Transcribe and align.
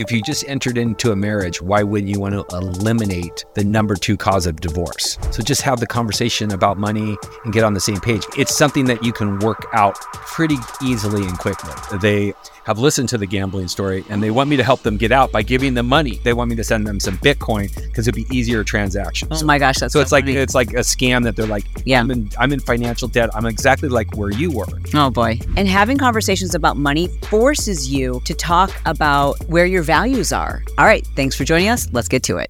If 0.00 0.10
you 0.10 0.22
just 0.22 0.48
entered 0.48 0.78
into 0.78 1.12
a 1.12 1.16
marriage, 1.16 1.60
why 1.60 1.82
wouldn't 1.82 2.08
you 2.08 2.18
want 2.18 2.32
to 2.32 2.56
eliminate 2.56 3.44
the 3.54 3.62
number 3.62 3.94
two 3.94 4.16
cause 4.16 4.46
of 4.46 4.58
divorce? 4.58 5.18
So 5.30 5.42
just 5.42 5.60
have 5.60 5.78
the 5.78 5.86
conversation 5.86 6.52
about 6.52 6.78
money 6.78 7.18
and 7.44 7.52
get 7.52 7.64
on 7.64 7.74
the 7.74 7.80
same 7.80 8.00
page. 8.00 8.24
It's 8.38 8.56
something 8.56 8.86
that 8.86 9.04
you 9.04 9.12
can 9.12 9.40
work 9.40 9.66
out 9.74 10.00
pretty 10.14 10.56
easily 10.82 11.26
and 11.26 11.38
quickly. 11.38 11.74
They 11.98 12.32
have 12.64 12.78
listened 12.78 13.08
to 13.10 13.18
the 13.18 13.26
gambling 13.26 13.68
story 13.68 14.04
and 14.08 14.22
they 14.22 14.30
want 14.30 14.48
me 14.48 14.56
to 14.56 14.62
help 14.62 14.82
them 14.82 14.96
get 14.96 15.12
out 15.12 15.32
by 15.32 15.42
giving 15.42 15.74
them 15.74 15.86
money. 15.86 16.20
They 16.24 16.32
want 16.32 16.48
me 16.50 16.56
to 16.56 16.64
send 16.64 16.86
them 16.86 17.00
some 17.00 17.18
Bitcoin 17.18 17.74
because 17.74 18.06
it'd 18.08 18.14
be 18.14 18.34
easier 18.34 18.64
transactions. 18.64 19.42
Oh 19.42 19.44
my 19.44 19.58
gosh, 19.58 19.78
that's 19.78 19.92
so, 19.92 19.98
so, 19.98 20.02
it's 20.02 20.12
like 20.12 20.26
it's 20.26 20.54
like 20.54 20.70
a 20.70 20.80
scam 20.80 21.24
that 21.24 21.36
they're 21.36 21.46
like, 21.46 21.64
Yeah. 21.84 22.00
I'm 22.00 22.10
in, 22.10 22.30
I'm 22.38 22.52
in 22.52 22.60
financial 22.60 23.08
debt. 23.08 23.28
I'm 23.34 23.44
exactly 23.44 23.88
like 23.88 24.16
where 24.16 24.30
you 24.30 24.50
were. 24.50 24.66
Oh 24.94 25.10
boy. 25.10 25.38
And 25.56 25.68
having 25.68 25.98
conversations 25.98 26.54
about 26.54 26.76
money 26.76 27.08
forces 27.24 27.92
you 27.92 28.22
to 28.24 28.34
talk 28.34 28.70
about 28.86 29.42
where 29.48 29.66
your 29.66 29.82
values 29.90 30.32
are. 30.32 30.62
All 30.78 30.84
right. 30.84 31.04
Thanks 31.16 31.34
for 31.34 31.42
joining 31.42 31.68
us. 31.68 31.88
Let's 31.90 32.06
get 32.06 32.22
to 32.24 32.36
it. 32.36 32.48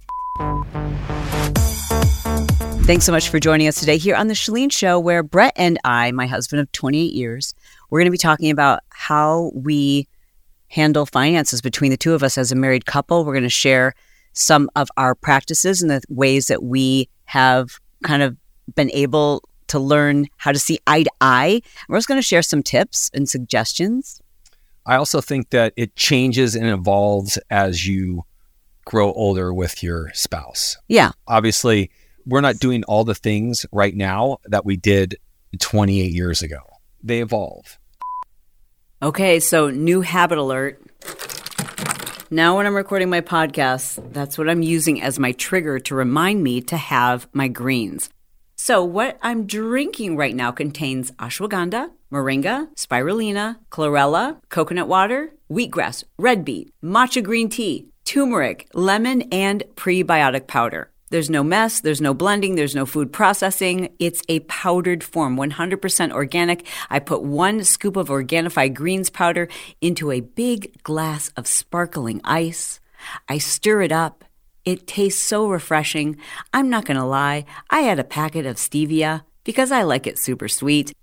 Thanks 2.85 3.03
so 3.03 3.11
much 3.11 3.29
for 3.29 3.39
joining 3.39 3.67
us 3.67 3.79
today 3.79 3.97
here 3.97 4.15
on 4.15 4.27
The 4.27 4.35
Chalene 4.35 4.71
Show, 4.71 4.99
where 4.99 5.23
Bret 5.23 5.53
and 5.55 5.79
I, 5.83 6.11
my 6.11 6.27
husband 6.27 6.59
of 6.59 6.71
28 6.71 7.13
years, 7.13 7.55
we're 7.89 7.99
going 7.99 8.05
to 8.05 8.11
be 8.11 8.19
talking 8.19 8.51
about 8.51 8.81
how 8.89 9.51
we 9.55 10.07
handle 10.67 11.07
finances 11.07 11.61
between 11.61 11.89
the 11.89 11.97
two 11.97 12.13
of 12.13 12.21
us 12.21 12.37
as 12.37 12.51
a 12.51 12.55
married 12.55 12.85
couple. 12.85 13.25
We're 13.25 13.33
going 13.33 13.41
to 13.41 13.49
share 13.49 13.95
some 14.33 14.69
of 14.75 14.89
our 14.95 15.15
practices 15.15 15.81
and 15.81 15.89
the 15.89 16.03
ways 16.09 16.45
that 16.45 16.61
we 16.61 17.09
have 17.25 17.79
kind 18.03 18.21
of 18.21 18.37
been 18.75 18.91
able 18.91 19.41
to 19.69 19.79
learn 19.79 20.27
how 20.37 20.51
to 20.51 20.59
see 20.59 20.77
eye 20.85 21.03
to 21.03 21.11
eye. 21.21 21.63
We're 21.89 21.95
also 21.95 22.07
going 22.07 22.21
to 22.21 22.27
share 22.27 22.43
some 22.43 22.61
tips 22.61 23.09
and 23.15 23.27
suggestions. 23.27 24.20
I 24.85 24.95
also 24.95 25.21
think 25.21 25.51
that 25.51 25.73
it 25.75 25.95
changes 25.95 26.55
and 26.55 26.67
evolves 26.67 27.37
as 27.49 27.87
you 27.87 28.23
grow 28.85 29.13
older 29.13 29.53
with 29.53 29.83
your 29.83 30.11
spouse. 30.13 30.77
Yeah. 30.87 31.11
Obviously, 31.27 31.91
we're 32.25 32.41
not 32.41 32.57
doing 32.57 32.83
all 32.85 33.03
the 33.03 33.15
things 33.15 33.65
right 33.71 33.95
now 33.95 34.37
that 34.45 34.65
we 34.65 34.77
did 34.77 35.17
28 35.59 36.11
years 36.11 36.41
ago. 36.41 36.59
They 37.03 37.21
evolve. 37.21 37.77
Okay, 39.01 39.39
so 39.39 39.69
new 39.69 40.01
habit 40.01 40.37
alert. 40.37 40.81
Now, 42.29 42.57
when 42.57 42.65
I'm 42.65 42.75
recording 42.75 43.09
my 43.09 43.21
podcast, 43.21 44.13
that's 44.13 44.37
what 44.37 44.49
I'm 44.49 44.61
using 44.61 45.01
as 45.01 45.19
my 45.19 45.33
trigger 45.33 45.79
to 45.79 45.95
remind 45.95 46.43
me 46.43 46.61
to 46.61 46.77
have 46.77 47.27
my 47.33 47.47
greens. 47.47 48.09
So, 48.63 48.83
what 48.83 49.17
I'm 49.23 49.47
drinking 49.47 50.17
right 50.17 50.35
now 50.35 50.51
contains 50.51 51.09
ashwagandha, 51.13 51.89
moringa, 52.11 52.67
spirulina, 52.75 53.55
chlorella, 53.71 54.37
coconut 54.49 54.87
water, 54.87 55.33
wheatgrass, 55.49 56.03
red 56.19 56.45
beet, 56.45 56.69
matcha 56.83 57.23
green 57.23 57.49
tea, 57.49 57.87
turmeric, 58.05 58.67
lemon, 58.75 59.23
and 59.31 59.63
prebiotic 59.73 60.45
powder. 60.45 60.91
There's 61.09 61.27
no 61.27 61.43
mess, 61.43 61.81
there's 61.81 62.01
no 62.01 62.13
blending, 62.13 62.53
there's 62.53 62.75
no 62.75 62.85
food 62.85 63.11
processing. 63.11 63.95
It's 63.97 64.21
a 64.29 64.41
powdered 64.41 65.03
form, 65.03 65.37
100% 65.37 66.11
organic. 66.11 66.63
I 66.91 66.99
put 66.99 67.23
one 67.23 67.63
scoop 67.63 67.95
of 67.95 68.09
Organifi 68.09 68.71
greens 68.71 69.09
powder 69.09 69.47
into 69.81 70.11
a 70.11 70.19
big 70.19 70.83
glass 70.83 71.31
of 71.35 71.47
sparkling 71.47 72.21
ice. 72.23 72.79
I 73.27 73.39
stir 73.39 73.81
it 73.81 73.91
up. 73.91 74.23
It 74.63 74.85
tastes 74.85 75.21
so 75.21 75.47
refreshing. 75.47 76.17
I'm 76.53 76.69
not 76.69 76.85
going 76.85 76.97
to 76.97 77.05
lie, 77.05 77.45
I 77.69 77.81
had 77.81 77.99
a 77.99 78.03
packet 78.03 78.45
of 78.45 78.57
stevia 78.57 79.23
because 79.43 79.71
I 79.71 79.83
like 79.83 80.05
it 80.05 80.19
super 80.19 80.47
sweet. 80.47 80.93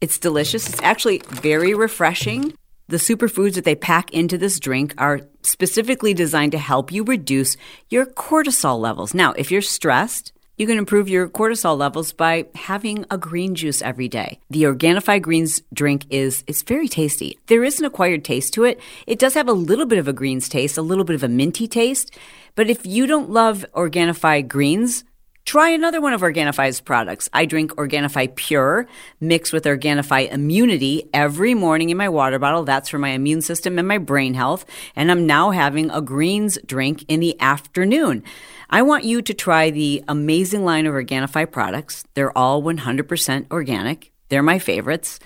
It's 0.00 0.18
delicious. 0.18 0.68
It's 0.68 0.82
actually 0.82 1.22
very 1.28 1.74
refreshing. 1.74 2.54
The 2.88 2.98
superfoods 2.98 3.54
that 3.54 3.64
they 3.64 3.74
pack 3.74 4.12
into 4.12 4.36
this 4.36 4.60
drink 4.60 4.94
are 4.98 5.22
specifically 5.42 6.12
designed 6.12 6.52
to 6.52 6.58
help 6.58 6.92
you 6.92 7.04
reduce 7.04 7.56
your 7.88 8.04
cortisol 8.04 8.78
levels. 8.78 9.14
Now, 9.14 9.32
if 9.32 9.50
you're 9.50 9.62
stressed, 9.62 10.33
you 10.56 10.66
can 10.66 10.78
improve 10.78 11.08
your 11.08 11.28
cortisol 11.28 11.76
levels 11.76 12.12
by 12.12 12.46
having 12.54 13.04
a 13.10 13.18
green 13.18 13.54
juice 13.54 13.82
every 13.82 14.08
day. 14.08 14.38
The 14.50 14.64
Organifi 14.64 15.20
Greens 15.20 15.62
drink 15.72 16.06
is 16.10 16.44
it's 16.46 16.62
very 16.62 16.88
tasty. 16.88 17.38
There 17.46 17.64
is 17.64 17.78
an 17.78 17.84
acquired 17.84 18.24
taste 18.24 18.54
to 18.54 18.64
it. 18.64 18.80
It 19.06 19.18
does 19.18 19.34
have 19.34 19.48
a 19.48 19.52
little 19.52 19.86
bit 19.86 19.98
of 19.98 20.08
a 20.08 20.12
greens 20.12 20.48
taste, 20.48 20.78
a 20.78 20.82
little 20.82 21.04
bit 21.04 21.16
of 21.16 21.22
a 21.22 21.28
minty 21.28 21.66
taste. 21.66 22.16
But 22.54 22.70
if 22.70 22.86
you 22.86 23.06
don't 23.06 23.30
love 23.30 23.64
Organifi 23.74 24.46
Greens, 24.46 25.04
Try 25.44 25.68
another 25.68 26.00
one 26.00 26.14
of 26.14 26.22
Organifi's 26.22 26.80
products. 26.80 27.28
I 27.34 27.44
drink 27.44 27.72
Organifi 27.72 28.34
Pure 28.34 28.86
mixed 29.20 29.52
with 29.52 29.64
Organifi 29.64 30.32
Immunity 30.32 31.10
every 31.12 31.52
morning 31.52 31.90
in 31.90 31.98
my 31.98 32.08
water 32.08 32.38
bottle. 32.38 32.64
That's 32.64 32.88
for 32.88 32.98
my 32.98 33.10
immune 33.10 33.42
system 33.42 33.78
and 33.78 33.86
my 33.86 33.98
brain 33.98 34.32
health. 34.32 34.64
And 34.96 35.10
I'm 35.10 35.26
now 35.26 35.50
having 35.50 35.90
a 35.90 36.00
greens 36.00 36.56
drink 36.64 37.04
in 37.08 37.20
the 37.20 37.38
afternoon. 37.42 38.24
I 38.70 38.82
want 38.82 39.04
you 39.04 39.22
to 39.22 39.34
try 39.34 39.70
the 39.70 40.02
amazing 40.08 40.64
line 40.64 40.86
of 40.86 40.94
Organifi 40.94 41.50
products. 41.50 42.04
They're 42.14 42.36
all 42.36 42.62
100% 42.62 43.50
organic. 43.50 44.12
They're 44.28 44.42
my 44.42 44.58
favorites. 44.58 45.20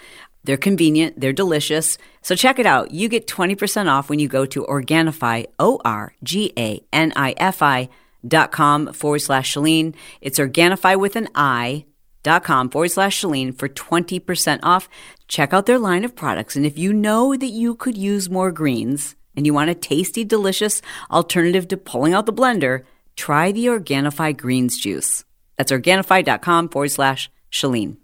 They're 0.44 0.56
convenient, 0.56 1.20
they're 1.20 1.32
delicious. 1.32 1.98
So 2.22 2.34
check 2.34 2.58
it 2.58 2.66
out. 2.66 2.92
You 2.92 3.08
get 3.08 3.26
20% 3.26 3.90
off 3.90 4.08
when 4.08 4.18
you 4.18 4.28
go 4.28 4.46
to 4.46 4.64
Organifi, 4.64 5.46
O 5.58 5.80
R 5.84 6.14
G 6.22 6.52
A 6.56 6.80
N 6.92 7.12
I 7.16 7.34
F 7.36 7.60
I 7.60 7.88
dot 8.26 8.50
com 8.50 8.92
forward 8.92 9.18
slash 9.18 9.54
Chalene. 9.54 9.94
It's 10.20 10.38
Organifi 10.38 10.98
with 10.98 11.16
an 11.16 11.28
I 11.34 11.84
dot 12.22 12.44
com 12.44 12.70
forward 12.70 12.90
slash 12.90 13.20
Chalene 13.20 13.56
for 13.56 13.68
20% 13.68 14.60
off. 14.62 14.88
Check 15.26 15.52
out 15.52 15.66
their 15.66 15.78
line 15.78 16.04
of 16.04 16.16
products. 16.16 16.56
And 16.56 16.64
if 16.64 16.78
you 16.78 16.92
know 16.92 17.36
that 17.36 17.46
you 17.46 17.74
could 17.74 17.98
use 17.98 18.30
more 18.30 18.50
greens 18.50 19.16
and 19.36 19.44
you 19.44 19.52
want 19.52 19.70
a 19.70 19.74
tasty, 19.74 20.24
delicious 20.24 20.80
alternative 21.10 21.68
to 21.68 21.76
pulling 21.76 22.14
out 22.14 22.26
the 22.26 22.32
blender, 22.32 22.84
try 23.18 23.52
the 23.52 23.66
Organifi 23.66 24.36
greens 24.36 24.78
juice. 24.78 25.24
That's 25.56 25.72
Organifi.com 25.72 26.68
forward 26.70 26.90
slash 26.90 27.30
Chalene. 27.52 27.96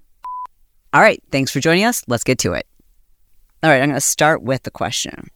All 0.92 1.00
right. 1.00 1.22
Thanks 1.30 1.50
for 1.50 1.60
joining 1.60 1.84
us. 1.84 2.02
Let's 2.06 2.24
get 2.24 2.38
to 2.40 2.52
it. 2.52 2.66
All 3.62 3.70
right. 3.70 3.80
I'm 3.80 3.88
going 3.88 3.94
to 3.94 4.00
start 4.00 4.42
with 4.42 4.64
the 4.64 4.70
question 4.70 5.30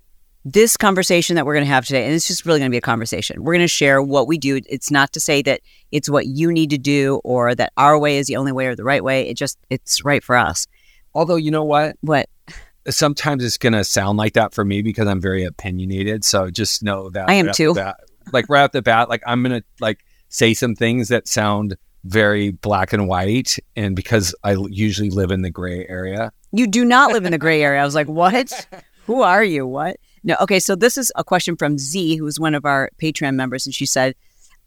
this 0.52 0.76
conversation 0.76 1.36
that 1.36 1.44
we're 1.44 1.54
going 1.54 1.64
to 1.64 1.70
have 1.70 1.84
today, 1.84 2.04
and 2.04 2.14
it's 2.14 2.26
just 2.26 2.46
really 2.46 2.58
going 2.58 2.70
to 2.70 2.74
be 2.74 2.78
a 2.78 2.82
conversation. 2.82 3.42
We're 3.42 3.54
going 3.54 3.64
to 3.64 3.68
share 3.68 4.00
what 4.00 4.26
we 4.26 4.38
do. 4.38 4.60
It's 4.68 4.90
not 4.90 5.12
to 5.12 5.20
say 5.20 5.42
that 5.42 5.60
it's 5.92 6.08
what 6.08 6.26
you 6.26 6.50
need 6.52 6.70
to 6.70 6.78
do 6.78 7.20
or 7.24 7.54
that 7.54 7.72
our 7.76 7.98
way 7.98 8.18
is 8.18 8.26
the 8.26 8.36
only 8.36 8.52
way 8.52 8.66
or 8.66 8.74
the 8.74 8.84
right 8.84 9.02
way. 9.02 9.28
It 9.28 9.36
just 9.36 9.58
it's 9.68 10.04
right 10.04 10.22
for 10.22 10.36
us. 10.36 10.66
Although 11.14 11.36
you 11.36 11.50
know 11.50 11.64
what, 11.64 11.96
What 12.00 12.28
sometimes 12.88 13.44
it's 13.44 13.58
gonna 13.58 13.84
sound 13.84 14.18
like 14.18 14.34
that 14.34 14.54
for 14.54 14.64
me 14.64 14.82
because 14.82 15.06
I'm 15.06 15.20
very 15.20 15.44
opinionated. 15.44 16.24
So 16.24 16.50
just 16.50 16.82
know 16.82 17.10
that 17.10 17.28
I 17.28 17.34
am 17.34 17.46
right 17.46 17.54
too. 17.54 17.74
the 17.74 17.80
bat. 17.80 18.00
Like 18.32 18.46
right 18.48 18.62
off 18.62 18.72
the 18.72 18.82
bat, 18.82 19.08
like 19.08 19.22
I'm 19.26 19.42
gonna 19.42 19.62
like 19.80 20.04
say 20.28 20.54
some 20.54 20.74
things 20.74 21.08
that 21.08 21.28
sound 21.28 21.76
very 22.04 22.50
black 22.50 22.92
and 22.92 23.08
white, 23.08 23.56
and 23.76 23.96
because 23.96 24.34
I 24.44 24.56
usually 24.68 25.10
live 25.10 25.30
in 25.30 25.42
the 25.42 25.50
gray 25.50 25.86
area, 25.88 26.32
you 26.52 26.66
do 26.66 26.84
not 26.84 27.12
live 27.12 27.24
in 27.24 27.32
the 27.32 27.38
gray 27.38 27.62
area. 27.62 27.80
I 27.80 27.84
was 27.84 27.94
like, 27.94 28.08
what? 28.08 28.66
Who 29.06 29.22
are 29.22 29.42
you? 29.42 29.66
What? 29.66 29.96
No. 30.22 30.36
Okay. 30.40 30.60
So 30.60 30.76
this 30.76 30.98
is 30.98 31.10
a 31.16 31.24
question 31.24 31.56
from 31.56 31.78
Z, 31.78 32.16
who's 32.16 32.38
one 32.38 32.54
of 32.54 32.64
our 32.64 32.90
Patreon 33.00 33.34
members, 33.34 33.66
and 33.66 33.74
she 33.74 33.86
said, 33.86 34.14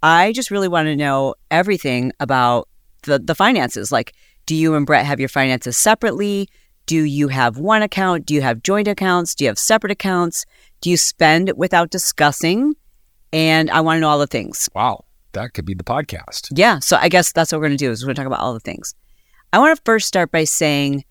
"I 0.01 0.31
just 0.33 0.49
really 0.49 0.67
want 0.67 0.87
to 0.87 0.95
know 0.95 1.35
everything 1.51 2.11
about 2.19 2.67
the 3.03 3.19
the 3.19 3.35
finances. 3.35 3.91
Like, 3.91 4.13
do 4.45 4.55
you 4.55 4.75
and 4.75 4.85
Bret 4.85 5.05
have 5.05 5.19
your 5.19 5.29
finances 5.29 5.77
separately? 5.77 6.49
Do 6.85 7.03
you 7.03 7.27
have 7.27 7.57
one 7.57 7.83
account? 7.83 8.25
Do 8.25 8.33
you 8.33 8.41
have 8.41 8.63
joint 8.63 8.87
accounts? 8.87 9.35
Do 9.35 9.43
you 9.43 9.49
have 9.49 9.59
separate 9.59 9.91
accounts? 9.91 10.45
Do 10.81 10.89
you 10.89 10.97
spend 10.97 11.53
without 11.55 11.91
discussing? 11.91 12.75
And 13.33 13.69
I 13.69 13.81
want 13.81 13.97
to 13.97 14.01
know 14.01 14.09
all 14.09 14.19
the 14.19 14.27
things. 14.27 14.69
wow, 14.75 15.05
that 15.33 15.53
could 15.53 15.65
be 15.65 15.73
the 15.73 15.83
podcast. 15.83 16.49
Yeah. 16.51 16.79
So 16.79 16.97
I 16.97 17.09
guess 17.09 17.31
that's 17.31 17.51
what 17.51 17.59
we're 17.59 17.67
going 17.67 17.77
to 17.77 17.85
do 17.85 17.91
is 17.91 18.03
we're 18.03 18.07
going 18.07 18.15
to 18.15 18.21
talk 18.21 18.27
about 18.27 18.39
all 18.39 18.53
the 18.53 18.59
things. 18.59 18.93
I 19.53 19.59
want 19.59 19.75
to 19.75 19.81
first 19.85 20.07
start 20.07 20.31
by 20.31 20.43
saying 20.43 21.03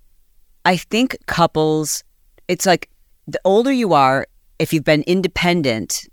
I 0.65 0.77
think 0.77 1.17
couples, 1.27 2.05
it's 2.49 2.67
like 2.67 2.91
the 3.27 3.41
older 3.45 3.73
you 3.73 3.93
are, 3.93 4.27
if 4.59 4.73
you've 4.73 4.85
been 4.85 5.03
independent 5.03 6.09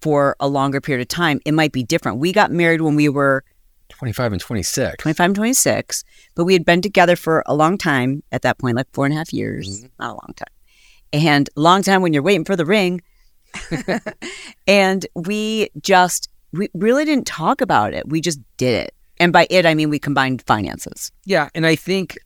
for 0.00 0.36
a 0.40 0.48
longer 0.48 0.80
period 0.80 1.02
of 1.02 1.08
time, 1.08 1.40
it 1.44 1.52
might 1.52 1.72
be 1.72 1.82
different. 1.82 2.18
We 2.18 2.32
got 2.32 2.50
married 2.50 2.80
when 2.80 2.94
we 2.94 3.08
were 3.08 3.44
25 3.88 4.32
and 4.32 4.40
26. 4.40 4.96
25 5.02 5.24
and 5.26 5.36
26, 5.36 6.04
but 6.34 6.44
we 6.44 6.54
had 6.54 6.64
been 6.64 6.80
together 6.80 7.14
for 7.14 7.42
a 7.46 7.54
long 7.54 7.76
time 7.76 8.22
at 8.32 8.42
that 8.42 8.58
point, 8.58 8.76
like 8.76 8.88
four 8.92 9.04
and 9.04 9.14
a 9.14 9.16
half 9.16 9.32
years, 9.32 9.68
mm-hmm. 9.68 9.86
not 10.00 10.10
a 10.10 10.14
long 10.14 10.34
time. 10.36 10.48
And 11.12 11.50
long 11.56 11.82
time 11.82 12.02
when 12.02 12.12
you're 12.12 12.22
waiting 12.22 12.44
for 12.44 12.56
the 12.56 12.64
ring. 12.64 13.02
and 14.66 15.06
we 15.14 15.70
just, 15.80 16.28
we 16.52 16.68
really 16.74 17.04
didn't 17.04 17.26
talk 17.26 17.60
about 17.60 17.94
it. 17.94 18.08
We 18.08 18.20
just 18.20 18.40
did 18.56 18.86
it. 18.86 18.94
And 19.18 19.32
by 19.32 19.46
it, 19.50 19.66
I 19.66 19.74
mean 19.74 19.90
we 19.90 19.98
combined 19.98 20.42
finances. 20.42 21.12
Yeah, 21.24 21.48
and 21.54 21.66
I 21.66 21.76
think 21.76 22.18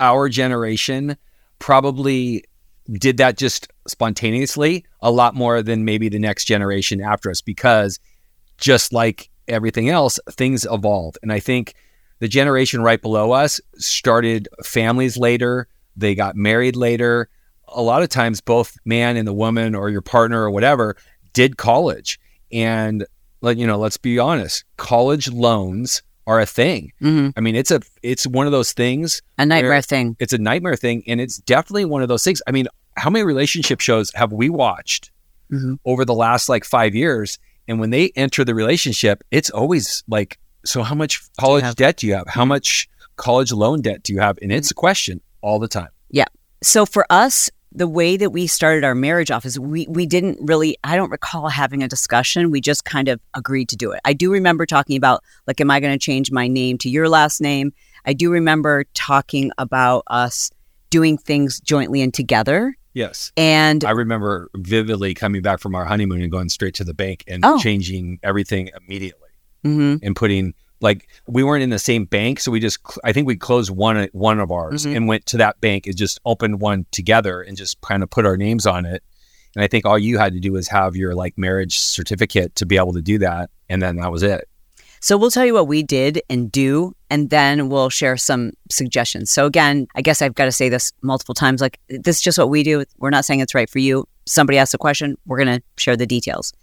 our 0.00 0.28
generation 0.28 1.16
probably 1.58 2.44
did 2.92 3.16
that 3.16 3.38
just 3.38 3.68
spontaneously 3.88 4.84
a 5.00 5.10
lot 5.10 5.34
more 5.34 5.62
than 5.62 5.84
maybe 5.84 6.08
the 6.08 6.18
next 6.18 6.44
generation 6.44 7.00
after 7.00 7.30
us 7.30 7.40
because 7.40 7.98
just 8.58 8.92
like 8.92 9.30
everything 9.48 9.88
else, 9.88 10.18
things 10.30 10.66
evolved. 10.70 11.18
And 11.22 11.32
I 11.32 11.40
think 11.40 11.74
the 12.18 12.28
generation 12.28 12.82
right 12.82 13.00
below 13.00 13.32
us 13.32 13.60
started 13.76 14.48
families 14.64 15.16
later, 15.16 15.68
they 15.96 16.14
got 16.14 16.36
married 16.36 16.76
later. 16.76 17.28
A 17.74 17.82
lot 17.82 18.02
of 18.02 18.08
times, 18.08 18.40
both 18.40 18.76
man 18.84 19.16
and 19.16 19.26
the 19.26 19.32
woman 19.32 19.74
or 19.74 19.90
your 19.90 20.00
partner 20.02 20.42
or 20.42 20.50
whatever 20.50 20.96
did 21.32 21.56
college 21.56 22.18
and 22.52 23.04
let 23.40 23.56
you 23.56 23.66
know, 23.66 23.76
let's 23.78 23.96
be 23.96 24.18
honest, 24.18 24.64
college 24.76 25.30
loans 25.30 26.02
are 26.26 26.40
a 26.40 26.46
thing. 26.46 26.90
hmm 27.00 27.28
I 27.36 27.40
mean, 27.40 27.54
it's 27.56 27.70
a 27.70 27.80
it's 28.02 28.26
one 28.26 28.46
of 28.46 28.52
those 28.52 28.72
things. 28.72 29.20
A 29.38 29.44
nightmare 29.44 29.82
thing. 29.82 30.16
It's 30.18 30.32
a 30.32 30.38
nightmare 30.38 30.76
thing, 30.76 31.02
and 31.06 31.20
it's 31.20 31.36
definitely 31.38 31.84
one 31.84 32.00
of 32.02 32.08
those 32.08 32.24
things. 32.24 32.40
I 32.46 32.50
mean, 32.52 32.66
how 32.96 33.10
many 33.10 33.24
relationship 33.24 33.80
shows 33.80 34.10
have 34.14 34.32
we 34.32 34.48
watched 34.48 35.10
Mhm. 35.52 35.78
over 35.84 36.04
the 36.06 36.14
last 36.14 36.48
like 36.48 36.64
five 36.64 36.94
years? 36.94 37.38
And 37.68 37.78
when 37.80 37.90
they 37.90 38.10
enter 38.16 38.44
the 38.44 38.54
relationship, 38.54 39.22
it's 39.30 39.50
always 39.50 40.02
like, 40.08 40.38
so 40.64 40.82
how 40.82 40.94
much 40.94 41.20
college 41.38 41.64
have? 41.64 41.76
debt 41.76 41.96
do 41.98 42.06
you 42.06 42.14
have? 42.14 42.26
How 42.28 42.44
much 42.44 42.88
college 43.16 43.52
loan 43.52 43.82
debt 43.82 44.02
do 44.02 44.12
you 44.14 44.20
have? 44.20 44.38
And 44.40 44.50
it's 44.52 44.70
a 44.70 44.74
question 44.74 45.20
all 45.42 45.58
the 45.58 45.68
time. 45.68 45.88
Yeah. 46.10 46.24
So 46.62 46.86
for 46.86 47.04
us, 47.10 47.50
the 47.74 47.88
way 47.88 48.16
that 48.16 48.30
we 48.30 48.46
started 48.46 48.84
our 48.84 48.94
marriage 48.94 49.30
off 49.30 49.44
is 49.44 49.58
we 49.58 49.86
we 49.88 50.06
didn't 50.06 50.38
really 50.40 50.76
I 50.84 50.96
don't 50.96 51.10
recall 51.10 51.48
having 51.48 51.82
a 51.82 51.88
discussion. 51.88 52.50
We 52.50 52.60
just 52.60 52.84
kind 52.84 53.08
of 53.08 53.20
agreed 53.34 53.68
to 53.70 53.76
do 53.76 53.90
it. 53.92 54.00
I 54.04 54.12
do 54.12 54.30
remember 54.30 54.64
talking 54.66 54.96
about 54.96 55.22
like 55.46 55.60
am 55.60 55.70
I 55.70 55.80
going 55.80 55.92
to 55.92 55.98
change 55.98 56.30
my 56.30 56.46
name 56.48 56.78
to 56.78 56.88
your 56.88 57.08
last 57.08 57.40
name? 57.40 57.72
I 58.06 58.12
do 58.12 58.30
remember 58.30 58.84
talking 58.94 59.50
about 59.58 60.04
us 60.08 60.50
doing 60.90 61.18
things 61.18 61.60
jointly 61.60 62.00
and 62.02 62.14
together. 62.14 62.76
Yes. 62.92 63.32
And 63.36 63.84
I 63.84 63.90
remember 63.90 64.48
vividly 64.56 65.14
coming 65.14 65.42
back 65.42 65.58
from 65.58 65.74
our 65.74 65.84
honeymoon 65.84 66.22
and 66.22 66.30
going 66.30 66.48
straight 66.50 66.74
to 66.74 66.84
the 66.84 66.94
bank 66.94 67.24
and 67.26 67.44
Oh. 67.44 67.58
changing 67.58 68.20
everything 68.22 68.70
immediately 68.80 69.28
Mhm. 69.64 69.98
and 70.02 70.14
putting 70.14 70.54
like 70.84 71.08
we 71.26 71.42
weren't 71.42 71.62
in 71.64 71.70
the 71.70 71.78
same 71.80 72.04
bank, 72.04 72.38
so 72.40 72.52
we 72.52 72.60
just 72.60 72.78
I 73.02 73.12
think 73.12 73.26
we 73.26 73.36
closed 73.36 73.70
one 73.70 74.08
one 74.12 74.38
of 74.38 74.52
ours 74.52 74.84
Mhm. 74.86 74.96
and 74.96 75.08
went 75.08 75.26
to 75.26 75.36
that 75.38 75.60
bank 75.60 75.86
and 75.86 75.96
just 75.96 76.20
opened 76.24 76.60
one 76.60 76.86
together 76.92 77.40
and 77.42 77.56
just 77.56 77.80
kind 77.80 78.02
of 78.02 78.10
put 78.10 78.24
our 78.26 78.36
names 78.36 78.66
on 78.66 78.86
it. 78.86 79.02
And 79.56 79.64
I 79.64 79.68
think 79.68 79.84
all 79.86 79.98
you 79.98 80.18
had 80.18 80.32
to 80.34 80.40
do 80.40 80.52
was 80.52 80.68
have 80.68 80.94
your 80.96 81.14
like 81.14 81.36
marriage 81.36 81.78
certificate 81.78 82.54
to 82.56 82.66
be 82.66 82.76
able 82.76 82.92
to 82.92 83.02
do 83.02 83.18
that, 83.18 83.50
and 83.68 83.82
then 83.82 83.96
that 83.96 84.12
was 84.12 84.22
it. 84.22 84.48
So 85.00 85.18
we'll 85.18 85.30
tell 85.30 85.44
you 85.44 85.52
what 85.52 85.68
we 85.68 85.82
did 85.82 86.22
and 86.30 86.50
do, 86.50 86.94
and 87.10 87.28
then 87.28 87.68
we'll 87.68 87.90
share 87.90 88.16
some 88.16 88.52
suggestions. 88.70 89.30
So 89.30 89.44
again, 89.44 89.86
I 89.94 90.00
guess 90.02 90.22
I've 90.22 90.34
got 90.34 90.46
to 90.46 90.52
say 90.52 90.70
this 90.70 90.92
multiple 91.02 91.34
times. 91.34 91.60
Like 91.60 91.78
this 91.88 92.16
is 92.16 92.22
just 92.22 92.38
what 92.38 92.48
we 92.48 92.62
do. 92.62 92.84
We're 92.98 93.10
not 93.10 93.24
saying 93.26 93.40
it's 93.40 93.54
right 93.54 93.68
for 93.68 93.80
you. 93.80 94.06
Somebody 94.26 94.56
asks 94.58 94.72
a 94.72 94.78
question, 94.78 95.16
we're 95.26 95.36
going 95.44 95.58
to 95.58 95.62
share 95.76 95.96
the 95.96 96.06
details. 96.06 96.54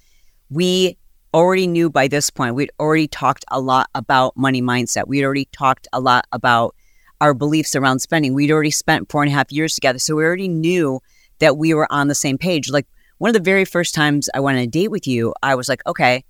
We 0.49 0.97
already 1.33 1.67
knew 1.67 1.89
by 1.89 2.07
this 2.07 2.29
point. 2.29 2.55
We'd 2.55 2.71
already 2.79 3.07
talked 3.07 3.45
a 3.51 3.59
lot 3.59 3.89
about 3.95 4.35
money 4.35 4.61
mindset. 4.61 5.07
We'd 5.07 5.23
already 5.23 5.45
talked 5.51 5.87
a 5.93 5.99
lot 5.99 6.25
about 6.31 6.75
our 7.19 7.33
beliefs 7.33 7.75
around 7.75 7.99
spending. 7.99 8.33
We'd 8.33 8.51
already 8.51 8.71
spent 8.71 9.11
four 9.11 9.23
and 9.23 9.31
a 9.31 9.35
half 9.35 9.51
years 9.51 9.75
together, 9.75 9.99
so 9.99 10.15
we 10.15 10.23
already 10.23 10.47
knew 10.47 11.01
that 11.39 11.57
we 11.57 11.73
were 11.73 11.91
on 11.91 12.07
the 12.07 12.15
same 12.15 12.37
page. 12.37 12.69
Like 12.69 12.87
one 13.17 13.29
of 13.29 13.33
the 13.33 13.39
very 13.39 13.65
first 13.65 13.93
times 13.93 14.29
I 14.33 14.39
went 14.39 14.57
on 14.57 14.63
a 14.63 14.67
date 14.67 14.91
with 14.91 15.07
you, 15.07 15.33
I 15.41 15.55
was 15.55 15.69
like, 15.69 15.81
okay 15.85 16.23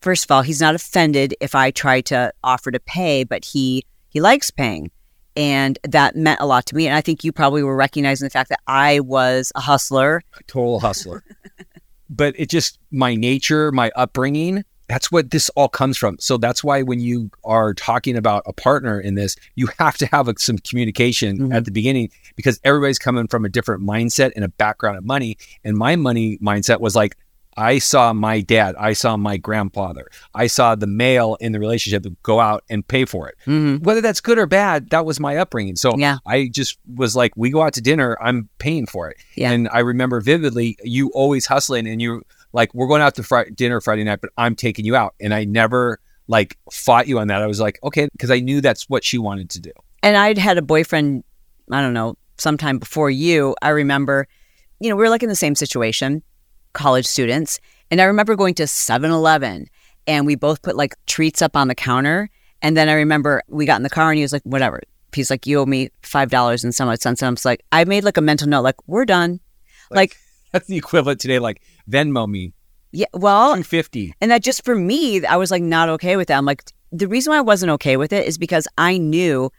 first 0.00 0.24
of 0.24 0.30
all, 0.30 0.42
he's 0.42 0.60
not 0.60 0.74
offended 0.74 1.34
if 1.40 1.54
I 1.54 1.70
try 1.70 2.00
to 2.02 2.32
offer 2.42 2.70
to 2.70 2.80
pay, 2.80 3.24
but 3.24 3.44
he 3.44 3.84
he 4.08 4.20
likes 4.20 4.50
paying. 4.50 4.90
And 5.36 5.78
that 5.84 6.16
meant 6.16 6.40
a 6.40 6.46
lot 6.46 6.66
to 6.66 6.74
me. 6.74 6.86
And 6.86 6.96
I 6.96 7.00
think 7.00 7.22
you 7.22 7.32
probably 7.32 7.62
were 7.62 7.76
recognizing 7.76 8.26
the 8.26 8.30
fact 8.30 8.48
that 8.48 8.60
I 8.66 9.00
was 9.00 9.52
a 9.54 9.60
hustler. 9.60 10.22
A 10.38 10.42
Total 10.44 10.80
hustler. 10.80 11.22
but 12.10 12.34
it 12.38 12.50
just 12.50 12.78
my 12.90 13.14
nature, 13.14 13.72
my 13.72 13.90
upbringing, 13.96 14.64
that's 14.88 15.12
what 15.12 15.30
this 15.30 15.48
all 15.50 15.68
comes 15.68 15.96
from. 15.96 16.16
So 16.18 16.36
that's 16.36 16.64
why 16.64 16.82
when 16.82 16.98
you 16.98 17.30
are 17.44 17.72
talking 17.72 18.16
about 18.16 18.42
a 18.46 18.52
partner 18.52 19.00
in 19.00 19.14
this, 19.14 19.36
you 19.54 19.68
have 19.78 19.96
to 19.98 20.06
have 20.06 20.26
a, 20.26 20.34
some 20.36 20.58
communication 20.58 21.38
Mhm. 21.38 21.54
at 21.54 21.64
the 21.64 21.70
beginning 21.70 22.10
because 22.34 22.58
everybody's 22.64 22.98
coming 22.98 23.28
from 23.28 23.44
a 23.44 23.48
different 23.48 23.84
mindset 23.84 24.32
and 24.34 24.44
a 24.44 24.48
background 24.48 24.98
of 24.98 25.04
money. 25.04 25.38
And 25.62 25.76
my 25.76 25.94
money 25.94 26.38
mindset 26.42 26.80
was 26.80 26.96
like, 26.96 27.16
I 27.60 27.78
saw 27.78 28.12
my 28.12 28.40
dad, 28.40 28.74
I 28.78 28.94
saw 28.94 29.16
my 29.16 29.36
grandfather, 29.36 30.08
I 30.34 30.46
saw 30.46 30.74
the 30.74 30.86
male 30.86 31.36
in 31.40 31.52
the 31.52 31.60
relationship 31.60 32.06
go 32.22 32.40
out 32.40 32.64
and 32.70 32.86
pay 32.86 33.04
for 33.04 33.28
it. 33.28 33.36
Mm-hmm. 33.46 33.84
Whether 33.84 34.00
that's 34.00 34.20
good 34.20 34.38
or 34.38 34.46
bad, 34.46 34.90
that 34.90 35.04
was 35.04 35.20
my 35.20 35.36
upbringing. 35.36 35.76
So 35.76 35.96
Yeah. 35.96 36.18
I 36.26 36.48
just 36.50 36.78
was 36.94 37.14
like, 37.14 37.32
we 37.36 37.50
go 37.50 37.62
out 37.62 37.74
to 37.74 37.80
dinner, 37.82 38.16
I'm 38.20 38.48
paying 38.58 38.86
for 38.86 39.10
it. 39.10 39.18
Yeah. 39.34 39.50
And 39.52 39.68
I 39.68 39.80
remember 39.80 40.20
vividly 40.20 40.78
you 40.82 41.10
always 41.14 41.46
hustling 41.46 41.86
and 41.86 42.00
you 42.00 42.22
like, 42.52 42.72
we're 42.74 42.88
going 42.88 43.02
out 43.02 43.14
to 43.16 43.22
fri- 43.22 43.50
dinner 43.50 43.80
Friday 43.80 44.04
night, 44.04 44.20
but 44.20 44.30
I'm 44.36 44.56
taking 44.56 44.84
you 44.84 44.96
out. 44.96 45.14
And 45.20 45.34
I 45.34 45.44
never 45.44 46.00
like 46.28 46.56
fought 46.72 47.08
you 47.08 47.18
on 47.18 47.28
that. 47.28 47.42
I 47.42 47.46
was 47.46 47.60
like, 47.60 47.78
okay, 47.82 48.08
because 48.12 48.30
I 48.30 48.40
knew 48.40 48.60
that's 48.60 48.88
what 48.88 49.04
she 49.04 49.18
wanted 49.18 49.50
to 49.50 49.60
do. 49.60 49.72
And 50.02 50.16
I'd 50.16 50.38
had 50.38 50.56
a 50.56 50.62
boyfriend, 50.62 51.24
I 51.70 51.82
don't 51.82 51.92
know, 51.92 52.16
sometime 52.38 52.78
before 52.78 53.10
you. 53.10 53.54
I 53.60 53.68
remember, 53.70 54.26
you 54.80 54.88
know, 54.88 54.96
we 54.96 55.02
were 55.02 55.10
like 55.10 55.22
in 55.22 55.28
the 55.28 55.36
same 55.36 55.54
situation, 55.54 56.22
college 56.72 57.06
students. 57.06 57.60
And 57.90 58.00
I 58.00 58.04
remember 58.04 58.36
going 58.36 58.54
to 58.54 58.66
7 58.66 59.10
Eleven 59.10 59.66
and 60.06 60.26
we 60.26 60.34
both 60.34 60.62
put 60.62 60.76
like 60.76 60.94
treats 61.06 61.42
up 61.42 61.56
on 61.56 61.68
the 61.68 61.74
counter. 61.74 62.30
And 62.62 62.76
then 62.76 62.88
I 62.88 62.94
remember 62.94 63.42
we 63.48 63.66
got 63.66 63.76
in 63.76 63.82
the 63.82 63.90
car 63.90 64.10
and 64.10 64.16
he 64.16 64.22
was 64.22 64.32
like, 64.32 64.42
whatever. 64.44 64.80
He's 65.12 65.30
like, 65.30 65.46
you 65.46 65.58
owe 65.60 65.66
me 65.66 65.90
$5 66.02 66.64
and 66.64 66.74
some 66.74 66.88
odd 66.88 67.00
cents. 67.00 67.22
And 67.22 67.28
I'm 67.28 67.34
just 67.34 67.44
like, 67.44 67.64
I 67.72 67.84
made 67.84 68.04
like 68.04 68.16
a 68.16 68.22
mental 68.22 68.48
note, 68.48 68.62
like, 68.62 68.76
we're 68.86 69.04
done. 69.04 69.40
Like, 69.90 70.16
That's 70.52 70.66
the 70.66 70.76
equivalent 70.76 71.20
today, 71.20 71.38
like 71.38 71.62
Venmo 71.88 72.28
me 72.28 72.52
yeah, 72.92 73.06
well, 73.12 73.50
250. 73.50 74.14
and 74.20 74.30
that 74.30 74.42
just 74.42 74.64
for 74.64 74.74
me, 74.74 75.24
I 75.24 75.36
was 75.36 75.50
like 75.50 75.62
not 75.62 75.88
okay 75.90 76.16
with 76.16 76.28
that. 76.28 76.36
I'm 76.36 76.44
like, 76.44 76.64
the 76.90 77.06
reason 77.06 77.30
why 77.30 77.38
I 77.38 77.42
wasn't 77.42 77.70
okay 77.72 77.96
with 77.96 78.12
it 78.12 78.26
is 78.26 78.36
because 78.36 78.66
I 78.76 78.98
knew 78.98 79.50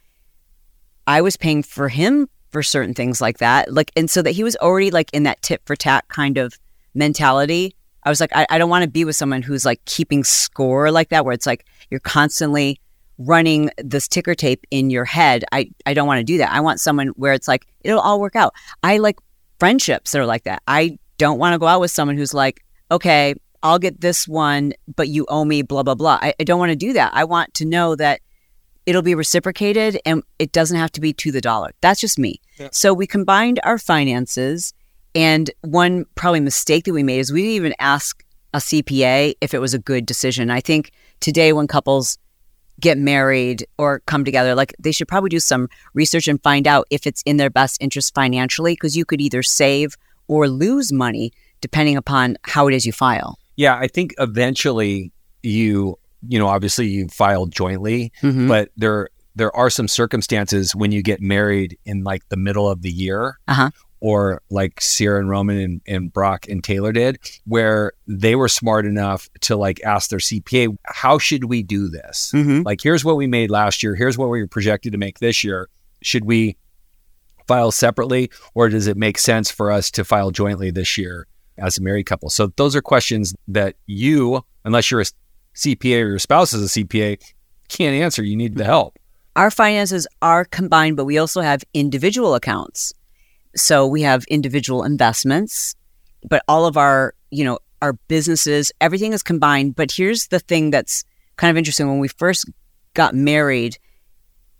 I 1.07 1.21
was 1.21 1.37
paying 1.37 1.63
for 1.63 1.87
him 1.87 2.27
for 2.51 2.61
certain 2.61 2.93
things 2.93 3.21
like 3.21 3.37
that. 3.37 3.71
Like, 3.71 3.91
and 3.95 4.09
so 4.09 4.21
that 4.21 4.31
he 4.31 4.43
was 4.43 4.57
already 4.57 4.91
like 4.91 5.09
in 5.13 5.23
that 5.23 5.41
tip 5.41 5.61
for 5.65 5.75
tat 5.77 6.05
kind 6.09 6.37
of 6.37 6.59
mentality. 6.93 7.75
I 8.03 8.09
was 8.09 8.19
like, 8.19 8.31
I, 8.35 8.47
I 8.49 8.57
don't 8.57 8.69
want 8.69 8.83
to 8.83 8.89
be 8.89 9.05
with 9.05 9.15
someone 9.15 9.41
who's 9.41 9.65
like 9.65 9.83
keeping 9.85 10.23
score 10.23 10.91
like 10.91 11.09
that, 11.09 11.23
where 11.23 11.33
it's 11.33 11.45
like 11.45 11.65
you're 11.89 11.99
constantly 11.99 12.79
running 13.17 13.69
this 13.77 14.07
ticker 14.07 14.33
tape 14.33 14.65
in 14.71 14.89
your 14.89 15.05
head. 15.05 15.45
I, 15.51 15.69
I 15.85 15.93
don't 15.93 16.07
want 16.07 16.17
to 16.19 16.23
do 16.23 16.39
that. 16.39 16.51
I 16.51 16.59
want 16.61 16.79
someone 16.79 17.09
where 17.09 17.33
it's 17.33 17.47
like, 17.47 17.67
it'll 17.81 17.99
all 17.99 18.19
work 18.19 18.35
out. 18.35 18.55
I 18.81 18.97
like 18.97 19.19
friendships 19.59 20.11
that 20.11 20.21
are 20.21 20.25
like 20.25 20.43
that. 20.45 20.63
I 20.67 20.97
don't 21.19 21.37
want 21.37 21.53
to 21.53 21.59
go 21.59 21.67
out 21.67 21.81
with 21.81 21.91
someone 21.91 22.17
who's 22.17 22.33
like, 22.33 22.65
okay, 22.89 23.35
I'll 23.61 23.77
get 23.77 24.01
this 24.01 24.27
one, 24.27 24.73
but 24.95 25.07
you 25.07 25.27
owe 25.29 25.45
me 25.45 25.61
blah, 25.61 25.83
blah, 25.83 25.93
blah. 25.93 26.17
I, 26.19 26.33
I 26.39 26.43
don't 26.43 26.57
want 26.57 26.71
to 26.71 26.75
do 26.75 26.93
that. 26.93 27.11
I 27.13 27.25
want 27.25 27.53
to 27.55 27.65
know 27.65 27.95
that 27.95 28.21
it'll 28.87 29.03
be 29.03 29.13
reciprocated 29.13 29.99
and 30.03 30.23
it 30.39 30.51
doesn't 30.51 30.77
have 30.77 30.91
to 30.93 31.01
be 31.01 31.13
to 31.13 31.31
the 31.31 31.41
dollar. 31.41 31.71
That's 31.81 32.01
just 32.01 32.17
me. 32.17 32.41
Yeah. 32.57 32.69
So 32.71 32.91
we 32.91 33.05
combined 33.05 33.59
our 33.63 33.77
finances. 33.77 34.73
And 35.15 35.49
one 35.61 36.05
probably 36.15 36.39
mistake 36.39 36.85
that 36.85 36.93
we 36.93 37.03
made 37.03 37.19
is 37.19 37.31
we 37.31 37.41
didn't 37.41 37.55
even 37.55 37.73
ask 37.79 38.23
a 38.53 38.57
CPA 38.57 39.33
if 39.41 39.53
it 39.53 39.59
was 39.59 39.73
a 39.73 39.79
good 39.79 40.05
decision. 40.05 40.49
I 40.49 40.59
think 40.61 40.91
today 41.19 41.53
when 41.53 41.67
couples 41.67 42.17
get 42.79 42.97
married 42.97 43.65
or 43.77 43.99
come 44.07 44.25
together, 44.25 44.55
like 44.55 44.73
they 44.79 44.91
should 44.91 45.07
probably 45.07 45.29
do 45.29 45.39
some 45.39 45.67
research 45.93 46.27
and 46.27 46.41
find 46.41 46.67
out 46.67 46.87
if 46.89 47.05
it's 47.05 47.21
in 47.23 47.37
their 47.37 47.49
best 47.49 47.77
interest 47.81 48.13
financially, 48.15 48.73
because 48.73 48.97
you 48.97 49.05
could 49.05 49.21
either 49.21 49.43
save 49.43 49.95
or 50.27 50.47
lose 50.47 50.91
money 50.91 51.31
depending 51.61 51.95
upon 51.95 52.37
how 52.43 52.67
it 52.67 52.73
is 52.73 52.85
you 52.85 52.91
file. 52.91 53.37
Yeah, 53.55 53.75
I 53.77 53.87
think 53.87 54.15
eventually 54.17 55.11
you, 55.43 55.99
you 56.27 56.39
know, 56.39 56.47
obviously 56.47 56.87
you 56.87 57.07
filed 57.09 57.51
jointly, 57.51 58.11
Mhm. 58.21 58.47
but 58.47 58.69
there 58.77 59.09
there 59.33 59.55
are 59.55 59.69
some 59.69 59.87
circumstances 59.87 60.75
when 60.75 60.91
you 60.91 61.01
get 61.01 61.21
married 61.21 61.77
in 61.85 62.03
like 62.03 62.21
the 62.27 62.35
middle 62.35 62.69
of 62.69 62.81
the 62.81 62.91
year, 62.91 63.37
Uh-huh. 63.47 63.69
Or 64.01 64.41
like 64.49 64.81
Sierra 64.81 65.19
and 65.19 65.29
Roman 65.29 65.57
and, 65.57 65.81
and 65.87 66.11
Brock 66.11 66.47
and 66.49 66.63
Taylor 66.63 66.91
did, 66.91 67.19
where 67.45 67.93
they 68.07 68.35
were 68.35 68.49
smart 68.49 68.85
enough 68.85 69.29
to 69.41 69.55
like 69.55 69.81
ask 69.83 70.09
their 70.09 70.19
CPA, 70.19 70.75
how 70.85 71.17
should 71.17 71.45
we 71.45 71.63
do 71.63 71.87
this? 71.87 72.31
Mhm. 72.33 72.65
Like, 72.65 72.81
here's 72.81 73.05
what 73.05 73.15
we 73.15 73.27
made 73.27 73.51
last 73.51 73.83
year. 73.83 73.95
Here's 73.95 74.17
what 74.17 74.29
we 74.29 74.41
were 74.41 74.47
projected 74.47 74.91
to 74.91 74.97
make 74.97 75.19
this 75.19 75.43
year. 75.43 75.69
Should 76.01 76.25
we 76.25 76.57
file 77.47 77.71
separately, 77.71 78.31
or 78.55 78.69
does 78.69 78.87
it 78.87 78.97
make 78.97 79.17
sense 79.17 79.51
for 79.51 79.71
us 79.71 79.91
to 79.91 80.03
file 80.03 80.31
jointly 80.31 80.71
this 80.71 80.97
year 80.97 81.27
as 81.57 81.77
a 81.77 81.81
married 81.81 82.05
couple? 82.05 82.29
So 82.29 82.47
those 82.55 82.75
are 82.75 82.81
questions 82.81 83.35
that 83.49 83.75
you, 83.85 84.43
unless 84.65 84.89
you're 84.89 85.01
a 85.01 85.05
CPA 85.55 86.03
or 86.03 86.07
your 86.09 86.19
spouse 86.19 86.53
is 86.53 86.63
a 86.63 86.79
CPA, 86.79 87.17
can't 87.67 87.95
answer. 87.95 88.23
You 88.23 88.35
need 88.35 88.55
the 88.55 88.65
help. 88.65 88.97
Our 89.35 89.51
finances 89.51 90.07
are 90.21 90.43
combined, 90.43 90.97
but 90.97 91.05
we 91.05 91.17
also 91.17 91.41
have 91.41 91.63
individual 91.73 92.35
accounts. 92.35 92.93
So 93.55 93.85
we 93.85 94.01
have 94.01 94.23
individual 94.25 94.83
investments, 94.83 95.75
but 96.27 96.43
all 96.47 96.65
of 96.65 96.77
our, 96.77 97.13
you 97.31 97.43
know, 97.43 97.59
our 97.81 97.93
businesses, 97.93 98.71
everything 98.79 99.13
is 99.13 99.23
combined. 99.23 99.75
But 99.75 99.91
here's 99.91 100.27
the 100.27 100.39
thing 100.39 100.69
that's 100.69 101.03
kind 101.37 101.51
of 101.51 101.57
interesting. 101.57 101.87
When 101.87 101.99
we 101.99 102.07
first 102.07 102.49
got 102.93 103.15
married, 103.15 103.77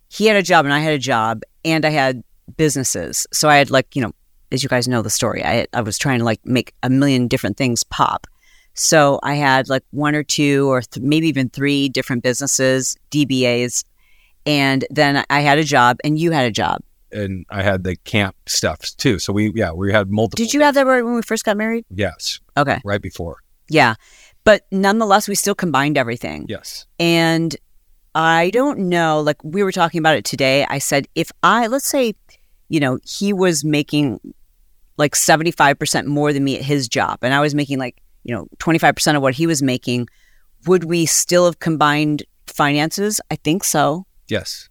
he 0.10 0.26
had 0.26 0.36
a 0.36 0.44
job 0.44 0.66
and 0.66 0.74
I 0.74 0.80
had 0.80 0.94
a 0.94 1.00
job 1.00 1.44
and 1.64 1.86
I 1.86 1.90
had 1.90 2.24
businesses. 2.58 3.28
So 3.32 3.48
I 3.48 3.58
had 3.58 3.72
like, 3.72 3.96
you 3.96 4.02
know, 4.02 4.12
as 4.52 4.64
you 4.64 4.70
guys 4.70 4.88
know 4.88 5.02
the 5.02 5.10
story, 5.10 5.44
I, 5.46 5.68
I 5.74 5.82
was 5.82 5.98
trying 5.98 6.20
to 6.20 6.26
like 6.26 6.46
make 6.46 6.74
a 6.84 6.90
million 6.90 7.28
different 7.28 7.58
things 7.58 7.84
pop. 7.84 8.28
So 8.74 9.20
I 9.24 9.36
had 9.36 9.70
like 9.70 9.84
one 9.92 10.16
or 10.16 10.24
two 10.24 10.70
or 10.70 10.82
th- 10.82 11.04
maybe 11.04 11.28
even 11.28 11.50
three 11.50 11.90
different 11.90 12.24
businesses, 12.24 12.98
DBAs. 13.12 13.84
And 14.46 14.86
then 14.90 15.24
I 15.30 15.42
had 15.42 15.58
a 15.58 15.64
job 15.64 15.98
and 16.04 16.18
you 16.18 16.32
had 16.32 16.46
a 16.46 16.52
job. 16.52 16.82
And 17.14 17.46
I 17.50 17.62
had 17.64 17.84
the 17.84 17.96
camp 17.98 18.36
stuff 18.48 18.80
too. 18.98 19.20
So 19.20 19.34
we 19.34 19.52
yeah 19.54 19.72
we 19.72 19.92
had 19.92 20.10
multiple. 20.10 20.44
Did 20.44 20.54
you 20.54 20.62
have 20.62 20.76
that 20.76 20.86
right 20.86 21.04
when 21.04 21.16
we 21.16 21.22
first 21.22 21.44
got 21.46 21.58
married? 21.58 21.86
Yes, 21.90 22.40
Okay. 22.58 22.80
right 22.84 23.02
before. 23.02 23.38
Yeah. 23.70 23.96
But 24.44 24.66
nonetheless, 24.72 25.28
we 25.28 25.36
still 25.36 25.56
combined 25.56 25.98
everything. 25.98 26.46
Yes. 26.50 26.86
And 27.00 27.56
I 28.16 28.50
don't 28.50 28.80
know, 28.90 29.22
like 29.22 29.38
we 29.44 29.64
were 29.64 29.72
talking 29.72 30.00
about 30.00 30.18
it 30.18 30.26
today. 30.26 30.66
I 30.68 30.80
said, 30.80 31.08
if 31.16 31.32
I, 31.44 31.68
let's 31.68 31.88
say, 31.88 32.14
you 32.68 32.80
know, 32.80 32.98
he 33.04 33.32
was 33.34 33.64
making 33.64 34.20
like 34.98 35.14
75% 35.16 36.06
more 36.06 36.34
than 36.34 36.44
me 36.44 36.58
at 36.58 36.64
his 36.64 36.88
job, 36.90 37.20
and 37.22 37.34
I 37.34 37.40
was 37.40 37.56
making 37.56 37.80
like, 37.80 38.02
you 38.24 38.36
know, 38.36 38.48
25% 38.58 39.16
of 39.16 39.22
what 39.22 39.36
he 39.36 39.48
was 39.48 39.62
making, 39.64 40.08
would 40.66 40.84
we 40.84 41.06
still 41.06 41.46
have 41.46 41.60
combined 41.60 42.24
finances? 42.48 43.22
I 43.32 43.36
think 43.38 43.64
so. 43.64 44.06
Yes. 44.28 44.70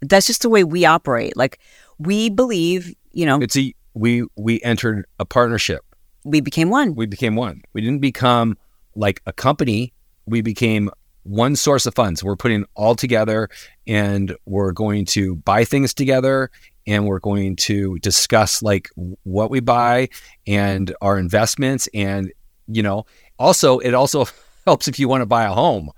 That's 0.00 0.26
just 0.26 0.42
the 0.42 0.48
way 0.48 0.64
we 0.64 0.84
operate. 0.84 1.36
Like 1.36 1.58
we 1.98 2.30
believe, 2.30 2.94
you 3.12 3.26
know, 3.26 3.40
It's 3.40 3.56
a 3.56 3.74
we 3.94 4.24
we 4.36 4.60
entered 4.62 5.06
a 5.18 5.24
partnership. 5.24 5.82
we 6.24 6.40
became 6.40 6.70
one. 6.70 6.94
We 6.94 7.06
became 7.06 7.36
one. 7.36 7.62
We 7.72 7.80
didn't 7.80 8.00
become 8.00 8.56
like 8.96 9.20
a 9.26 9.32
company. 9.32 9.92
We 10.26 10.40
became 10.40 10.90
one 11.22 11.56
source 11.56 11.86
of 11.86 11.94
funds. 11.94 12.22
We're 12.22 12.36
putting 12.36 12.64
all 12.74 12.94
together 12.94 13.48
and 13.86 14.36
we're 14.46 14.72
going 14.72 15.06
to 15.06 15.36
buy 15.36 15.64
things 15.64 15.94
together 15.94 16.50
and 16.86 17.06
we're 17.06 17.20
going 17.20 17.56
to 17.56 17.98
discuss 18.00 18.62
like 18.62 18.90
what 19.22 19.50
we 19.50 19.60
buy 19.60 20.08
and 20.46 20.94
our 21.00 21.18
investments 21.18 21.88
and 21.94 22.30
you 22.66 22.82
know 22.82 23.06
also 23.38 23.78
it 23.78 23.94
also 23.94 24.26
helps 24.66 24.86
if 24.88 24.98
you 24.98 25.08
want 25.08 25.22
to 25.22 25.26
buy 25.26 25.44
a 25.44 25.52
home 25.52 25.90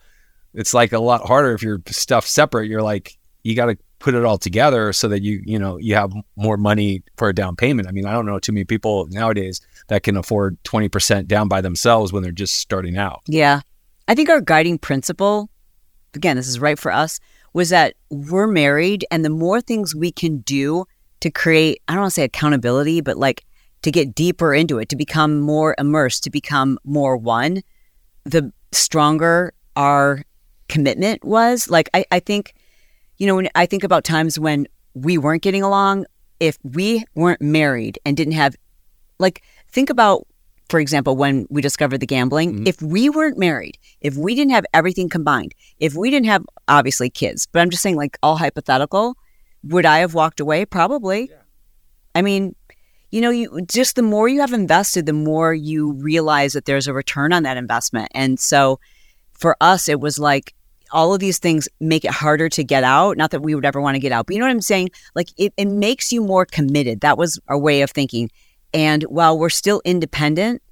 it's 0.55 0.73
like 0.75 0.93
a 0.93 0.99
lot 0.99 1.27
harder 1.27 1.53
if 1.55 1.63
your 1.63 1.81
stuff 1.89 2.27
separate 2.27 2.69
you're 2.69 2.83
like 2.83 3.17
you 3.43 3.55
got 3.57 3.67
to 3.67 3.77
put 3.99 4.15
it 4.15 4.25
all 4.25 4.39
together 4.39 4.93
so 4.93 5.09
that 5.09 5.23
you 5.23 5.43
you 5.45 5.59
know 5.59 5.79
you 5.79 5.95
have 5.95 6.13
more 6.37 6.57
money 6.57 7.03
for 7.17 7.29
a 7.29 7.35
down 7.35 7.57
payment 7.57 7.89
i 7.89 7.91
mean 7.93 8.05
i 8.05 8.13
don't 8.13 8.27
know 8.27 8.39
too 8.39 8.53
many 8.53 8.65
people 8.65 9.07
nowadays 9.11 9.61
that 9.89 10.03
can 10.03 10.17
afford 10.17 10.63
20% 10.65 11.27
down 11.27 11.49
by 11.49 11.61
themselves 11.61 12.13
when 12.13 12.23
they're 12.23 12.33
just 12.33 12.59
starting 12.59 12.97
out 12.97 13.23
Yeah. 13.27 13.61
I 14.09 14.15
think 14.15 14.29
our 14.29 14.41
guiding 14.41 14.79
principle, 14.79 15.51
again, 16.15 16.37
this 16.37 16.47
is 16.47 16.61
right 16.61 16.79
for 16.79 16.93
us, 16.93 17.19
was 17.53 17.71
that 17.71 17.95
we're 18.11 18.47
married 18.47 19.05
and 19.11 19.25
the 19.25 19.31
more 19.31 19.61
things 19.61 19.95
we 19.95 20.13
can 20.13 20.39
do 20.39 20.85
to 21.21 21.31
create, 21.31 21.83
I 21.89 21.95
don't 21.95 22.03
want 22.03 22.13
to 22.13 22.15
say 22.15 22.25
accountability, 22.25 23.01
but 23.01 23.17
like 23.17 23.45
to 23.83 23.91
get 23.91 24.15
deeper 24.15 24.55
into 24.55 24.79
it, 24.79 24.89
to 24.91 24.97
become 24.97 25.41
more 25.41 25.75
immersed, 25.79 26.23
to 26.25 26.31
become 26.31 26.79
more 26.85 27.17
one, 27.17 27.63
the 28.25 28.53
stronger 28.73 29.53
our 29.75 30.23
commitment 30.69 31.25
was. 31.25 31.69
Like, 31.69 31.89
I, 31.95 32.05
I 32.13 32.21
think, 32.21 32.55
you 33.19 33.27
know, 33.27 33.37
when 33.37 33.49
I 33.55 33.67
think 33.67 33.85
about 33.85 34.05
times 34.05 34.39
when 34.39 34.67
we 34.95 35.19
weren't 35.19 35.43
getting 35.43 35.63
along, 35.63 36.07
if 36.41 36.59
we 36.63 37.05
weren't 37.15 37.41
married 37.41 37.99
and 38.05 38.17
didn't 38.17 38.35
have, 38.35 38.57
like, 39.19 39.43
think 39.71 39.91
about, 39.91 40.27
for 40.69 40.81
example, 40.81 41.17
when 41.17 41.47
we 41.49 41.63
discovered 41.63 41.99
the 41.99 42.07
gambling, 42.07 42.61
Mhm. 42.61 42.69
if 42.69 42.81
we 42.83 43.09
weren't 43.09 43.39
married, 43.39 43.79
if 44.01 44.17
we 44.17 44.35
didn't 44.35 44.53
have 44.53 44.67
everything 44.75 45.09
combined, 45.09 45.55
if 45.79 45.95
we 45.95 46.11
didn't 46.11 46.27
have 46.27 46.45
obviously 46.69 47.09
kids, 47.11 47.47
but 47.51 47.61
I'm 47.61 47.71
just 47.71 47.83
saying, 47.83 47.97
like, 47.97 48.19
all 48.23 48.37
hypothetical, 48.37 49.17
would 49.65 49.87
I 49.87 49.99
have 49.99 50.15
walked 50.15 50.41
away? 50.41 50.65
Probably. 50.65 51.31
I 52.15 52.23
mean, 52.23 52.55
you 53.11 53.21
know, 53.21 53.31
you 53.31 53.61
just 53.63 53.95
the 53.97 54.03
more 54.03 54.29
you 54.29 54.41
have 54.41 54.53
invested, 54.53 55.07
the 55.07 55.13
more 55.13 55.55
you 55.55 55.93
realize 55.93 56.53
that 56.55 56.65
there's 56.65 56.87
a 56.87 56.93
return 56.93 57.33
on 57.33 57.45
that 57.45 57.57
investment. 57.57 58.09
And 58.15 58.39
so 58.39 58.81
for 59.33 59.57
us, 59.61 59.89
it 59.89 60.01
was 60.01 60.19
like 60.19 60.53
all 60.93 61.13
of 61.15 61.21
these 61.21 61.39
things 61.39 61.69
make 61.81 62.05
it 62.05 62.11
harder 62.11 62.49
to 62.51 62.65
get 62.65 62.85
out. 62.85 63.17
Not 63.17 63.31
that 63.33 63.41
we 63.43 63.55
would 63.55 63.65
ever 63.65 63.81
want 63.81 63.95
to 63.95 64.01
get 64.01 64.13
out, 64.13 64.27
but 64.27 64.35
you 64.35 64.41
know 64.41 64.47
what 64.47 64.53
I'm 64.53 64.61
saying? 64.61 64.91
Like 65.15 65.29
it, 65.37 65.53
it 65.57 65.67
makes 65.67 66.13
you 66.13 66.23
more 66.23 66.45
committed. 66.45 67.01
That 67.01 67.19
was 67.19 67.39
our 67.49 67.59
way 67.59 67.83
of 67.83 67.91
thinking. 67.91 68.31
And 68.75 69.03
while 69.05 69.39
we're 69.39 69.49
still 69.49 69.81
independent, 69.85 70.63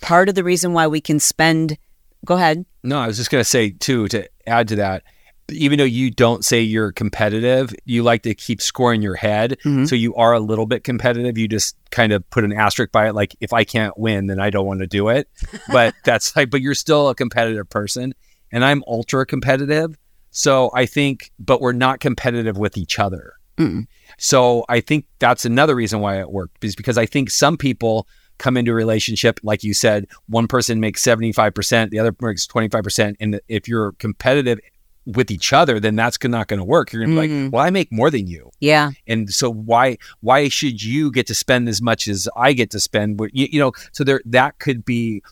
part 0.00 0.28
of 0.28 0.34
the 0.34 0.44
reason 0.44 0.72
why 0.72 0.86
we 0.86 1.00
can 1.00 1.18
spend, 1.20 1.76
go 2.24 2.34
ahead. 2.34 2.64
No, 2.82 2.98
I 2.98 3.06
was 3.06 3.16
just 3.16 3.30
going 3.30 3.40
to 3.40 3.48
say 3.48 3.70
too 3.70 4.08
to 4.08 4.28
add 4.46 4.68
to 4.68 4.76
that. 4.76 5.02
Even 5.50 5.78
though 5.78 5.84
you 5.84 6.12
don't 6.12 6.44
say 6.44 6.60
you're 6.60 6.92
competitive, 6.92 7.74
you 7.84 8.04
like 8.04 8.22
to 8.22 8.34
keep 8.36 8.62
scoring 8.62 9.02
your 9.02 9.16
head. 9.16 9.58
Mhm. 9.64 9.88
So 9.88 9.96
you 9.96 10.14
are 10.14 10.32
a 10.32 10.38
little 10.38 10.64
bit 10.64 10.84
competitive. 10.84 11.36
You 11.36 11.48
just 11.48 11.74
kind 11.90 12.12
of 12.12 12.28
put 12.30 12.44
an 12.44 12.52
asterisk 12.52 12.92
by 12.92 13.08
it, 13.08 13.16
like 13.16 13.34
if 13.40 13.52
I 13.52 13.64
can't 13.64 13.98
win, 13.98 14.28
then 14.28 14.38
I 14.38 14.50
don't 14.50 14.64
want 14.64 14.78
to 14.78 14.86
do 14.86 15.08
it. 15.08 15.28
But 15.72 15.94
that's 16.04 16.36
like, 16.36 16.50
but 16.50 16.60
you're 16.60 16.74
still 16.74 17.08
a 17.08 17.16
competitive 17.16 17.68
person, 17.68 18.14
and 18.52 18.64
I'm 18.64 18.82
ultra 18.86 19.26
competitive. 19.26 19.96
So 20.30 20.70
I 20.74 20.86
think, 20.86 21.30
but 21.38 21.60
we're 21.60 21.72
not 21.72 22.00
competitive 22.00 22.56
with 22.56 22.76
each 22.76 22.98
other. 22.98 23.34
Mm. 23.58 23.86
So 24.16 24.64
I 24.68 24.80
think 24.80 25.06
that's 25.18 25.44
another 25.44 25.74
reason 25.74 26.00
why 26.00 26.20
it 26.20 26.30
worked 26.30 26.64
is 26.64 26.76
because 26.76 26.96
I 26.96 27.06
think 27.06 27.30
some 27.30 27.56
people 27.56 28.06
come 28.38 28.56
into 28.56 28.70
a 28.70 28.74
relationship, 28.74 29.38
like 29.42 29.62
you 29.62 29.74
said, 29.74 30.06
one 30.28 30.46
person 30.46 30.80
makes 30.80 31.02
75%, 31.02 31.90
the 31.90 31.98
other 31.98 32.14
makes 32.20 32.46
25%. 32.46 33.16
And 33.20 33.40
if 33.48 33.68
you're 33.68 33.92
competitive 33.92 34.58
with 35.04 35.30
each 35.30 35.52
other, 35.52 35.80
then 35.80 35.96
that's 35.96 36.16
not 36.22 36.46
going 36.46 36.58
to 36.58 36.64
work. 36.64 36.92
You're 36.92 37.04
going 37.04 37.16
to 37.16 37.20
be 37.22 37.28
Mhm. 37.28 37.44
like, 37.44 37.52
well, 37.52 37.64
I 37.64 37.70
make 37.70 37.90
more 37.92 38.10
than 38.10 38.26
you. 38.26 38.50
Yeah. 38.60 38.92
And 39.06 39.30
so 39.32 39.50
why, 39.50 39.98
why 40.20 40.48
should 40.48 40.82
you 40.82 41.10
get 41.10 41.26
to 41.26 41.34
spend 41.34 41.68
as 41.68 41.82
much 41.82 42.06
as 42.06 42.28
I 42.36 42.52
get 42.52 42.70
to 42.70 42.80
spend? 42.80 43.20
You, 43.32 43.48
you 43.50 43.58
know, 43.60 43.72
so 43.92 44.04
there, 44.04 44.20
that 44.26 44.58
could 44.58 44.84
be 44.84 45.22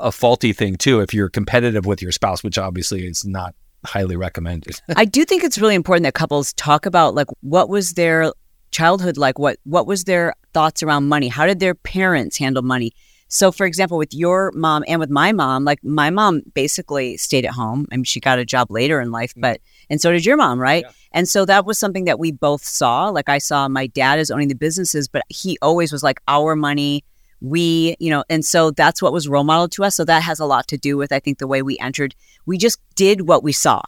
a 0.00 0.12
faulty 0.12 0.52
thing 0.52 0.76
too, 0.76 1.00
if 1.00 1.14
you're 1.14 1.28
competitive 1.28 1.86
with 1.86 2.02
your 2.02 2.12
spouse, 2.12 2.42
which 2.42 2.58
obviously 2.58 3.06
is 3.06 3.24
not 3.24 3.54
highly 3.84 4.16
recommended. 4.16 4.80
I 4.96 5.04
do 5.04 5.24
think 5.24 5.44
it's 5.44 5.58
really 5.58 5.74
important 5.74 6.04
that 6.04 6.14
couples 6.14 6.52
talk 6.54 6.86
about 6.86 7.14
like 7.14 7.28
what 7.40 7.68
was 7.68 7.94
their 7.94 8.32
childhood 8.70 9.16
like? 9.16 9.38
What 9.38 9.58
what 9.64 9.86
was 9.86 10.04
their 10.04 10.34
thoughts 10.52 10.82
around 10.82 11.08
money? 11.08 11.28
How 11.28 11.46
did 11.46 11.60
their 11.60 11.74
parents 11.74 12.36
handle 12.36 12.62
money? 12.62 12.92
So 13.28 13.50
for 13.50 13.66
example 13.66 13.98
with 13.98 14.14
your 14.14 14.52
mom 14.54 14.84
and 14.86 15.00
with 15.00 15.10
my 15.10 15.32
mom 15.32 15.64
like 15.64 15.82
my 15.82 16.10
mom 16.10 16.42
basically 16.54 17.16
stayed 17.16 17.44
at 17.44 17.52
home. 17.52 17.86
I 17.92 17.96
mean 17.96 18.04
she 18.04 18.20
got 18.20 18.38
a 18.38 18.44
job 18.44 18.70
later 18.70 19.00
in 19.00 19.10
life 19.10 19.34
mm. 19.34 19.40
but 19.40 19.60
and 19.88 20.00
so 20.00 20.12
did 20.12 20.24
your 20.24 20.36
mom 20.36 20.60
right? 20.60 20.84
Yeah. 20.84 20.92
and 21.12 21.28
so 21.28 21.44
that 21.44 21.64
was 21.64 21.78
something 21.78 22.04
that 22.04 22.18
we 22.18 22.32
both 22.32 22.64
saw. 22.64 23.08
Like 23.08 23.28
i 23.28 23.38
saw 23.38 23.68
my 23.68 23.86
dad 23.86 24.18
is 24.18 24.30
owning 24.30 24.48
the 24.48 24.54
businesses 24.54 25.08
but 25.08 25.22
he 25.28 25.58
always 25.62 25.92
was 25.92 26.02
like 26.02 26.20
our 26.28 26.56
money 26.56 27.04
we 27.40 27.96
you 27.98 28.10
know 28.10 28.24
and 28.30 28.44
so 28.44 28.70
that's 28.70 29.02
what 29.02 29.12
was 29.12 29.28
role 29.28 29.44
modeled 29.44 29.70
to 29.70 29.84
us 29.84 29.94
so 29.94 30.04
that 30.04 30.22
has 30.22 30.40
a 30.40 30.46
lot 30.46 30.66
to 30.66 30.78
do 30.78 30.96
with 30.96 31.12
i 31.12 31.20
think 31.20 31.38
the 31.38 31.46
way 31.46 31.60
we 31.60 31.78
entered 31.78 32.14
we 32.46 32.56
just 32.56 32.80
did 32.94 33.28
what 33.28 33.42
we 33.44 33.52
saw 33.52 33.82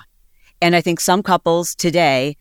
and 0.60 0.74
I 0.74 0.80
think 0.80 1.00
some 1.00 1.22
couples 1.22 1.74
today 1.74 2.36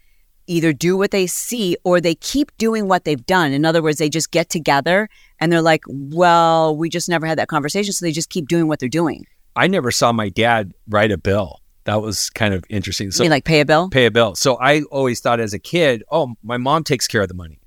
either 0.47 0.71
do 0.71 0.95
what 0.97 1.11
they 1.11 1.27
see 1.27 1.75
or 1.83 1.99
they 1.99 2.15
keep 2.15 2.55
doing 2.57 2.87
what 2.87 3.03
they've 3.03 3.25
done. 3.25 3.51
In 3.51 3.65
other 3.65 3.83
words, 3.83 3.97
they 3.97 4.09
just 4.09 4.31
get 4.31 4.49
together 4.49 5.09
and 5.39 5.51
they're 5.51 5.61
like, 5.61 5.83
well, 5.87 6.75
we 6.75 6.89
just 6.89 7.09
never 7.09 7.27
had 7.27 7.37
that 7.37 7.49
conversation. 7.49 7.91
So 7.91 8.05
they 8.05 8.13
just 8.13 8.29
keep 8.29 8.47
doing 8.47 8.67
what 8.67 8.79
they're 8.79 8.89
doing. 8.89 9.25
I 9.55 9.67
never 9.67 9.91
saw 9.91 10.11
my 10.11 10.29
dad 10.29 10.73
write 10.87 11.11
a 11.11 11.17
bill. 11.17 11.61
That 11.83 12.01
was 12.01 12.29
kind 12.29 12.53
of 12.53 12.63
interesting. 12.69 13.11
So, 13.11 13.23
you 13.23 13.25
mean 13.25 13.35
like 13.35 13.45
pay 13.45 13.61
a 13.61 13.65
bill? 13.65 13.89
pay 13.89 14.05
a 14.05 14.11
bill. 14.11 14.35
So 14.35 14.57
I 14.59 14.81
always 14.83 15.19
thought 15.19 15.39
as 15.39 15.53
a 15.53 15.59
kid, 15.59 16.03
oh, 16.11 16.35
my 16.43 16.57
mom 16.57 16.83
takes 16.83 17.07
care 17.07 17.21
of 17.21 17.27
the 17.27 17.33
money. 17.33 17.59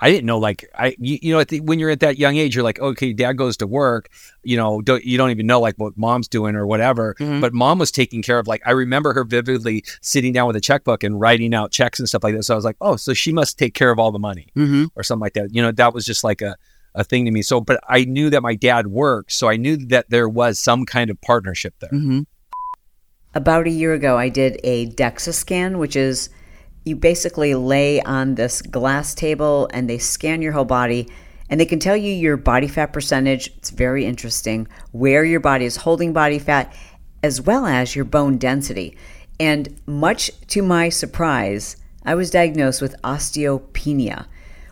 I 0.00 0.10
didn't 0.10 0.26
know 0.26 0.38
like 0.38 0.68
I 0.76 0.96
you, 0.98 1.18
you 1.22 1.32
know 1.32 1.40
at 1.40 1.48
the, 1.48 1.60
when 1.60 1.78
you're 1.78 1.90
at 1.90 2.00
that 2.00 2.18
young 2.18 2.36
age 2.36 2.54
you're 2.54 2.64
like 2.64 2.78
okay 2.80 3.12
dad 3.12 3.34
goes 3.34 3.56
to 3.58 3.66
work 3.66 4.08
you 4.42 4.56
know 4.56 4.80
don't, 4.82 5.04
you 5.04 5.16
don't 5.16 5.30
even 5.30 5.46
know 5.46 5.60
like 5.60 5.76
what 5.76 5.96
mom's 5.96 6.28
doing 6.28 6.56
or 6.56 6.66
whatever 6.66 7.14
Mhm. 7.20 7.40
but 7.40 7.52
mom 7.54 7.78
was 7.78 7.90
taking 7.92 8.20
care 8.20 8.38
of 8.38 8.46
like 8.46 8.60
I 8.66 8.72
remember 8.72 9.12
her 9.14 9.24
vividly 9.24 9.84
sitting 10.02 10.32
down 10.32 10.46
with 10.48 10.56
a 10.56 10.60
checkbook 10.60 11.04
and 11.04 11.20
writing 11.20 11.54
out 11.54 11.70
checks 11.70 11.98
and 12.00 12.08
stuff 12.08 12.24
like 12.24 12.34
that 12.34 12.42
so 12.42 12.54
I 12.54 12.56
was 12.56 12.64
like 12.64 12.76
oh 12.80 12.96
so 12.96 13.14
she 13.14 13.32
must 13.32 13.58
take 13.58 13.74
care 13.74 13.90
of 13.90 13.98
all 13.98 14.10
the 14.12 14.18
money 14.18 14.48
Mm-hmm. 14.56 14.86
or 14.96 15.02
something 15.02 15.22
like 15.22 15.34
that 15.34 15.54
you 15.54 15.62
know 15.62 15.70
that 15.72 15.94
was 15.94 16.04
just 16.04 16.24
like 16.24 16.42
a 16.42 16.56
a 16.96 17.02
thing 17.04 17.24
to 17.24 17.30
me 17.30 17.42
so 17.42 17.60
but 17.60 17.80
I 17.88 18.04
knew 18.04 18.30
that 18.30 18.42
my 18.42 18.54
dad 18.56 18.88
worked 18.88 19.32
so 19.32 19.48
I 19.48 19.56
knew 19.56 19.76
that 19.88 20.10
there 20.10 20.28
was 20.28 20.58
some 20.58 20.84
kind 20.86 21.08
of 21.10 21.20
partnership 21.20 21.74
there 21.80 21.90
Mm-hmm. 21.90 22.20
About 23.36 23.66
a 23.66 23.70
year 23.70 23.92
ago, 23.94 24.16
I 24.16 24.28
did 24.28 24.60
a 24.62 24.86
DEXA 24.90 25.34
scan, 25.34 25.78
which 25.78 25.96
is 25.96 26.28
you 26.84 26.96
basically 26.96 27.54
lay 27.54 28.00
on 28.02 28.34
this 28.34 28.60
glass 28.60 29.14
table 29.14 29.68
and 29.72 29.88
they 29.88 29.98
scan 29.98 30.42
your 30.42 30.52
whole 30.52 30.64
body 30.64 31.08
and 31.48 31.60
they 31.60 31.66
can 31.66 31.78
tell 31.78 31.96
you 31.96 32.12
your 32.12 32.36
body 32.36 32.68
fat 32.68 32.92
percentage. 32.92 33.48
It's 33.58 33.70
very 33.70 34.04
interesting 34.04 34.68
where 34.92 35.24
your 35.24 35.40
body 35.40 35.64
is 35.64 35.76
holding 35.76 36.12
body 36.12 36.38
fat 36.38 36.74
as 37.22 37.40
well 37.40 37.66
as 37.66 37.96
your 37.96 38.04
bone 38.04 38.38
density. 38.38 38.96
And 39.40 39.80
much 39.86 40.30
to 40.48 40.62
my 40.62 40.88
surprise, 40.88 41.76
I 42.04 42.14
was 42.14 42.30
diagnosed 42.30 42.82
with 42.82 43.00
osteopenia, 43.02 44.26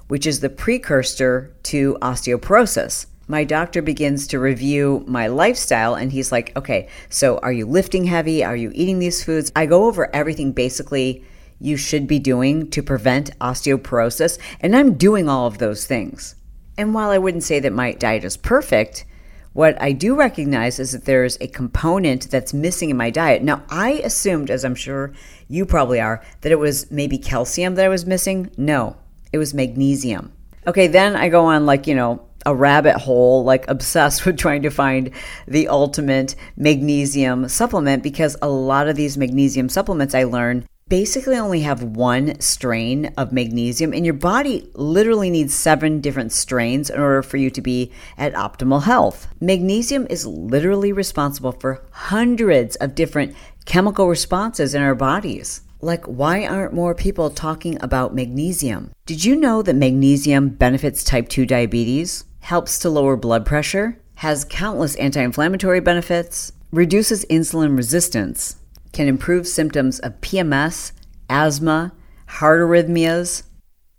which 0.08 0.26
is 0.26 0.40
the 0.40 0.50
precursor 0.50 1.54
to 1.64 1.96
osteoporosis. 2.02 3.06
My 3.26 3.44
doctor 3.44 3.80
begins 3.80 4.26
to 4.28 4.38
review 4.38 5.04
my 5.06 5.28
lifestyle 5.28 5.94
and 5.94 6.12
he's 6.12 6.30
like, 6.30 6.54
okay, 6.56 6.88
so 7.08 7.38
are 7.38 7.52
you 7.52 7.64
lifting 7.64 8.04
heavy? 8.04 8.44
Are 8.44 8.56
you 8.56 8.70
eating 8.74 8.98
these 8.98 9.24
foods? 9.24 9.50
I 9.56 9.64
go 9.64 9.86
over 9.86 10.14
everything 10.14 10.52
basically 10.52 11.24
you 11.62 11.76
should 11.76 12.06
be 12.06 12.18
doing 12.18 12.68
to 12.70 12.82
prevent 12.82 13.38
osteoporosis, 13.38 14.38
and 14.60 14.76
I'm 14.76 14.94
doing 14.94 15.28
all 15.28 15.46
of 15.46 15.58
those 15.58 15.86
things. 15.86 16.34
And 16.76 16.94
while 16.94 17.10
I 17.10 17.18
wouldn't 17.18 17.44
say 17.44 17.60
that 17.60 17.72
my 17.72 17.92
diet 17.92 18.24
is 18.24 18.36
perfect, 18.36 19.04
what 19.52 19.80
I 19.80 19.92
do 19.92 20.14
recognize 20.14 20.78
is 20.78 20.92
that 20.92 21.04
there's 21.04 21.36
a 21.40 21.46
component 21.46 22.30
that's 22.30 22.54
missing 22.54 22.90
in 22.90 22.96
my 22.96 23.10
diet. 23.10 23.42
Now, 23.42 23.62
I 23.68 24.00
assumed, 24.04 24.50
as 24.50 24.64
I'm 24.64 24.74
sure 24.74 25.12
you 25.48 25.66
probably 25.66 26.00
are, 26.00 26.22
that 26.40 26.52
it 26.52 26.58
was 26.58 26.90
maybe 26.90 27.18
calcium 27.18 27.74
that 27.74 27.84
I 27.84 27.88
was 27.88 28.06
missing. 28.06 28.50
No, 28.56 28.96
It 29.32 29.38
was 29.38 29.54
magnesium. 29.54 30.32
Okay, 30.66 30.86
then 30.86 31.16
I 31.16 31.28
go 31.28 31.46
on 31.46 31.66
like, 31.66 31.86
you 31.86 31.94
know, 31.94 32.26
a 32.46 32.54
rabbit 32.54 32.96
hole, 32.96 33.44
like 33.44 33.68
obsessed 33.68 34.24
with 34.26 34.38
trying 34.38 34.62
to 34.62 34.70
find 34.70 35.10
the 35.46 35.68
ultimate 35.68 36.34
magnesium 36.56 37.48
supplement 37.48 38.02
because 38.02 38.36
a 38.42 38.48
lot 38.48 38.88
of 38.88 38.96
these 38.96 39.18
magnesium 39.18 39.68
supplements 39.68 40.14
I 40.14 40.24
learn 40.24 40.66
basically 40.88 41.36
only 41.36 41.60
have 41.60 41.82
one 41.82 42.38
strain 42.40 43.12
of 43.16 43.32
magnesium, 43.32 43.92
and 43.92 44.04
your 44.04 44.14
body 44.14 44.70
literally 44.74 45.30
needs 45.30 45.54
seven 45.54 46.00
different 46.00 46.32
strains 46.32 46.90
in 46.90 47.00
order 47.00 47.22
for 47.22 47.36
you 47.38 47.50
to 47.50 47.60
be 47.60 47.90
at 48.18 48.34
optimal 48.34 48.82
health. 48.82 49.28
Magnesium 49.40 50.06
is 50.10 50.26
literally 50.26 50.92
responsible 50.92 51.52
for 51.52 51.82
hundreds 51.90 52.76
of 52.76 52.94
different 52.94 53.34
chemical 53.64 54.08
responses 54.08 54.74
in 54.74 54.82
our 54.82 54.94
bodies. 54.94 55.62
Like, 55.80 56.04
why 56.04 56.46
aren't 56.46 56.74
more 56.74 56.94
people 56.94 57.30
talking 57.30 57.76
about 57.82 58.14
magnesium? 58.14 58.92
Did 59.04 59.24
you 59.24 59.34
know 59.34 59.62
that 59.62 59.74
magnesium 59.74 60.50
benefits 60.50 61.02
type 61.02 61.28
2 61.28 61.44
diabetes, 61.44 62.24
helps 62.40 62.78
to 62.80 62.90
lower 62.90 63.16
blood 63.16 63.44
pressure, 63.44 63.98
has 64.16 64.44
countless 64.44 64.94
anti 64.96 65.20
inflammatory 65.20 65.80
benefits, 65.80 66.52
reduces 66.70 67.24
insulin 67.26 67.76
resistance, 67.76 68.56
can 68.92 69.08
improve 69.08 69.46
symptoms 69.46 69.98
of 70.00 70.20
PMS, 70.20 70.92
asthma, 71.28 71.92
heart 72.26 72.60
arrhythmias, 72.60 73.44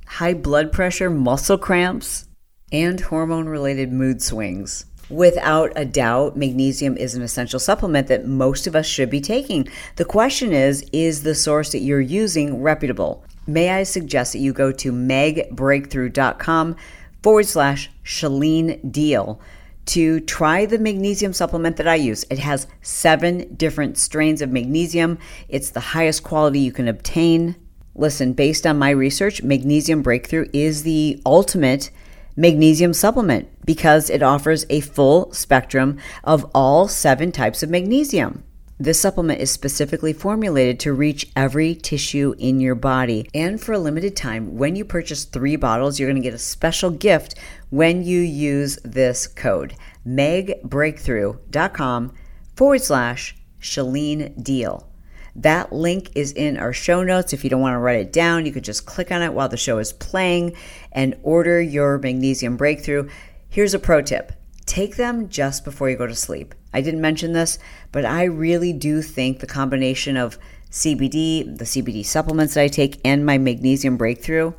high 0.05 0.33
blood 0.33 0.71
pressure, 0.71 1.09
muscle 1.09 1.57
cramps, 1.57 2.27
and 2.71 2.99
hormone 2.99 3.47
related 3.47 3.91
mood 3.91 4.21
swings. 4.21 4.85
Without 5.09 5.71
a 5.75 5.85
doubt, 5.85 6.37
magnesium 6.37 6.97
is 6.97 7.13
an 7.13 7.21
essential 7.21 7.59
supplement 7.59 8.07
that 8.07 8.25
most 8.25 8.67
of 8.67 8.75
us 8.75 8.85
should 8.85 9.09
be 9.09 9.21
taking. 9.21 9.67
The 9.97 10.05
question 10.05 10.53
is 10.53 10.85
is 10.93 11.23
the 11.23 11.35
source 11.35 11.71
that 11.73 11.81
you're 11.81 12.01
using 12.01 12.61
reputable? 12.61 13.23
May 13.45 13.69
I 13.69 13.83
suggest 13.83 14.33
that 14.33 14.39
you 14.39 14.53
go 14.53 14.71
to 14.71 14.91
magbreakthrough.com 14.91 16.75
forward 17.21 17.45
slash 17.45 17.91
Chalene 18.03 18.91
Deal 18.91 19.39
to 19.85 20.19
try 20.21 20.65
the 20.65 20.79
magnesium 20.79 21.33
supplement 21.33 21.77
that 21.77 21.87
I 21.87 21.95
use. 21.95 22.25
It 22.29 22.39
has 22.39 22.67
seven 22.81 23.53
different 23.55 23.97
strains 23.97 24.41
of 24.41 24.49
magnesium. 24.49 25.17
It's 25.49 25.69
the 25.69 25.79
highest 25.79 26.23
quality 26.23 26.59
you 26.59 26.71
can 26.71 26.87
obtain. 26.87 27.55
Listen, 27.95 28.33
based 28.33 28.65
on 28.65 28.79
my 28.79 28.89
research, 28.89 29.43
Magnesium 29.43 30.01
Breakthrough 30.01 30.47
is 30.51 30.83
the 30.83 31.21
ultimate 31.25 31.91
magnesium 32.35 32.93
supplement 32.93 33.47
because 33.65 34.09
it 34.09 34.23
offers 34.23 34.65
a 34.69 34.79
full 34.79 35.31
spectrum 35.31 35.99
of 36.23 36.49
all 36.55 36.87
seven 36.87 37.31
types 37.31 37.61
of 37.61 37.69
magnesium. 37.69 38.43
This 38.83 38.99
supplement 38.99 39.39
is 39.39 39.49
specifically 39.49 40.11
formulated 40.11 40.77
to 40.81 40.91
reach 40.91 41.29
every 41.37 41.73
tissue 41.73 42.35
in 42.37 42.59
your 42.59 42.75
body. 42.75 43.29
And 43.33 43.61
for 43.61 43.71
a 43.71 43.79
limited 43.79 44.13
time, 44.13 44.57
when 44.57 44.75
you 44.75 44.83
purchase 44.83 45.23
three 45.23 45.55
bottles, 45.55 45.97
you're 45.97 46.09
going 46.09 46.21
to 46.21 46.29
get 46.29 46.33
a 46.33 46.37
special 46.37 46.89
gift 46.89 47.35
when 47.69 48.03
you 48.03 48.19
use 48.19 48.77
this 48.83 49.25
code 49.25 49.75
magbreakthrough.com 50.05 52.13
forward 52.57 52.81
slash 52.81 53.37
Chalene 53.61 54.43
Deal. 54.43 54.91
That 55.33 55.71
link 55.71 56.11
is 56.13 56.33
in 56.33 56.57
our 56.57 56.73
show 56.73 57.03
notes. 57.03 57.31
If 57.31 57.45
you 57.45 57.49
don't 57.49 57.61
want 57.61 57.75
to 57.75 57.79
write 57.79 58.01
it 58.01 58.11
down, 58.11 58.45
you 58.45 58.51
could 58.51 58.65
just 58.65 58.85
click 58.85 59.13
on 59.13 59.21
it 59.21 59.31
while 59.31 59.47
the 59.47 59.55
show 59.55 59.77
is 59.77 59.93
playing 59.93 60.57
and 60.91 61.17
order 61.23 61.61
your 61.61 61.99
magnesium 61.99 62.57
breakthrough. 62.57 63.07
Here's 63.47 63.73
a 63.73 63.79
pro 63.79 64.01
tip 64.01 64.33
take 64.65 64.97
them 64.97 65.29
just 65.29 65.63
before 65.63 65.89
you 65.89 65.95
go 65.95 66.05
to 66.05 66.15
sleep. 66.15 66.53
I 66.73 66.81
didn't 66.81 67.01
mention 67.01 67.33
this, 67.33 67.59
but 67.91 68.05
I 68.05 68.23
really 68.23 68.73
do 68.73 69.01
think 69.01 69.39
the 69.39 69.47
combination 69.47 70.17
of 70.17 70.37
CBD, 70.71 71.57
the 71.57 71.65
CBD 71.65 72.05
supplements 72.05 72.55
that 72.55 72.61
I 72.63 72.67
take, 72.67 72.99
and 73.05 73.25
my 73.25 73.37
magnesium 73.37 73.95
breakthrough, 73.95 74.53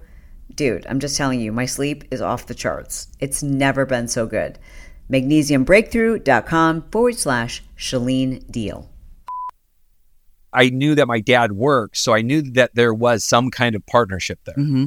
dude, 0.55 0.87
I'm 0.87 1.01
just 1.01 1.17
telling 1.17 1.41
you, 1.41 1.53
my 1.53 1.67
sleep 1.67 2.05
is 2.11 2.21
off 2.21 2.47
the 2.47 2.55
charts. 2.55 3.09
It's 3.19 3.43
never 3.43 3.85
been 3.85 4.09
so 4.09 4.27
good. 4.27 4.59
MagnesiumBreakthrough.com 5.11 6.91
forward 6.91 7.19
slash 7.19 7.63
Chalene 7.77 8.51
Deal. 8.51 8.91
I 10.53 10.71
knew 10.71 10.95
that 10.95 11.09
my 11.09 11.21
dad 11.21 11.53
worked, 11.53 11.97
so 11.97 12.15
I 12.15 12.23
knew 12.23 12.41
that 12.53 12.75
there 12.75 12.95
was 12.95 13.25
some 13.25 13.51
kind 13.51 13.75
of 13.75 13.85
partnership 13.87 14.39
there. 14.45 14.55
Mm-hmm. 14.55 14.87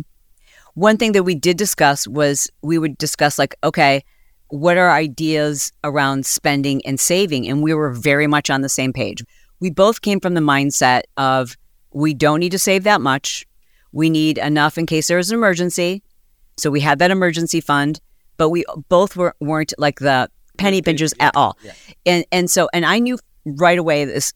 One 0.75 0.97
thing 0.97 1.11
that 1.11 1.23
we 1.23 1.35
did 1.35 1.57
discuss 1.57 2.07
was 2.07 2.49
we 2.61 2.77
would 2.77 2.97
discuss, 2.97 3.37
like, 3.37 3.55
okay, 3.63 4.03
what 4.49 4.77
are 4.77 4.91
ideas 4.91 5.71
around 5.83 6.25
spending 6.25 6.85
and 6.85 6.99
saving? 6.99 7.47
And 7.47 7.61
we 7.61 7.73
were 7.73 7.91
very 7.91 8.27
much 8.27 8.49
on 8.49 8.61
the 8.61 8.69
same 8.69 8.93
page. 8.93 9.23
We 9.59 9.69
both 9.69 10.01
came 10.01 10.19
from 10.19 10.33
the 10.33 10.41
mindset 10.41 11.03
of 11.17 11.57
we 11.91 12.13
don't 12.13 12.39
need 12.39 12.51
to 12.51 12.59
save 12.59 12.83
that 12.83 13.01
much. 13.01 13.45
We 13.91 14.09
need 14.09 14.37
enough 14.37 14.77
in 14.77 14.85
case 14.85 15.07
there 15.07 15.17
is 15.17 15.31
an 15.31 15.37
emergency. 15.37 16.03
So 16.57 16.69
we 16.69 16.79
had 16.79 16.99
that 16.99 17.11
emergency 17.11 17.61
fund, 17.61 17.99
but 18.37 18.49
we 18.49 18.63
both 18.89 19.15
were, 19.15 19.35
weren't 19.39 19.73
like 19.77 19.99
the 19.99 20.29
penny 20.57 20.81
pinchers 20.81 21.13
at 21.19 21.35
all. 21.35 21.57
Yeah. 21.63 21.73
And 22.05 22.25
and 22.31 22.49
so 22.49 22.69
and 22.73 22.85
I 22.85 22.99
knew 22.99 23.17
right 23.45 23.77
away 23.77 24.05
this 24.05 24.33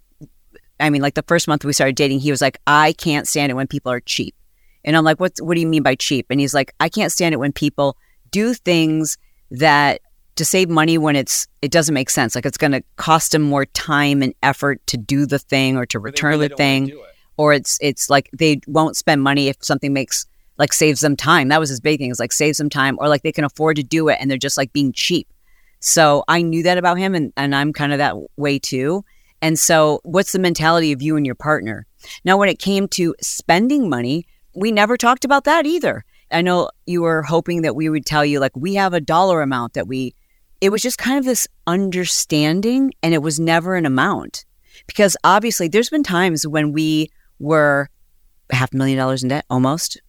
I 0.79 0.89
mean 0.89 1.01
like 1.01 1.15
the 1.15 1.23
first 1.23 1.47
month 1.47 1.65
we 1.65 1.73
started 1.73 1.95
dating, 1.95 2.19
he 2.19 2.31
was 2.31 2.41
like, 2.41 2.59
I 2.67 2.93
can't 2.93 3.27
stand 3.27 3.51
it 3.51 3.55
when 3.55 3.67
people 3.67 3.91
are 3.91 3.99
cheap. 3.99 4.35
And 4.83 4.95
I'm 4.95 5.03
like, 5.03 5.19
what 5.19 5.33
what 5.39 5.55
do 5.55 5.61
you 5.61 5.67
mean 5.67 5.83
by 5.83 5.95
cheap? 5.95 6.27
And 6.29 6.39
he's 6.39 6.53
like, 6.53 6.73
I 6.79 6.89
can't 6.89 7.11
stand 7.11 7.33
it 7.33 7.37
when 7.37 7.51
people 7.51 7.97
do 8.31 8.53
things 8.53 9.17
that 9.51 10.01
to 10.35 10.45
save 10.45 10.69
money 10.69 10.97
when 10.97 11.15
it's 11.15 11.47
it 11.61 11.71
doesn't 11.71 11.93
make 11.93 12.09
sense. 12.09 12.35
Like 12.35 12.45
it's 12.45 12.57
going 12.57 12.71
to 12.71 12.83
cost 12.95 13.33
them 13.33 13.41
more 13.41 13.65
time 13.65 14.23
and 14.23 14.33
effort 14.41 14.85
to 14.87 14.97
do 14.97 15.25
the 15.25 15.39
thing 15.39 15.77
or 15.77 15.85
to 15.87 15.99
return 15.99 16.31
really 16.31 16.47
the 16.47 16.55
thing, 16.55 16.99
or 17.37 17.53
it's 17.53 17.77
it's 17.81 18.09
like 18.09 18.29
they 18.33 18.59
won't 18.67 18.97
spend 18.97 19.21
money 19.21 19.49
if 19.49 19.57
something 19.61 19.93
makes 19.93 20.25
like 20.57 20.73
saves 20.73 21.01
them 21.01 21.15
time. 21.15 21.49
That 21.49 21.59
was 21.59 21.69
his 21.69 21.79
big 21.79 21.99
thing. 21.99 22.11
Is 22.11 22.19
like 22.19 22.31
saves 22.31 22.57
them 22.57 22.69
time, 22.69 22.97
or 22.99 23.07
like 23.09 23.23
they 23.23 23.31
can 23.31 23.43
afford 23.43 23.75
to 23.75 23.83
do 23.83 24.07
it 24.07 24.17
and 24.19 24.29
they're 24.31 24.37
just 24.37 24.57
like 24.57 24.73
being 24.73 24.93
cheap. 24.93 25.27
So 25.79 26.23
I 26.27 26.41
knew 26.41 26.63
that 26.63 26.77
about 26.77 26.97
him, 26.97 27.13
and 27.13 27.33
and 27.35 27.55
I'm 27.55 27.73
kind 27.73 27.91
of 27.91 27.97
that 27.99 28.15
way 28.37 28.57
too. 28.57 29.03
And 29.41 29.57
so, 29.57 30.01
what's 30.03 30.31
the 30.31 30.39
mentality 30.39 30.91
of 30.91 31.01
you 31.01 31.17
and 31.17 31.25
your 31.25 31.35
partner? 31.35 31.87
Now, 32.23 32.37
when 32.37 32.49
it 32.49 32.59
came 32.59 32.87
to 32.89 33.15
spending 33.21 33.89
money, 33.89 34.27
we 34.53 34.71
never 34.71 34.97
talked 34.97 35.25
about 35.25 35.45
that 35.45 35.65
either. 35.65 36.05
I 36.31 36.41
know 36.41 36.69
you 36.85 37.01
were 37.01 37.21
hoping 37.23 37.61
that 37.63 37.75
we 37.75 37.89
would 37.89 38.05
tell 38.05 38.25
you, 38.25 38.39
like, 38.39 38.55
we 38.55 38.75
have 38.75 38.93
a 38.93 39.01
dollar 39.01 39.41
amount 39.41 39.73
that 39.73 39.87
we, 39.87 40.15
it 40.59 40.69
was 40.69 40.81
just 40.81 40.97
kind 40.97 41.17
of 41.17 41.25
this 41.25 41.47
understanding 41.67 42.93
and 43.03 43.13
it 43.13 43.21
was 43.21 43.39
never 43.39 43.75
an 43.75 43.85
amount. 43.85 44.45
Because 44.87 45.17
obviously, 45.23 45.67
there's 45.67 45.89
been 45.89 46.03
times 46.03 46.47
when 46.47 46.71
we 46.71 47.09
were 47.39 47.89
half 48.51 48.73
a 48.73 48.77
million 48.77 48.97
dollars 48.97 49.23
in 49.23 49.29
debt, 49.29 49.45
almost 49.49 50.01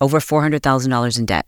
over 0.00 0.18
$400,000 0.18 1.18
in 1.18 1.26
debt. 1.26 1.46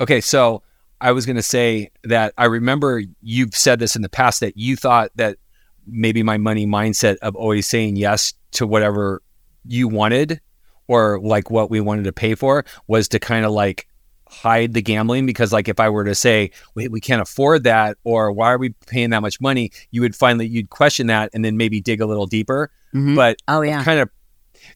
Okay. 0.00 0.20
So 0.20 0.62
I 1.00 1.12
was 1.12 1.26
going 1.26 1.36
to 1.36 1.42
say 1.42 1.90
that 2.02 2.32
I 2.38 2.46
remember 2.46 3.02
you've 3.20 3.54
said 3.54 3.78
this 3.78 3.94
in 3.94 4.02
the 4.02 4.08
past 4.08 4.40
that 4.40 4.56
you 4.56 4.76
thought 4.76 5.10
that 5.16 5.38
maybe 5.86 6.22
my 6.22 6.38
money 6.38 6.66
mindset 6.66 7.16
of 7.18 7.36
always 7.36 7.66
saying 7.66 7.96
yes 7.96 8.32
to 8.52 8.66
whatever 8.66 9.22
you 9.66 9.88
wanted 9.88 10.40
or 10.88 11.20
like 11.20 11.50
what 11.50 11.70
we 11.70 11.80
wanted 11.80 12.04
to 12.04 12.12
pay 12.12 12.34
for 12.34 12.64
was 12.86 13.08
to 13.08 13.18
kind 13.18 13.44
of 13.44 13.52
like 13.52 13.88
hide 14.28 14.74
the 14.74 14.82
gambling 14.82 15.26
because 15.26 15.52
like 15.52 15.68
if 15.68 15.78
I 15.78 15.88
were 15.88 16.04
to 16.04 16.14
say, 16.14 16.50
wait, 16.74 16.90
we 16.90 17.00
can't 17.00 17.22
afford 17.22 17.64
that 17.64 17.96
or 18.04 18.32
why 18.32 18.52
are 18.52 18.58
we 18.58 18.70
paying 18.86 19.10
that 19.10 19.22
much 19.22 19.40
money, 19.40 19.70
you 19.90 20.00
would 20.00 20.16
finally 20.16 20.46
you'd 20.46 20.70
question 20.70 21.06
that 21.06 21.30
and 21.32 21.44
then 21.44 21.56
maybe 21.56 21.80
dig 21.80 22.00
a 22.00 22.06
little 22.06 22.26
deeper. 22.26 22.70
Mm-hmm. 22.94 23.14
But 23.14 23.36
oh 23.48 23.62
yeah. 23.62 23.82
Kind 23.84 24.00
of 24.00 24.10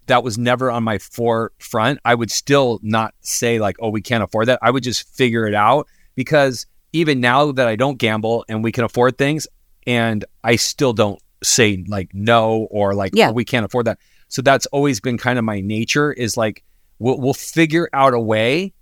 that 0.07 0.23
was 0.23 0.39
never 0.39 0.71
on 0.71 0.85
my 0.85 0.99
forefront. 0.99 1.99
I 2.05 2.15
would 2.15 2.31
still 2.31 2.79
not 2.83 3.15
say 3.21 3.59
like, 3.59 3.77
oh, 3.81 3.89
we 3.89 4.03
can't 4.03 4.23
afford 4.23 4.47
that. 4.47 4.59
I 4.63 4.71
would 4.71 4.83
just 4.83 5.09
figure 5.15 5.47
it 5.47 5.55
out 5.55 5.87
because 6.15 6.67
even 6.93 7.21
now 7.21 7.53
that 7.53 7.69
I 7.69 7.77
don't 7.77 7.99
gamble 7.99 8.45
and 8.49 8.63
we 8.63 8.73
can 8.73 8.85
afford 8.85 9.19
things 9.19 9.47
and 9.87 10.25
I 10.45 10.57
still 10.57 10.93
don't 10.93 11.21
say 11.43 11.85
like 11.89 12.11
no 12.13 12.69
or 12.71 12.95
like 12.95 13.13
yeah. 13.15 13.31
Oh, 13.31 13.33
we 13.33 13.45
can't 13.45 13.65
afford 13.65 13.87
that. 13.87 13.99
So 14.29 14.43
that's 14.43 14.67
always 14.67 15.01
been 15.01 15.19
kind 15.19 15.39
of 15.39 15.45
my 15.45 15.61
nature 15.61 16.13
is 16.13 16.37
like 16.37 16.63
we'll, 16.99 17.19
we'll 17.19 17.35
figure 17.35 17.89
out 17.93 18.15
a 18.15 18.21
way. 18.21 18.73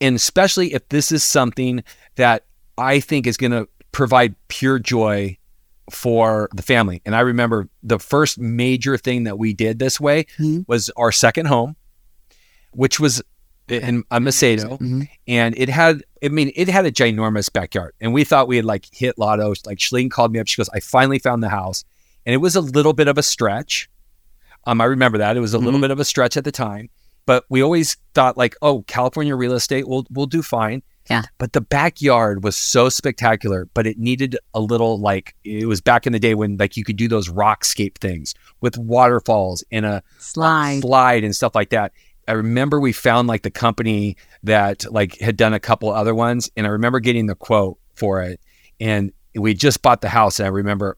And 0.00 0.16
especially 0.16 0.74
if 0.74 0.88
this 0.88 1.12
is 1.12 1.24
something 1.24 1.82
that 2.16 2.44
I 2.76 3.00
think 3.00 3.26
is 3.26 3.36
going 3.36 3.52
to 3.52 3.68
provide 3.92 4.34
pure 4.48 4.78
joy 4.78 5.38
for 5.90 6.48
the 6.54 6.62
family. 6.62 7.00
And 7.06 7.14
I 7.14 7.20
remember 7.20 7.68
the 7.82 7.98
first 7.98 8.38
major 8.38 8.98
thing 8.98 9.24
that 9.24 9.38
we 9.38 9.52
did 9.52 9.78
this 9.78 10.00
way 10.00 10.24
mm-hmm. 10.38 10.62
was 10.66 10.90
our 10.96 11.12
second 11.12 11.46
home, 11.46 11.76
which 12.72 12.98
was 13.00 13.22
in 13.68 14.04
a 14.10 14.20
Macedo, 14.20 14.78
mm-hmm. 14.78 15.02
and 15.26 15.56
it 15.58 15.68
had, 15.68 16.02
I 16.22 16.28
mean, 16.28 16.52
it 16.54 16.68
had 16.68 16.86
a 16.86 16.92
ginormous 16.92 17.52
backyard, 17.52 17.94
and 18.00 18.12
we 18.12 18.24
thought 18.24 18.48
we 18.48 18.56
had 18.56 18.64
like 18.64 18.86
hit 18.92 19.18
lotto. 19.18 19.54
Like 19.64 19.78
Chalene 19.78 20.10
called 20.10 20.32
me 20.32 20.38
up, 20.38 20.46
she 20.46 20.56
goes, 20.56 20.68
"I 20.72 20.80
finally 20.80 21.18
found 21.18 21.42
the 21.42 21.48
house," 21.48 21.84
and 22.24 22.32
it 22.32 22.38
was 22.38 22.54
a 22.54 22.60
little 22.60 22.92
bit 22.92 23.08
of 23.08 23.18
a 23.18 23.22
stretch, 23.22 23.88
um, 24.66 24.80
I 24.80 24.84
remember 24.84 25.18
that 25.18 25.36
it 25.36 25.40
was 25.40 25.54
a 25.54 25.58
little 25.58 25.74
mm-hmm. 25.74 25.82
bit 25.82 25.90
of 25.92 26.00
a 26.00 26.04
stretch 26.04 26.36
at 26.36 26.44
the 26.44 26.52
time, 26.52 26.90
but 27.24 27.44
we 27.48 27.62
always 27.62 27.96
thought 28.14 28.36
like, 28.36 28.54
oh, 28.62 28.82
California 28.82 29.34
real 29.34 29.54
estate 29.54 29.88
will 29.88 30.06
will 30.10 30.26
do 30.26 30.42
fine. 30.42 30.82
Yeah. 31.08 31.22
But 31.38 31.52
the 31.52 31.60
backyard 31.60 32.42
was 32.42 32.56
so 32.56 32.88
spectacular, 32.88 33.68
but 33.74 33.86
it 33.86 33.96
needed 33.96 34.36
a 34.54 34.60
little 34.60 34.98
like 34.98 35.36
it 35.44 35.66
was 35.66 35.80
back 35.80 36.06
in 36.06 36.12
the 36.12 36.18
day 36.18 36.34
when 36.34 36.56
like 36.56 36.76
you 36.76 36.84
could 36.84 36.96
do 36.96 37.06
those 37.06 37.28
rockscape 37.28 37.98
things 37.98 38.34
with 38.60 38.76
waterfalls 38.76 39.62
and 39.70 39.86
a 39.86 40.02
slide, 40.18 40.80
slide 40.80 41.22
and 41.22 41.34
stuff 41.34 41.54
like 41.54 41.70
that. 41.70 41.92
I 42.28 42.32
remember 42.32 42.80
we 42.80 42.92
found 42.92 43.28
like 43.28 43.42
the 43.42 43.52
company 43.52 44.16
that 44.42 44.84
like 44.92 45.16
had 45.20 45.36
done 45.36 45.54
a 45.54 45.60
couple 45.60 45.90
other 45.90 46.14
ones, 46.14 46.50
and 46.56 46.66
I 46.66 46.70
remember 46.70 46.98
getting 46.98 47.26
the 47.26 47.36
quote 47.36 47.78
for 47.94 48.22
it, 48.22 48.40
and 48.80 49.12
we 49.36 49.54
just 49.54 49.82
bought 49.82 50.00
the 50.00 50.08
house, 50.08 50.40
and 50.40 50.46
I 50.46 50.50
remember, 50.50 50.96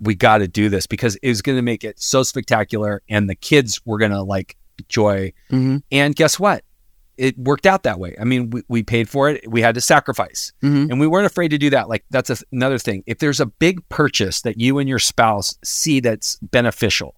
we 0.00 0.14
got 0.14 0.38
to 0.38 0.48
do 0.48 0.68
this 0.68 0.86
because 0.86 1.16
it 1.16 1.28
was 1.28 1.42
going 1.42 1.56
to 1.56 1.62
make 1.62 1.84
it 1.84 1.98
so 2.00 2.22
spectacular, 2.22 3.02
and 3.08 3.28
the 3.30 3.34
kids 3.34 3.80
were 3.84 3.98
going 3.98 4.10
to 4.12 4.22
like 4.22 4.56
joy. 4.88 5.32
Mhm. 5.50 5.82
And 5.90 6.14
guess 6.14 6.38
what? 6.38 6.62
It 7.16 7.38
worked 7.38 7.64
out 7.64 7.82
that 7.84 7.98
way. 7.98 8.14
I 8.20 8.24
mean, 8.24 8.50
we, 8.50 8.62
we 8.68 8.82
paid 8.82 9.08
for 9.08 9.30
it. 9.30 9.50
We 9.50 9.62
had 9.62 9.74
to 9.76 9.80
sacrifice, 9.80 10.52
Mhm. 10.62 10.90
and 10.90 11.00
we 11.00 11.06
weren't 11.06 11.24
afraid 11.24 11.48
to 11.48 11.58
do 11.58 11.70
that. 11.70 11.88
Like 11.88 12.04
that's 12.10 12.28
a, 12.28 12.36
another 12.52 12.78
thing. 12.78 13.02
If 13.06 13.18
there's 13.20 13.40
a 13.40 13.46
big 13.46 13.88
purchase 13.88 14.42
that 14.42 14.60
you 14.60 14.78
and 14.78 14.86
your 14.88 14.98
spouse 14.98 15.56
see 15.64 16.00
that's 16.00 16.36
beneficial, 16.42 17.14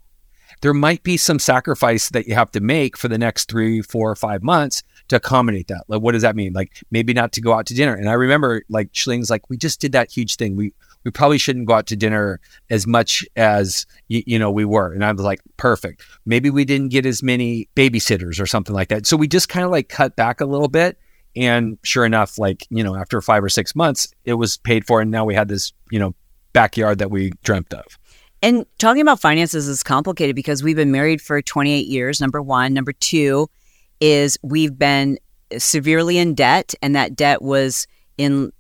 there 0.61 0.73
might 0.75 1.03
be 1.03 1.17
some 1.17 1.41
sacrifice 1.41 2.11
that 2.11 2.27
you 2.29 2.35
have 2.35 2.53
to 2.53 2.61
make 2.61 2.97
for 2.97 3.09
the 3.09 3.19
next 3.19 3.49
three, 3.51 3.83
four, 3.83 4.09
or 4.11 4.15
five 4.17 4.43
months 4.45 4.83
to 5.09 5.17
accommodate 5.17 5.67
that. 5.69 5.85
Like, 5.89 6.01
what 6.03 6.13
does 6.13 6.23
that 6.23 6.37
mean? 6.37 6.53
Like, 6.53 6.73
maybe 6.91 7.13
not 7.13 7.33
to 7.33 7.41
go 7.41 7.53
out 7.53 7.67
to 7.67 7.75
dinner. 7.75 7.95
And 7.95 8.09
I 8.09 8.13
remember, 8.15 8.63
like, 8.69 8.93
Chalene's 8.93 9.31
like, 9.31 9.49
we 9.49 9.57
just 9.57 9.81
did 9.81 9.93
that 9.93 10.11
huge 10.11 10.37
thing. 10.37 10.55
We 10.57 10.75
we 11.05 11.11
probably 11.11 11.39
shouldn't 11.39 11.67
go 11.67 11.75
out 11.75 11.87
to 11.89 11.97
dinner 11.97 12.41
as 12.71 12.87
much 12.87 13.25
as 13.37 13.87
you, 14.09 14.23
you 14.27 14.39
know 14.39 14.51
we 14.51 14.65
were. 14.65 14.93
And 14.93 15.05
I 15.05 15.13
was 15.13 15.23
like, 15.23 15.41
perfect. 15.57 16.03
Maybe 16.27 16.51
we 16.51 16.65
didn't 16.65 16.89
get 16.89 17.07
as 17.07 17.23
many 17.23 17.69
babysitters 17.75 18.41
or 18.41 18.47
something 18.47 18.75
like 18.75 18.89
that. 18.89 19.07
So 19.07 19.17
we 19.17 19.29
just 19.29 19.49
kind 19.49 19.65
of 19.65 19.71
like 19.71 19.89
cut 19.89 20.17
back 20.17 20.41
a 20.41 20.47
little 20.47 20.69
bit. 20.69 20.99
And 21.37 21.79
sure 21.85 22.05
enough, 22.05 22.39
like 22.39 22.67
you 22.71 22.83
know, 22.83 22.97
after 22.97 23.21
five 23.21 23.45
or 23.45 23.49
six 23.49 23.77
months, 23.77 24.13
it 24.25 24.35
was 24.35 24.57
paid 24.57 24.87
for, 24.87 25.01
and 25.01 25.11
now 25.11 25.25
we 25.25 25.35
had 25.35 25.49
this 25.49 25.73
you 25.91 25.99
know 25.99 26.15
backyard 26.53 26.99
that 26.99 27.11
we 27.11 27.33
dreamt 27.43 27.73
of. 27.73 27.99
And 28.41 28.65
talking 28.79 29.03
about 29.03 29.21
finances 29.21 29.67
is 29.67 29.83
complicated 29.83 30.37
because 30.37 30.63
we've 30.63 30.77
been 30.77 30.93
married 30.93 31.21
for 31.21 31.43
28 31.43 31.87
years, 31.87 32.21
number 32.21 32.41
one. 32.41 32.73
Number 32.73 32.93
two 32.93 33.51
is 34.01 34.39
we've 34.43 34.79
been 34.79 35.19
severely 35.57 36.19
in 36.19 36.35
debt, 36.35 36.75
and 36.83 36.95
that 36.95 37.17
debt 37.17 37.43
was 37.43 37.87
in 38.17 38.53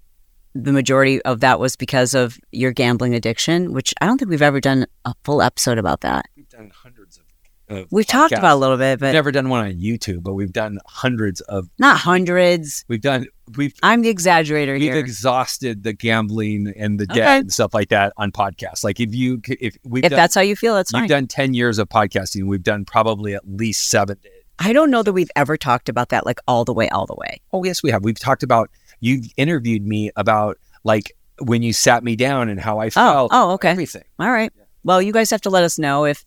the 0.54 0.72
majority 0.72 1.20
of 1.22 1.40
that 1.40 1.60
was 1.60 1.76
because 1.76 2.14
of 2.14 2.38
your 2.52 2.72
gambling 2.72 3.14
addiction, 3.14 3.72
which 3.72 3.94
I 4.00 4.06
don't 4.06 4.18
think 4.18 4.30
we've 4.30 4.42
ever 4.42 4.60
done 4.60 4.86
a 5.04 5.14
full 5.24 5.42
episode 5.42 5.78
about 5.78 6.00
that. 6.00 6.26
We've 6.36 6.48
done 6.48 6.70
hundreds 6.74 7.18
of. 7.18 7.24
of 7.76 7.86
We've 7.90 8.06
talked 8.06 8.32
about 8.32 8.54
a 8.56 8.60
little 8.60 8.76
bit, 8.78 8.92
We've 8.92 9.00
but 9.00 9.12
never 9.12 9.30
done 9.30 9.48
one 9.50 9.64
on 9.66 9.74
YouTube, 9.74 10.22
but 10.22 10.34
we've 10.34 10.52
done 10.52 10.78
hundreds 10.86 11.40
of. 11.42 11.68
not 11.78 11.98
hundreds. 11.98 12.84
We've 12.88 13.00
done. 13.00 13.26
We've 13.56 13.72
I'm 13.82 14.02
the 14.02 14.12
exaggerator 14.12 14.78
here. 14.78 14.94
we've 14.94 15.04
exhausted 15.04 15.82
the 15.82 15.92
gambling 15.92 16.72
and 16.76 16.98
the 17.00 17.06
debt 17.06 17.16
Okay. 17.18 17.38
and 17.38 17.52
stuff 17.52 17.72
like 17.74 17.88
that 17.90 18.12
on 18.16 18.32
podcasts. 18.32 18.84
Like 18.84 19.00
if 19.00 19.14
you 19.14 19.40
if 19.60 19.76
we've 19.84 20.04
if 20.04 20.10
done, 20.10 20.16
that's 20.16 20.34
how 20.34 20.40
you 20.42 20.56
feel, 20.56 20.74
that's 20.74 20.90
fine. 20.90 21.08
done 21.08 21.26
ten 21.26 21.54
years 21.54 21.78
of 21.78 21.88
podcasting, 21.88 22.46
we've 22.46 22.62
done 22.62 22.84
probably 22.84 23.34
at 23.34 23.48
least 23.48 23.88
seven. 23.88 24.18
I 24.58 24.72
don't 24.72 24.90
know 24.90 25.02
that 25.02 25.12
we've 25.12 25.30
ever 25.36 25.56
talked 25.56 25.88
about 25.88 26.08
that 26.08 26.26
like 26.26 26.40
all 26.48 26.64
the 26.64 26.72
way, 26.72 26.88
all 26.88 27.06
the 27.06 27.14
way. 27.14 27.40
Oh 27.52 27.64
yes, 27.64 27.82
we 27.82 27.90
have. 27.90 28.04
We've 28.04 28.18
talked 28.18 28.42
about. 28.42 28.70
You 29.00 29.22
interviewed 29.36 29.86
me 29.86 30.10
about 30.16 30.58
like 30.82 31.12
when 31.40 31.62
you 31.62 31.72
sat 31.72 32.02
me 32.02 32.16
down 32.16 32.48
and 32.48 32.60
how 32.60 32.80
I 32.80 32.86
oh, 32.86 32.90
felt. 32.90 33.30
oh, 33.32 33.50
okay. 33.52 33.68
Everything. 33.70 34.04
All 34.18 34.30
right. 34.30 34.52
Well, 34.82 35.00
you 35.00 35.12
guys 35.12 35.30
have 35.30 35.40
to 35.42 35.50
let 35.50 35.62
us 35.62 35.78
know 35.78 36.04
if, 36.04 36.24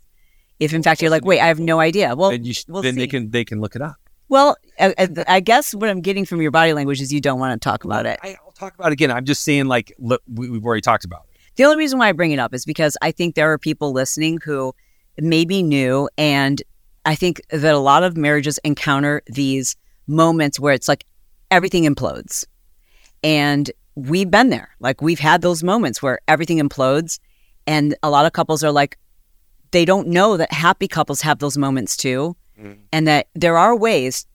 if 0.60 0.74
in 0.74 0.84
fact 0.84 1.02
you're 1.02 1.12
like, 1.12 1.26
wait, 1.26 1.42
I 1.42 1.48
have 1.48 1.60
no 1.60 1.80
idea. 1.80 2.16
Well, 2.16 2.32
sh- 2.44 2.64
we'll 2.68 2.82
then 2.82 2.96
they 2.96 3.08
can 3.08 3.32
they 3.32 3.44
can 3.44 3.60
look 3.60 3.76
it 3.76 3.82
up. 3.82 3.96
well, 4.30 4.56
I, 4.80 5.10
I- 5.28 5.40
guess 5.42 5.74
what 5.74 5.90
I'm 5.90 6.02
getting 6.02 6.26
from 6.26 6.42
your 6.42 6.52
body 6.52 6.72
language 6.74 7.02
is 7.02 7.12
you 7.12 7.20
don't 7.20 7.40
want 7.40 7.60
to 7.60 7.64
talk 7.64 7.84
about 7.84 8.06
it. 8.06 8.20
I, 8.24 8.38
I'll 8.46 8.52
talk 8.54 8.74
about 8.76 8.88
it 8.88 8.94
again. 8.94 9.12
I'm 9.12 9.26
just 9.26 9.44
saying, 9.44 9.66
like, 9.66 9.94
look, 10.00 10.22
we, 10.32 10.50
we've 10.50 10.66
already 10.66 10.82
talked 10.82 11.04
about 11.04 11.24
it. 11.26 11.40
The 11.58 11.66
only 11.66 11.78
reason 11.78 12.00
why 12.00 12.08
I 12.08 12.12
bring 12.14 12.32
it 12.32 12.40
up 12.40 12.54
is 12.54 12.64
because 12.64 12.96
I 13.02 13.12
think 13.12 13.36
there 13.36 13.52
are 13.52 13.58
people 13.58 13.92
listening 13.92 14.40
who 14.44 14.74
may 15.18 15.44
be 15.44 15.62
new, 15.62 16.08
and 16.18 16.62
I 17.06 17.16
think 17.16 17.42
that 17.50 17.74
a 17.74 17.80
lot 17.80 18.04
of 18.04 18.16
marriages 18.18 18.60
encounter 18.64 19.22
these 19.28 19.76
moments 20.08 20.60
where 20.60 20.74
it's 20.74 20.88
like 20.88 21.06
everything 21.50 21.84
implodes. 21.84 22.46
And 23.24 23.70
we've 23.96 24.30
been 24.30 24.50
there. 24.50 24.70
Like 24.80 25.02
we've 25.02 25.20
had 25.20 25.42
those 25.42 25.64
moments 25.64 26.02
where 26.02 26.20
everything 26.28 26.60
implodes, 26.60 27.20
and 27.68 27.96
a 28.04 28.10
lot 28.10 28.26
of 28.26 28.34
couples 28.34 28.64
are 28.64 28.72
like, 28.72 28.98
they 29.72 29.86
don't 29.86 30.08
know 30.08 30.38
that 30.38 30.52
happy 30.52 30.88
couples 30.88 31.22
have 31.22 31.40
those 31.40 31.58
moments 31.58 31.96
too, 31.96 32.36
Mhm. 32.60 32.78
and 32.92 33.08
that 33.08 33.28
there 33.36 33.58
are 33.58 33.76
ways, 33.76 34.26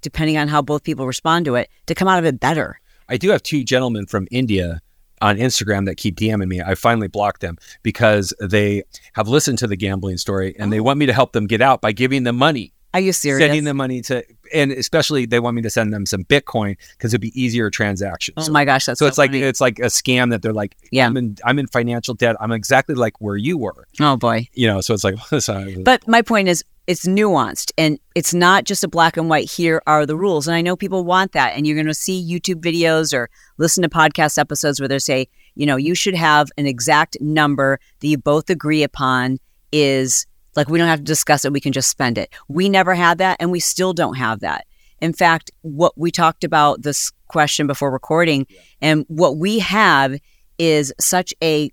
depending 0.00 0.36
on 0.38 0.48
how 0.48 0.62
both 0.62 0.82
people 0.84 1.06
respond 1.06 1.44
to 1.44 1.54
it, 1.56 1.68
to 1.86 1.94
come 1.94 2.08
out 2.08 2.18
of 2.18 2.24
it 2.24 2.40
better. 2.40 2.80
I 3.08 3.16
do 3.16 3.30
have 3.30 3.42
two 3.42 3.64
gentlemen 3.64 4.06
from 4.06 4.28
India 4.30 4.80
on 5.20 5.36
Instagram 5.36 5.86
that 5.86 5.96
keep 5.96 6.16
DMing 6.16 6.48
me. 6.48 6.60
I 6.60 6.74
finally 6.74 7.08
blocked 7.08 7.40
them 7.40 7.56
because 7.82 8.32
they 8.40 8.82
have 9.14 9.28
listened 9.28 9.58
to 9.58 9.66
the 9.66 9.76
gambling 9.76 10.16
story 10.18 10.54
and 10.58 10.72
they 10.72 10.80
oh. 10.80 10.84
want 10.84 10.98
me 10.98 11.06
to 11.06 11.12
help 11.12 11.32
them 11.32 11.46
get 11.46 11.60
out 11.60 11.80
by 11.80 11.92
giving 11.92 12.24
them 12.24 12.36
money, 12.36 12.72
Are 12.94 13.00
you 13.00 13.12
serious? 13.12 13.44
sending 13.46 13.64
them 13.64 13.76
money 13.76 14.00
to, 14.02 14.24
and 14.52 14.72
especially 14.72 15.26
they 15.26 15.40
want 15.40 15.56
me 15.56 15.62
to 15.62 15.70
send 15.70 15.92
them 15.92 16.06
some 16.06 16.24
Bitcoin 16.24 16.76
because 16.92 17.12
it'd 17.12 17.20
be 17.20 17.38
easier 17.40 17.70
transactions. 17.70 18.48
oh 18.48 18.52
my 18.52 18.64
gosh, 18.64 18.86
that's 18.86 18.98
so 18.98 19.04
so, 19.04 19.08
it's 19.08 19.18
like 19.18 19.32
it's 19.32 19.60
like 19.60 19.78
a 19.78 19.86
scam 19.86 20.30
that 20.30 20.42
they're 20.42 20.52
like, 20.52 20.76
Yeah. 20.90 21.06
I'm 21.06 21.16
in 21.16 21.36
I'm 21.44 21.58
in 21.58 21.66
financial 21.66 22.14
debt. 22.14 22.36
I'm 22.40 22.52
exactly 22.52 22.94
like 22.94 23.20
where 23.20 23.36
you 23.36 23.58
were, 23.58 23.86
oh 24.00 24.16
boy. 24.16 24.48
you 24.52 24.66
know. 24.66 24.80
So 24.80 24.94
it's 24.94 25.04
like, 25.04 25.16
But 25.84 26.06
my 26.08 26.22
point 26.22 26.48
is, 26.48 26.64
it's 26.88 27.04
nuanced 27.04 27.70
and 27.76 27.98
it's 28.14 28.32
not 28.32 28.64
just 28.64 28.82
a 28.82 28.88
black 28.88 29.18
and 29.18 29.28
white, 29.28 29.48
here 29.48 29.82
are 29.86 30.06
the 30.06 30.16
rules. 30.16 30.48
And 30.48 30.56
I 30.56 30.62
know 30.62 30.74
people 30.74 31.04
want 31.04 31.32
that. 31.32 31.54
And 31.54 31.66
you're 31.66 31.76
going 31.76 31.86
to 31.86 31.92
see 31.92 32.26
YouTube 32.26 32.62
videos 32.62 33.12
or 33.12 33.28
listen 33.58 33.82
to 33.82 33.90
podcast 33.90 34.38
episodes 34.38 34.80
where 34.80 34.88
they 34.88 34.98
say, 34.98 35.28
you 35.54 35.66
know, 35.66 35.76
you 35.76 35.94
should 35.94 36.14
have 36.14 36.48
an 36.56 36.66
exact 36.66 37.18
number 37.20 37.78
that 38.00 38.06
you 38.06 38.16
both 38.16 38.48
agree 38.48 38.82
upon 38.82 39.36
is 39.70 40.26
like, 40.56 40.70
we 40.70 40.78
don't 40.78 40.88
have 40.88 41.00
to 41.00 41.04
discuss 41.04 41.44
it. 41.44 41.52
We 41.52 41.60
can 41.60 41.74
just 41.74 41.90
spend 41.90 42.16
it. 42.16 42.32
We 42.48 42.70
never 42.70 42.94
had 42.94 43.18
that 43.18 43.36
and 43.38 43.52
we 43.52 43.60
still 43.60 43.92
don't 43.92 44.16
have 44.16 44.40
that. 44.40 44.66
In 45.02 45.12
fact, 45.12 45.50
what 45.60 45.92
we 45.98 46.10
talked 46.10 46.42
about 46.42 46.82
this 46.82 47.12
question 47.26 47.66
before 47.66 47.90
recording 47.90 48.46
and 48.80 49.04
what 49.08 49.36
we 49.36 49.58
have 49.58 50.18
is 50.58 50.94
such 50.98 51.34
a 51.42 51.70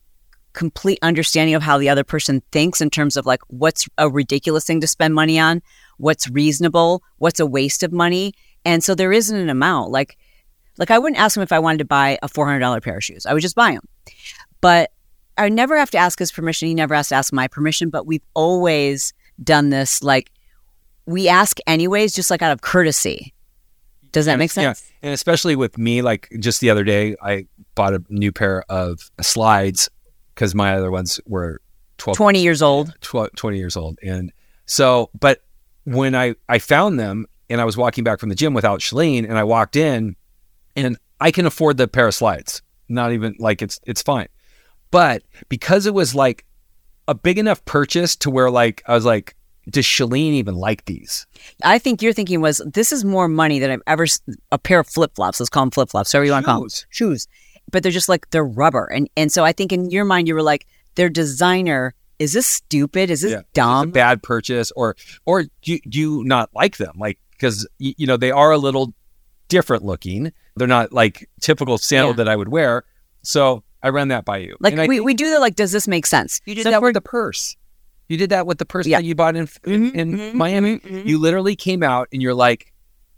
complete 0.56 0.98
understanding 1.02 1.54
of 1.54 1.62
how 1.62 1.78
the 1.78 1.90
other 1.90 2.04
person 2.04 2.42
thinks 2.52 2.82
in 2.82 2.90
terms 2.90 3.18
of 3.18 3.26
like 3.26 3.42
what's 3.48 3.88
a 3.98 4.10
ridiculous 4.10 4.66
thing 4.66 4.82
to 4.82 4.88
spend 4.88 5.14
money 5.14 5.38
on, 5.38 5.62
what's 5.98 6.30
reasonable, 6.30 7.04
what's 7.18 7.40
a 7.40 7.46
waste 7.46 7.84
of 7.84 7.92
money. 7.92 8.34
And 8.64 8.84
so 8.84 8.96
there 8.96 9.12
isn't 9.12 9.38
an 9.38 9.50
amount. 9.50 9.92
Like 9.92 10.18
like 10.78 10.92
I 10.92 10.98
wouldn't 10.98 11.20
ask 11.20 11.38
him 11.38 11.44
if 11.44 11.52
I 11.52 11.60
wanted 11.60 11.80
to 11.80 11.86
buy 11.86 12.18
a 12.24 12.28
$400 12.28 12.82
pair 12.84 12.98
of 12.98 13.04
shoes. 13.04 13.26
I 13.26 13.34
would 13.34 13.42
just 13.42 13.56
buy 13.56 13.72
them. 13.72 13.88
But 14.62 14.92
I 15.38 15.50
never 15.50 15.78
have 15.78 15.92
to 15.92 15.98
ask 15.98 16.18
his 16.18 16.32
permission. 16.32 16.68
He 16.68 16.74
never 16.74 16.96
has 16.96 17.10
to 17.10 17.16
ask 17.16 17.32
my 17.32 17.48
permission, 17.48 17.90
but 17.90 18.08
we've 18.08 18.24
always 18.34 19.14
done 19.44 19.70
this 19.70 20.02
like 20.02 20.32
we 21.06 21.28
ask 21.28 21.60
anyways 21.68 22.14
just 22.14 22.32
like 22.32 22.42
out 22.42 22.52
of 22.52 22.62
courtesy. 22.62 23.34
Does 24.12 24.26
that 24.28 24.40
make 24.40 24.52
sense? 24.52 24.82
Yeah, 24.82 25.08
and 25.08 25.14
especially 25.14 25.58
with 25.58 25.78
me, 25.78 26.02
like 26.02 26.30
just 26.40 26.62
the 26.62 26.70
other 26.70 26.86
day, 26.86 27.18
I 27.22 27.48
bought 27.76 27.94
a 27.94 28.02
new 28.10 28.32
pair 28.32 28.64
of 28.70 29.12
slides 29.22 29.90
because 30.36 30.54
my 30.54 30.76
other 30.76 30.92
ones 30.92 31.20
were 31.26 31.62
12, 31.98 32.18
20 32.18 32.42
years 32.42 32.62
old. 32.62 32.94
12 33.02 33.32
20 33.36 33.58
years 33.58 33.78
old. 33.78 33.98
And 34.04 34.32
so, 34.66 35.10
but 35.20 35.42
when 35.86 36.14
I, 36.14 36.36
I 36.50 36.60
found 36.60 37.00
them 37.00 37.26
and 37.50 37.62
I 37.62 37.66
was 37.66 37.78
walking 37.78 38.04
back 38.04 38.20
from 38.20 38.30
the 38.30 38.36
gym 38.36 38.54
without 38.54 38.82
Chalene 38.82 39.24
and 39.24 39.38
I 39.38 39.44
walked 39.44 39.76
in 39.76 40.16
and 40.76 40.98
I 41.22 41.32
can 41.32 41.46
afford 41.46 41.78
the 41.78 41.88
pair 41.88 42.08
of 42.08 42.14
slides, 42.14 42.62
not 42.90 43.14
even 43.14 43.36
like 43.40 43.62
it's, 43.62 43.80
it's 43.86 44.02
fine. 44.02 44.28
But 44.92 45.24
because 45.50 45.86
it 45.86 45.94
was 45.94 46.14
like 46.14 46.46
a 47.08 47.16
big 47.16 47.38
enough 47.38 47.64
purchase 47.66 48.16
to 48.18 48.30
where 48.30 48.52
like, 48.52 48.84
I 48.88 48.94
was 48.94 49.06
like, 49.06 49.36
does 49.70 49.86
Chalene 49.86 50.34
even 50.34 50.56
like 50.56 50.86
these? 50.86 51.26
I 51.64 51.80
think 51.80 52.02
your 52.02 52.14
thinking 52.14 52.42
was 52.42 52.62
this 52.66 52.92
is 52.92 53.04
more 53.04 53.28
money 53.28 53.58
than 53.58 53.72
I've 53.72 53.82
ever 53.88 54.06
a 54.52 54.60
pair 54.60 54.80
of 54.80 54.88
flip 54.88 55.16
flops. 55.16 55.40
Let's 55.40 55.50
call 55.50 55.64
them 55.64 55.72
flip 55.72 55.90
flops. 55.90 56.14
Whatever 56.14 56.26
you 56.26 56.32
want 56.34 56.46
to 56.46 56.52
call 56.52 56.62
them, 56.62 56.70
Shoes. 56.90 57.28
Shoes. 57.66 57.72
But 57.72 57.84
they're 57.84 57.92
just 57.92 58.10
like 58.10 58.30
they're 58.32 58.46
rubber, 58.46 58.86
and 58.86 59.10
and 59.18 59.32
so 59.32 59.44
I 59.44 59.52
think 59.52 59.72
in 59.72 59.90
your 59.90 60.06
mind 60.06 60.28
you 60.28 60.36
were 60.36 60.44
like, 60.44 60.66
their 60.96 61.10
designer 61.10 61.94
is 62.18 62.32
this 62.32 62.48
stupid? 62.48 63.10
Is 63.10 63.22
this 63.22 63.32
Yeah. 63.32 63.38
Is 63.40 63.44
this 63.44 63.52
dumb? 63.54 63.90
a 63.90 63.92
bad 63.92 64.24
purchase 64.24 64.72
or 64.76 64.96
or 65.26 65.44
do 65.44 65.50
you, 65.74 65.80
do 65.90 66.00
you 66.00 66.24
not 66.24 66.50
like 66.56 66.78
them 66.78 66.94
like 66.98 67.20
because 67.32 67.68
y- 67.80 67.94
you 67.98 68.08
know 68.08 68.16
they 68.18 68.32
are 68.32 68.52
a 68.52 68.58
little 68.58 68.94
different 69.50 69.84
looking 69.84 70.32
they're 70.56 70.66
not 70.68 70.94
like 70.94 71.30
typical 71.42 71.78
sandal 71.78 72.12
Yeah. 72.12 72.16
that 72.24 72.30
i 72.30 72.36
would 72.38 72.48
wear 72.48 72.84
so 73.22 73.64
i 73.84 73.90
ran 73.90 74.08
that 74.08 74.24
by 74.26 74.38
you 74.38 74.56
like 74.62 74.74
And 74.74 74.88
we, 74.88 74.96
think 74.96 75.06
we 75.06 75.14
do 75.14 75.30
the 75.30 75.40
like, 75.40 75.56
does 75.56 75.72
this 75.74 75.88
make 75.90 76.06
sense? 76.08 76.40
you 76.46 76.56
did 76.56 76.64
So 76.64 76.72
that 76.72 76.80
for- 76.80 76.86
with 76.86 76.94
the 76.96 77.02
purse 77.02 77.56
you 78.08 78.16
did 78.18 78.30
that 78.32 78.48
with 78.48 78.58
the 78.60 78.66
purse 78.66 78.88
Yeah. 78.88 78.98
that 79.00 79.04
you 79.04 79.14
bought 79.14 79.36
in 79.36 79.50
in, 79.66 79.92
in 79.94 80.12
mhm, 80.18 80.34
miami 80.36 80.80
mhm. 80.80 81.06
you 81.06 81.18
literally 81.20 81.58
came 81.58 81.84
out 81.84 82.08
and 82.14 82.22
you're 82.22 82.34
like 82.34 82.72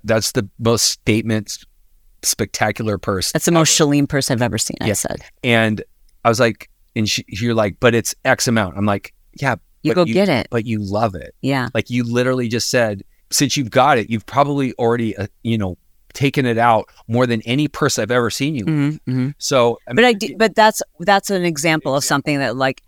that's 0.04 0.32
the 0.32 0.50
most 0.58 0.86
statement 0.86 1.60
spectacular 2.28 2.98
purse 2.98 3.32
That's 3.32 3.46
the 3.46 3.52
most 3.52 3.78
Chalene 3.78 4.08
purse 4.08 4.30
I've 4.30 4.42
ever 4.42 4.58
seen. 4.58 4.78
I 4.82 4.94
said. 4.94 5.18
And 5.44 5.84
i 6.26 6.30
was 6.30 6.40
like 6.40 6.70
and 6.96 7.10
she, 7.10 7.24
you're 7.28 7.54
like 7.56 7.78
but 7.80 7.96
it's 7.96 8.14
x 8.26 8.48
amount. 8.48 8.78
I'm 8.78 8.86
like 8.86 9.14
yeah 9.40 9.56
you 9.88 9.94
go 9.94 10.06
get 10.06 10.30
it. 10.30 10.48
but 10.52 10.66
you 10.66 10.80
love 10.80 11.16
it. 11.16 11.34
Yeah, 11.42 11.70
Like 11.74 11.90
you 11.90 12.04
literally 12.04 12.48
just 12.48 12.70
said, 12.70 13.04
since 13.30 13.58
you've 13.58 13.70
got 13.72 13.98
it, 13.98 14.10
you've 14.10 14.26
probably 14.26 14.74
already, 14.74 15.16
uh, 15.16 15.28
you 15.44 15.58
know, 15.58 15.78
taken 16.14 16.46
it 16.46 16.58
out 16.58 16.90
more 17.08 17.28
than 17.28 17.42
any 17.44 17.68
purse 17.68 18.00
I've 18.00 18.12
ever 18.12 18.30
seen 18.30 18.56
you. 18.56 18.66
hmm 18.66 18.90
hmm 19.06 19.30
So, 19.38 19.80
I 19.88 19.94
but 19.94 20.04
I 20.06 20.14
do, 20.14 20.36
but 20.38 20.56
that's 20.56 20.82
that's 21.00 21.30
an 21.30 21.44
example 21.46 21.96
of 21.96 22.04
something 22.04 22.40
that 22.40 22.56
like 22.56 22.82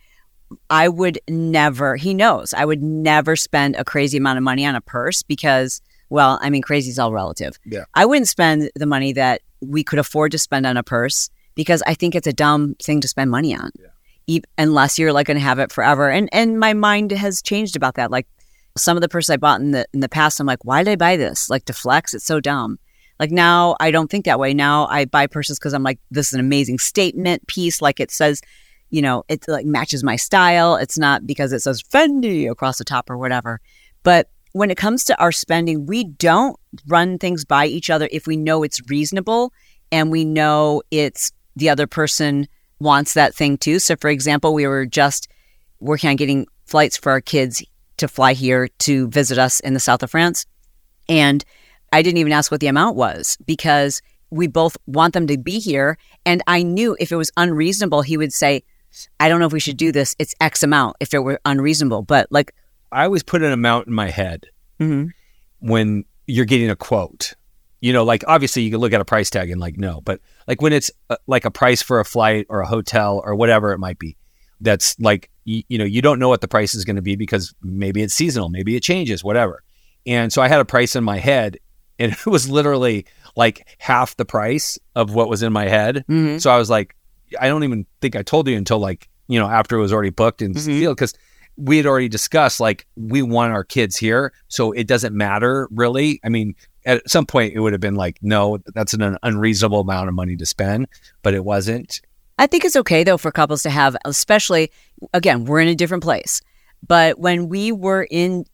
I 0.70 0.90
would 0.90 1.20
never, 1.30 1.96
he 1.96 2.14
knows, 2.14 2.54
I 2.54 2.66
would 2.66 2.82
never 2.82 3.36
spend 3.36 3.76
a 3.76 3.84
crazy 3.86 4.18
amount 4.18 4.38
of 4.38 4.44
money 4.44 4.66
on 4.66 4.76
a 4.76 4.82
purse 4.82 5.22
because, 5.22 5.82
well, 6.10 6.40
I 6.42 6.50
mean, 6.50 6.62
crazy 6.62 6.90
is 6.90 7.00
all 7.00 7.14
relative. 7.14 7.60
Yeah. 7.66 7.86
I 7.94 8.06
wouldn't 8.06 8.28
spend 8.28 8.72
the 8.76 8.86
money 8.86 9.14
that 9.14 9.42
we 9.62 9.84
could 9.84 10.00
afford 10.00 10.32
to 10.32 10.40
spend 10.40 10.66
on 10.66 10.78
a 10.78 10.84
purse 10.84 11.30
because 11.56 11.84
I 11.86 11.94
think 11.94 12.16
it's 12.16 12.28
a 12.28 12.34
dumb 12.34 12.76
thing 12.82 13.02
to 13.02 13.08
spend 13.08 13.32
money 13.32 13.56
on. 13.56 13.72
Yeah. 13.80 13.88
E- 14.28 14.42
unless 14.58 14.98
you're 14.98 15.14
like 15.14 15.28
going 15.28 15.38
to 15.38 15.44
have 15.44 15.60
it 15.60 15.72
forever. 15.72 16.10
And 16.10 16.30
and 16.32 16.60
my 16.60 16.74
mind 16.74 17.12
has 17.12 17.42
changed 17.42 17.76
about 17.76 17.96
that. 17.96 18.12
Like 18.12 18.28
some 18.78 18.98
of 18.98 19.02
the 19.02 19.10
purses 19.10 19.30
I 19.30 19.38
bought 19.38 19.60
in 19.60 19.72
the 19.72 19.86
in 19.94 20.00
the 20.00 20.10
past, 20.10 20.40
I'm 20.40 20.48
like, 20.48 20.64
why 20.64 20.84
did 20.84 20.92
I 20.92 20.96
buy 20.96 21.18
this? 21.18 21.50
Like 21.50 21.66
to 21.66 21.74
flex, 21.74 22.14
it's 22.14 22.26
so 22.26 22.40
dumb. 22.40 22.80
Like 23.20 23.32
now 23.32 23.76
I 23.80 23.92
don't 23.92 24.10
think 24.10 24.26
that 24.26 24.40
way. 24.40 24.54
Now 24.54 24.88
I 24.88 25.06
buy 25.06 25.28
purses 25.28 25.60
because 25.60 25.74
I'm 25.74 25.84
like, 25.84 26.00
this 26.10 26.28
is 26.28 26.34
an 26.34 26.40
amazing 26.40 26.80
statement 26.80 27.46
piece. 27.48 27.82
Like 27.82 28.00
it 28.00 28.12
says, 28.12 28.42
you 28.90 29.02
know, 29.02 29.24
it 29.28 29.46
like 29.48 29.66
matches 29.66 30.04
my 30.04 30.16
style. 30.16 30.76
It's 30.76 30.98
not 30.98 31.28
because 31.28 31.52
it 31.52 31.60
says 31.60 31.84
Fendi 31.84 32.50
across 32.50 32.78
the 32.78 32.86
top 32.86 33.10
or 33.10 33.18
whatever. 33.18 33.60
But 34.04 34.30
when 34.60 34.70
it 34.70 34.76
comes 34.76 35.06
to 35.06 35.18
our 35.22 35.32
spending, 35.32 35.86
we 35.86 36.04
don't 36.04 36.60
run 36.86 37.18
things 37.18 37.46
by 37.46 37.66
each 37.66 37.90
other 37.90 38.10
if 38.12 38.28
we 38.28 38.36
know 38.36 38.62
it's 38.62 38.82
reasonable 38.90 39.54
and 39.90 40.12
we 40.12 40.26
know 40.26 40.82
it's 40.92 41.32
the 41.56 41.70
other 41.70 41.88
person 41.88 42.46
wants 42.78 43.14
that 43.14 43.34
thing 43.34 43.58
too. 43.58 43.80
So, 43.80 43.96
for 43.96 44.10
example, 44.10 44.54
we 44.54 44.68
were 44.68 44.86
just 44.86 45.30
working 45.80 46.10
on 46.10 46.18
getting 46.18 46.46
flights 46.66 46.98
for 46.98 47.10
our 47.10 47.22
kids 47.22 47.64
to 47.96 48.10
fly 48.10 48.34
here 48.34 48.68
to 48.80 49.08
visit 49.08 49.38
us 49.38 49.62
in 49.62 49.76
the 49.76 49.80
south 49.80 50.04
of 50.04 50.12
France. 50.12 50.46
And 51.08 51.46
I 51.94 52.02
didn't 52.02 52.18
even 52.18 52.34
ask 52.34 52.52
what 52.52 52.60
the 52.60 52.68
amount 52.68 52.98
was 52.98 53.38
because 53.46 54.02
we 54.30 54.48
both 54.48 54.76
want 54.88 55.14
them 55.14 55.28
to 55.28 55.38
be 55.38 55.60
here. 55.60 55.98
And 56.26 56.44
I 56.48 56.64
knew 56.64 56.98
if 57.00 57.14
it 57.14 57.16
was 57.16 57.32
unreasonable, 57.38 58.02
he 58.02 58.18
would 58.18 58.34
say, 58.34 58.64
I 59.22 59.30
don't 59.30 59.40
know 59.40 59.48
if 59.48 59.54
we 59.54 59.62
should 59.62 59.78
do 59.78 59.94
this. 59.94 60.18
It's 60.20 60.36
X 60.42 60.64
amount 60.64 60.98
if 61.00 61.14
it 61.14 61.20
were 61.20 61.40
unreasonable. 61.46 62.02
But 62.02 62.28
like, 62.30 62.54
I 62.92 63.06
always 63.06 63.24
put 63.24 63.42
an 63.44 63.52
amount 63.52 63.88
in 63.88 63.94
my 63.94 64.10
head 64.10 64.48
when 65.60 66.06
you're 66.28 66.46
getting 66.46 66.70
a 66.70 66.76
quote. 66.76 67.34
You 67.82 67.94
know, 67.94 68.04
like 68.04 68.24
obviously 68.28 68.64
you 68.64 68.72
can 68.72 68.80
look 68.82 68.92
at 68.94 69.00
a 69.00 69.06
price 69.06 69.30
tag 69.30 69.50
and 69.50 69.62
like 69.62 69.78
no, 69.78 70.02
but 70.02 70.20
like 70.48 70.62
when 70.62 70.74
it's 70.74 70.92
uh, 71.10 71.16
like 71.28 71.46
a 71.46 71.52
price 71.52 71.82
for 71.82 72.00
a 72.02 72.06
flight 72.06 72.46
or 72.50 72.60
a 72.60 72.68
hotel 72.68 73.22
or 73.24 73.36
whatever 73.36 73.72
it 73.72 73.78
might 73.78 73.98
be, 74.00 74.18
that's 74.60 75.00
like 75.00 75.30
you, 75.46 75.64
you 75.70 75.78
know 75.78 75.86
you 75.86 76.02
don't 76.02 76.20
know 76.20 76.28
what 76.28 76.42
the 76.42 76.48
price 76.48 76.76
is 76.76 76.84
going 76.84 76.98
to 76.98 77.02
be 77.02 77.16
because 77.16 77.54
maybe 77.62 78.02
it's 78.02 78.14
seasonal, 78.14 78.50
maybe 78.50 78.76
it 78.76 78.84
changes, 78.84 79.24
whatever. 79.24 79.64
And 80.06 80.32
so 80.34 80.42
I 80.42 80.50
had 80.50 80.60
a 80.60 80.66
price 80.66 80.96
in 80.98 81.06
my 81.06 81.20
head, 81.20 81.58
and 81.98 82.12
it 82.26 82.26
was 82.26 82.50
literally 82.50 83.06
like 83.38 83.66
half 83.80 84.18
the 84.18 84.26
price 84.26 84.78
of 84.96 85.14
what 85.14 85.30
was 85.30 85.42
in 85.42 85.54
my 85.54 85.70
head. 85.70 86.04
Mhm. 86.10 86.42
So 86.42 86.52
I 86.52 86.58
was 86.58 86.70
like, 86.70 86.98
I 87.40 87.48
don't 87.48 87.64
even 87.64 87.86
think 88.02 88.18
I 88.18 88.24
told 88.24 88.50
you 88.50 88.58
until 88.58 88.80
like 88.80 89.08
you 89.30 89.40
know 89.40 89.48
after 89.48 89.78
it 89.78 89.82
was 89.82 89.94
already 89.94 90.10
booked 90.10 90.42
and 90.42 90.54
Mhm. 90.54 90.60
sealed 90.60 90.98
because 90.98 91.14
we 91.60 91.78
had 91.78 91.86
already 91.86 92.10
discussed 92.10 92.60
like 92.60 92.88
we 92.96 93.22
want 93.22 93.54
our 93.54 93.64
kids 93.64 93.98
here, 93.98 94.32
so 94.48 94.72
it 94.72 94.88
doesn't 94.88 95.16
matter 95.16 95.68
really. 95.72 96.20
I 96.24 96.30
mean, 96.30 96.56
at 96.86 97.08
some 97.10 97.26
point 97.26 97.54
it 97.54 97.60
would 97.60 97.74
have 97.74 97.82
been 97.82 97.96
like, 97.96 98.18
no, 98.22 98.60
that's 98.74 98.94
an 98.94 99.18
unreasonable 99.24 99.82
amount 99.82 100.08
of 100.08 100.16
money 100.16 100.36
to 100.38 100.46
spend, 100.46 100.88
but 101.22 101.34
it 101.34 101.44
wasn't. 101.44 102.02
I 102.38 102.48
think 102.48 102.64
it's 102.64 102.78
okay 102.78 103.04
though 103.04 103.18
for 103.18 103.32
couples 103.32 103.64
to 103.64 103.70
have, 103.70 103.98
especially 104.06 104.72
again, 105.14 105.46
we're 105.46 105.60
in 105.60 105.68
a 105.68 105.76
different 105.76 106.04
place. 106.04 106.42
But 106.88 107.20
when 107.20 107.50
we 107.50 107.72
were 107.72 108.08
in 108.10 108.46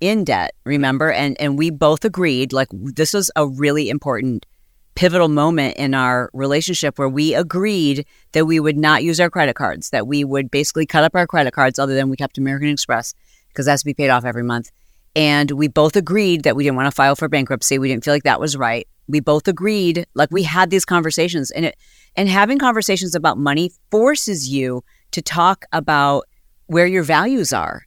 in 0.00 0.24
debt, 0.24 0.54
remember, 0.64 1.10
and 1.10 1.40
and 1.40 1.58
we 1.58 1.70
both 1.70 2.04
agreed, 2.04 2.52
like 2.52 2.68
this 2.72 3.12
was 3.12 3.30
a 3.34 3.46
really 3.46 3.88
important 3.88 4.46
pivotal 4.94 5.28
moment 5.28 5.76
in 5.76 5.94
our 5.94 6.30
relationship 6.32 6.98
where 6.98 7.08
we 7.08 7.34
agreed 7.34 8.06
that 8.32 8.46
we 8.46 8.60
would 8.60 8.76
not 8.76 9.02
use 9.02 9.20
our 9.20 9.30
credit 9.30 9.54
cards, 9.54 9.90
that 9.90 10.06
we 10.06 10.24
would 10.24 10.50
basically 10.50 10.86
cut 10.86 11.04
up 11.04 11.14
our 11.14 11.26
credit 11.26 11.52
cards, 11.52 11.78
other 11.78 11.94
than 11.94 12.08
we 12.08 12.16
kept 12.16 12.38
American 12.38 12.68
Express 12.68 13.14
because 13.48 13.66
that's 13.66 13.82
to 13.82 13.86
be 13.86 13.94
paid 13.94 14.10
off 14.10 14.24
every 14.24 14.42
month. 14.42 14.70
And 15.16 15.50
we 15.52 15.68
both 15.68 15.94
agreed 15.94 16.42
that 16.42 16.56
we 16.56 16.64
didn't 16.64 16.76
want 16.76 16.86
to 16.86 16.94
file 16.94 17.14
for 17.14 17.28
bankruptcy. 17.28 17.78
We 17.78 17.88
didn't 17.88 18.04
feel 18.04 18.14
like 18.14 18.24
that 18.24 18.40
was 18.40 18.56
right. 18.56 18.88
We 19.06 19.20
both 19.20 19.46
agreed, 19.46 20.06
like 20.14 20.30
we 20.32 20.42
had 20.42 20.70
these 20.70 20.84
conversations, 20.84 21.50
and 21.50 21.66
it 21.66 21.76
and 22.16 22.28
having 22.28 22.58
conversations 22.58 23.14
about 23.14 23.38
money 23.38 23.72
forces 23.90 24.48
you 24.48 24.82
to 25.10 25.22
talk 25.22 25.66
about 25.72 26.24
where 26.66 26.86
your 26.86 27.02
values 27.02 27.52
are. 27.52 27.86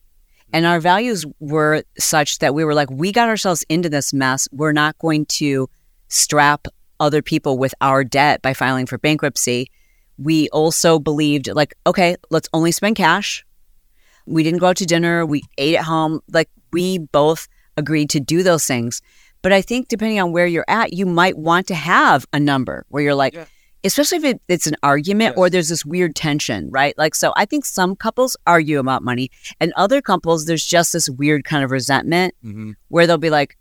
And 0.53 0.65
our 0.65 0.79
values 0.79 1.25
were 1.39 1.83
such 1.97 2.39
that 2.39 2.53
we 2.53 2.63
were 2.63 2.73
like, 2.73 2.89
we 2.89 3.11
got 3.11 3.27
ourselves 3.27 3.65
into 3.67 3.89
this 3.89 4.13
mess. 4.13 4.47
We're 4.51 4.71
not 4.73 4.97
going 4.99 5.25
to 5.25 5.69
strap 6.07 6.67
other 6.99 7.21
people 7.21 7.57
with 7.57 7.73
our 7.81 8.03
debt 8.03 8.41
by 8.41 8.53
filing 8.53 8.85
for 8.85 8.97
bankruptcy. 8.97 9.69
We 10.17 10.49
also 10.49 10.99
believed, 10.99 11.47
like, 11.53 11.75
okay, 11.85 12.15
let's 12.31 12.49
only 12.53 12.71
spend 12.71 12.95
cash. 12.95 13.45
We 14.25 14.43
didn't 14.43 14.59
go 14.59 14.67
out 14.67 14.77
to 14.77 14.85
dinner. 14.85 15.25
We 15.25 15.43
ate 15.57 15.75
at 15.75 15.83
home. 15.83 16.21
Like, 16.31 16.49
we 16.73 16.97
both 16.97 17.47
agreed 17.77 18.09
to 18.11 18.19
do 18.19 18.43
those 18.43 18.65
things. 18.65 19.01
But 19.43 19.53
I 19.53 19.61
think 19.61 19.87
depending 19.87 20.19
on 20.19 20.31
where 20.31 20.47
you're 20.47 20.65
at, 20.67 20.93
you 20.93 21.05
might 21.05 21.37
want 21.37 21.67
to 21.67 21.75
have 21.75 22.25
a 22.33 22.39
number 22.39 22.85
where 22.89 23.03
you're 23.03 23.15
like, 23.15 23.35
Yeah. 23.35 23.45
especially 23.83 24.17
if 24.17 24.23
it, 24.25 24.41
it's 24.47 24.65
an 24.67 24.75
argument 24.81 25.33
Yes. 25.33 25.37
or 25.37 25.49
there's 25.51 25.69
this 25.69 25.85
weird 25.85 26.15
tension, 26.15 26.69
right? 26.71 26.97
Like, 26.97 27.13
so 27.13 27.31
I 27.37 27.45
think 27.45 27.63
some 27.63 27.95
couples 27.95 28.35
argue 28.47 28.79
about 28.79 29.03
money, 29.03 29.29
and 29.61 29.71
other 29.77 30.01
couples, 30.01 30.45
there's 30.45 30.65
just 30.65 30.91
this 30.93 31.07
weird 31.09 31.43
kind 31.45 31.63
of 31.63 31.69
resentment 31.71 32.33
Mm-hmm. 32.43 32.71
where 32.89 33.05
they'll 33.05 33.17
be 33.19 33.29
like, 33.29 33.55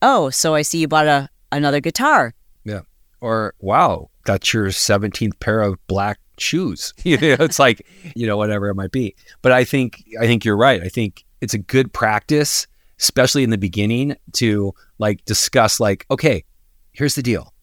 oh, 0.00 0.30
so 0.30 0.54
I 0.54 0.62
see 0.62 0.78
you 0.78 0.88
bought 0.88 1.06
a 1.08 1.28
another 1.50 1.80
guitar. 1.80 2.32
Or 3.22 3.54
wow, 3.60 4.10
that's 4.26 4.52
your 4.52 4.72
seventeenth 4.72 5.38
pair 5.38 5.60
of 5.60 5.78
black 5.86 6.18
shoes. 6.38 6.92
you 7.04 7.16
know, 7.18 7.36
it's 7.38 7.60
like 7.60 7.86
you 8.16 8.26
know 8.26 8.36
whatever 8.36 8.68
it 8.68 8.74
might 8.74 8.90
be. 8.90 9.14
But 9.42 9.52
I 9.52 9.62
think 9.62 10.02
I 10.20 10.26
think 10.26 10.44
you're 10.44 10.56
right. 10.56 10.82
I 10.82 10.88
think 10.88 11.24
it's 11.40 11.54
a 11.54 11.58
good 11.58 11.92
practice, 11.92 12.66
especially 12.98 13.44
in 13.44 13.50
the 13.50 13.58
beginning, 13.58 14.16
to 14.34 14.74
like 14.98 15.24
discuss 15.24 15.78
like, 15.78 16.04
okay, 16.10 16.44
here's 16.90 17.14
the 17.14 17.22
deal. 17.22 17.54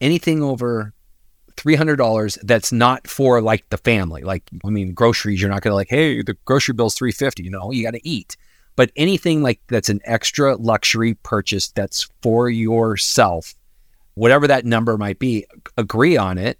Anything 0.00 0.40
over 0.40 0.94
three 1.56 1.74
hundred 1.74 1.96
dollars 1.96 2.38
that's 2.44 2.70
not 2.70 3.08
for 3.08 3.42
like 3.42 3.68
the 3.70 3.78
family. 3.78 4.22
Like 4.22 4.44
I 4.64 4.70
mean, 4.70 4.94
groceries. 4.94 5.42
You're 5.42 5.50
not 5.50 5.62
gonna 5.62 5.74
like, 5.74 5.90
hey, 5.90 6.22
the 6.22 6.36
grocery 6.44 6.74
bill's 6.74 6.94
three 6.94 7.10
fifty. 7.10 7.42
You 7.42 7.50
know, 7.50 7.72
you 7.72 7.82
got 7.82 7.94
to 7.94 8.08
eat. 8.08 8.36
But 8.76 8.92
anything 8.94 9.42
like 9.42 9.60
that's 9.66 9.88
an 9.88 10.00
extra 10.04 10.54
luxury 10.54 11.14
purchase 11.14 11.72
that's 11.72 12.08
for 12.22 12.48
yourself, 12.48 13.56
whatever 14.18 14.48
that 14.48 14.64
number 14.64 14.98
might 14.98 15.18
be, 15.18 15.46
agree 15.76 16.16
on 16.16 16.38
it 16.38 16.58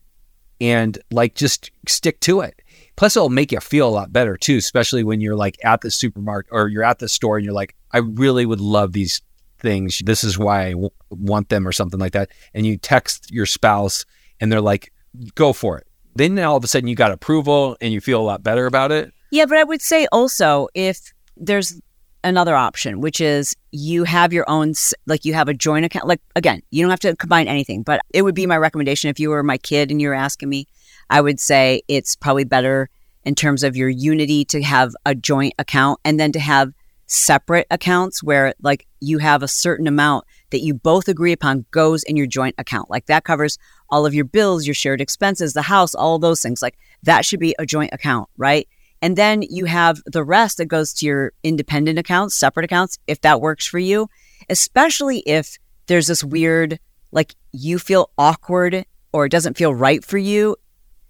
and 0.61 0.99
like 1.11 1.35
just 1.35 1.71
stick 1.87 2.21
to 2.21 2.41
it. 2.41 2.63
Plus, 2.97 3.17
it'll 3.17 3.29
make 3.29 3.53
you 3.53 3.61
feel 3.61 3.89
a 3.89 3.91
lot 3.91 4.13
better 4.13 4.37
too, 4.37 4.57
especially 4.57 5.05
when 5.05 5.21
you're 5.21 5.37
like 5.37 5.57
at 5.65 5.81
the 5.81 5.91
supermarket 5.91 6.51
or 6.53 6.69
you're 6.69 6.85
at 6.85 6.99
the 6.99 7.09
store 7.09 7.37
and 7.37 7.45
you're 7.45 7.55
like, 7.55 7.77
I 7.93 7.99
really 7.99 8.47
would 8.47 8.61
love 8.61 8.93
these 8.93 9.21
things. 9.59 10.01
This 10.05 10.25
is 10.25 10.39
why 10.39 10.67
I 10.67 10.71
w- 10.73 10.91
want 11.11 11.49
them 11.49 11.67
or 11.67 11.73
something 11.73 12.01
like 12.01 12.13
that. 12.13 12.31
And 12.55 12.67
you 12.67 12.77
text 12.77 13.31
your 13.33 13.47
spouse 13.47 14.05
and 14.41 14.51
they're 14.51 14.61
like, 14.61 14.93
go 15.35 15.53
for 15.53 15.79
it. 15.79 15.87
Then 16.15 16.39
all 16.39 16.57
of 16.57 16.65
a 16.65 16.69
sudden 16.69 16.89
you 16.89 16.97
got 16.97 17.13
approval 17.13 17.77
and 17.81 17.93
you 17.93 18.01
feel 18.01 18.21
a 18.21 18.23
lot 18.23 18.43
better 18.43 18.67
about 18.67 18.93
it. 18.93 19.13
Yeah, 19.31 19.47
but 19.47 19.59
I 19.59 19.65
would 19.65 19.83
say 19.83 20.07
also 20.11 20.69
if 20.75 21.13
there's 21.37 21.81
another 22.29 22.55
option, 22.55 23.01
which 23.01 23.21
is 23.21 23.57
you 23.73 24.05
have 24.05 24.33
your 24.33 24.49
own, 24.49 24.75
like 25.07 25.25
you 25.25 25.35
have 25.35 25.49
a 25.49 25.55
joint 25.55 25.85
account. 25.85 26.07
Like 26.07 26.21
again, 26.37 26.63
you 26.71 26.83
don't 26.83 26.91
have 26.91 27.01
to 27.01 27.17
combine 27.17 27.49
anything, 27.49 27.83
but 27.83 28.01
it 28.15 28.23
would 28.23 28.35
be 28.35 28.47
my 28.47 28.57
recommendation 28.57 29.11
if 29.11 29.19
you 29.19 29.31
were 29.31 29.43
my 29.43 29.59
kid 29.59 29.91
and 29.91 30.01
you're 30.01 30.15
asking 30.15 30.49
me, 30.49 30.67
I 31.11 31.21
would 31.21 31.41
say 31.41 31.83
it's 31.89 32.15
probably 32.15 32.45
better 32.45 32.89
in 33.25 33.35
terms 33.35 33.63
of 33.63 33.77
your 33.77 33.89
unity 33.89 34.45
to 34.47 34.63
have 34.63 34.95
a 35.05 35.15
joint 35.15 35.55
account 35.59 36.01
and 36.05 36.19
then 36.21 36.33
to 36.33 36.41
have 36.41 36.73
separate 37.07 37.67
accounts 37.71 38.23
where 38.23 38.55
like 38.61 38.87
you 39.01 39.19
have 39.19 39.43
a 39.43 39.49
certain 39.49 39.87
amount 39.87 40.25
that 40.51 40.61
you 40.61 40.75
both 40.75 41.09
agree 41.09 41.33
upon 41.33 41.65
goes 41.71 42.03
in 42.05 42.17
your 42.17 42.27
joint 42.27 42.55
account. 42.59 42.91
Like 42.91 43.07
that 43.07 43.25
covers 43.25 43.59
all 43.91 44.07
of 44.07 44.15
your 44.15 44.25
bills, 44.25 44.67
your 44.67 44.75
shared 44.75 45.01
expenses, 45.01 45.55
the 45.55 45.63
house, 45.63 45.95
all 45.95 46.19
those 46.19 46.43
things. 46.43 46.63
Like 46.63 46.79
that 47.03 47.25
should 47.25 47.41
be 47.41 47.55
a 47.59 47.67
joint 47.67 47.93
account, 47.93 48.29
right? 48.37 48.69
And 49.01 49.17
then 49.17 49.43
you 49.43 49.67
have 49.67 50.03
the 50.07 50.25
rest 50.25 50.59
that 50.59 50.67
goes 50.67 50.93
to 50.95 51.07
your 51.07 51.33
independent 51.43 51.99
accounts, 51.99 52.35
separate 52.35 52.65
accounts, 52.65 52.99
if 53.07 53.21
that 53.21 53.41
works 53.41 53.67
for 53.67 53.79
you, 53.79 54.09
especially 54.49 55.21
if 55.21 55.57
there's 55.87 56.07
this 56.07 56.25
weird, 56.25 56.79
like 57.13 57.35
you 57.53 57.79
feel 57.79 58.11
awkward 58.19 58.85
or 59.13 59.27
it 59.27 59.33
doesn't 59.33 59.57
feel 59.57 59.75
right 59.75 60.05
for 60.05 60.19
you 60.19 60.57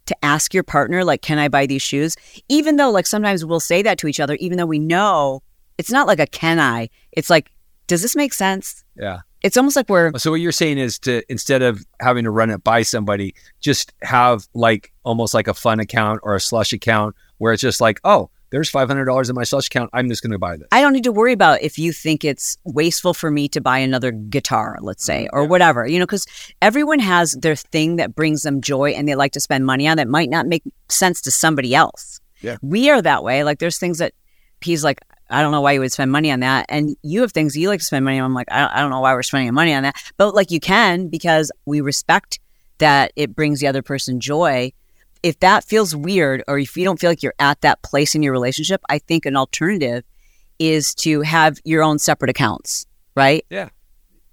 to 0.07 0.25
ask 0.25 0.55
your 0.55 0.63
partner, 0.63 1.05
like, 1.05 1.23
can 1.23 1.39
I 1.39 1.49
buy 1.49 1.67
these 1.67 1.83
shoes? 1.83 2.17
Even 2.49 2.77
though, 2.77 2.91
like, 2.91 3.07
sometimes 3.07 3.45
we'll 3.45 3.61
say 3.61 3.83
that 3.83 3.99
to 3.99 4.07
each 4.07 4.21
other, 4.21 4.35
even 4.37 4.57
though 4.57 4.67
we 4.67 4.79
know 4.79 5.43
it's 5.77 5.91
not 5.91 6.07
like 6.07 6.19
a 6.19 6.27
can 6.27 6.59
I, 6.59 6.89
it's 7.13 7.31
like, 7.31 7.51
does 7.87 8.03
this 8.03 8.17
make 8.17 8.33
sense? 8.33 8.85
Yeah. 8.97 9.21
It's 9.43 9.57
almost 9.57 9.77
like 9.77 9.89
we're, 9.89 10.13
So 10.19 10.33
what 10.33 10.41
you're 10.41 10.51
saying 10.51 10.79
is 10.79 10.99
to 11.01 11.23
instead 11.31 11.63
of 11.63 11.85
having 12.01 12.25
to 12.25 12.31
run 12.31 12.51
it 12.51 12.65
by 12.65 12.83
somebody, 12.83 13.35
just 13.61 13.93
have 14.03 14.49
like 14.53 14.93
almost 15.05 15.33
like 15.33 15.47
a 15.47 15.55
fun 15.55 15.79
account 15.79 16.21
or 16.25 16.35
a 16.35 16.41
slush 16.41 16.73
account 16.73 17.15
where 17.39 17.53
it's 17.53 17.63
just 17.63 17.81
like, 17.81 18.01
oh, 18.05 18.31
there's 18.51 18.71
five 18.71 18.89
hundred 18.89 19.05
dollars 19.07 19.29
in 19.29 19.35
my 19.37 19.45
slush 19.45 19.67
account. 19.67 19.91
I'm 19.93 20.09
just 20.09 20.23
going 20.23 20.33
to 20.33 20.39
buy 20.39 20.57
this. 20.57 20.67
I 20.73 20.81
don't 20.81 20.93
need 20.95 21.05
to 21.05 21.13
worry 21.13 21.33
about 21.33 21.61
if 21.63 21.79
you 21.79 21.93
think 21.93 22.25
it's 22.25 22.57
wasteful 22.65 23.13
for 23.13 23.31
me 23.31 23.49
to 23.51 23.61
buy 23.61 23.79
another 23.79 24.11
guitar, 24.11 24.79
let's 24.81 25.05
say, 25.05 25.25
mm, 25.25 25.29
or 25.35 25.43
Yeah. 25.43 25.49
whatever, 25.49 25.87
you 25.87 25.99
know, 25.99 26.07
because 26.07 26.27
everyone 26.63 26.99
has 26.99 27.33
their 27.33 27.57
thing 27.57 27.97
that 27.97 28.15
brings 28.15 28.43
them 28.43 28.61
joy 28.63 28.91
and 28.93 29.07
they 29.07 29.15
like 29.17 29.33
to 29.33 29.41
spend 29.41 29.67
money 29.67 29.87
on 29.87 29.99
that 29.99 30.09
might 30.09 30.31
not 30.31 30.47
make 30.47 30.63
sense 30.89 31.21
to 31.23 31.31
somebody 31.31 31.75
else. 31.75 32.21
Yeah. 32.41 32.57
We 32.63 32.89
are 32.89 33.03
that 33.03 33.23
way. 33.23 33.45
Like 33.45 33.59
there's 33.59 33.79
things 33.79 33.99
that 33.99 34.15
he's 34.63 34.83
like, 34.83 35.01
I 35.29 35.43
don't 35.43 35.53
know 35.53 35.61
why 35.61 35.73
you 35.73 35.81
would 35.81 35.93
spend 35.93 36.11
money 36.11 36.31
on 36.31 36.41
that. 36.41 36.65
And 36.71 36.97
you 37.03 37.21
have 37.21 37.33
things 37.33 37.55
you 37.55 37.69
like 37.69 37.81
to 37.81 37.85
spend 37.85 38.07
money 38.07 38.19
on. 38.19 38.25
I'm 38.25 38.33
like, 38.35 38.51
I 38.51 38.61
don't, 38.61 38.71
I 38.71 38.81
don't 38.81 38.91
know 38.91 39.01
why 39.01 39.13
we're 39.13 39.23
spending 39.23 39.53
money 39.53 39.75
on 39.75 39.83
that. 39.83 39.95
But 40.17 40.35
like 40.35 40.51
you 40.51 40.59
can 40.59 41.09
because 41.09 41.53
we 41.67 41.83
respect 41.83 42.39
that 42.79 43.13
it 43.15 43.37
brings 43.37 43.61
the 43.61 43.67
other 43.67 43.83
person 43.83 44.21
joy. 44.21 44.73
If 45.23 45.41
that 45.41 45.65
feels 45.65 45.95
weird 45.95 46.43
or 46.49 46.59
if 46.59 46.77
you 46.77 46.85
don't 46.85 46.99
feel 47.01 47.11
like 47.11 47.23
you're 47.23 47.35
at 47.39 47.61
that 47.63 47.83
place 47.83 48.15
in 48.15 48.23
your 48.23 48.33
relationship, 48.33 48.81
I 48.89 48.99
think 48.99 49.27
an 49.27 49.37
alternative 49.37 50.05
is 50.59 50.95
to 50.97 51.23
have 51.23 51.59
your 51.65 51.83
own 51.83 51.99
separate 51.99 52.31
accounts, 52.31 52.87
right? 53.15 53.45
Yeah. 53.51 53.69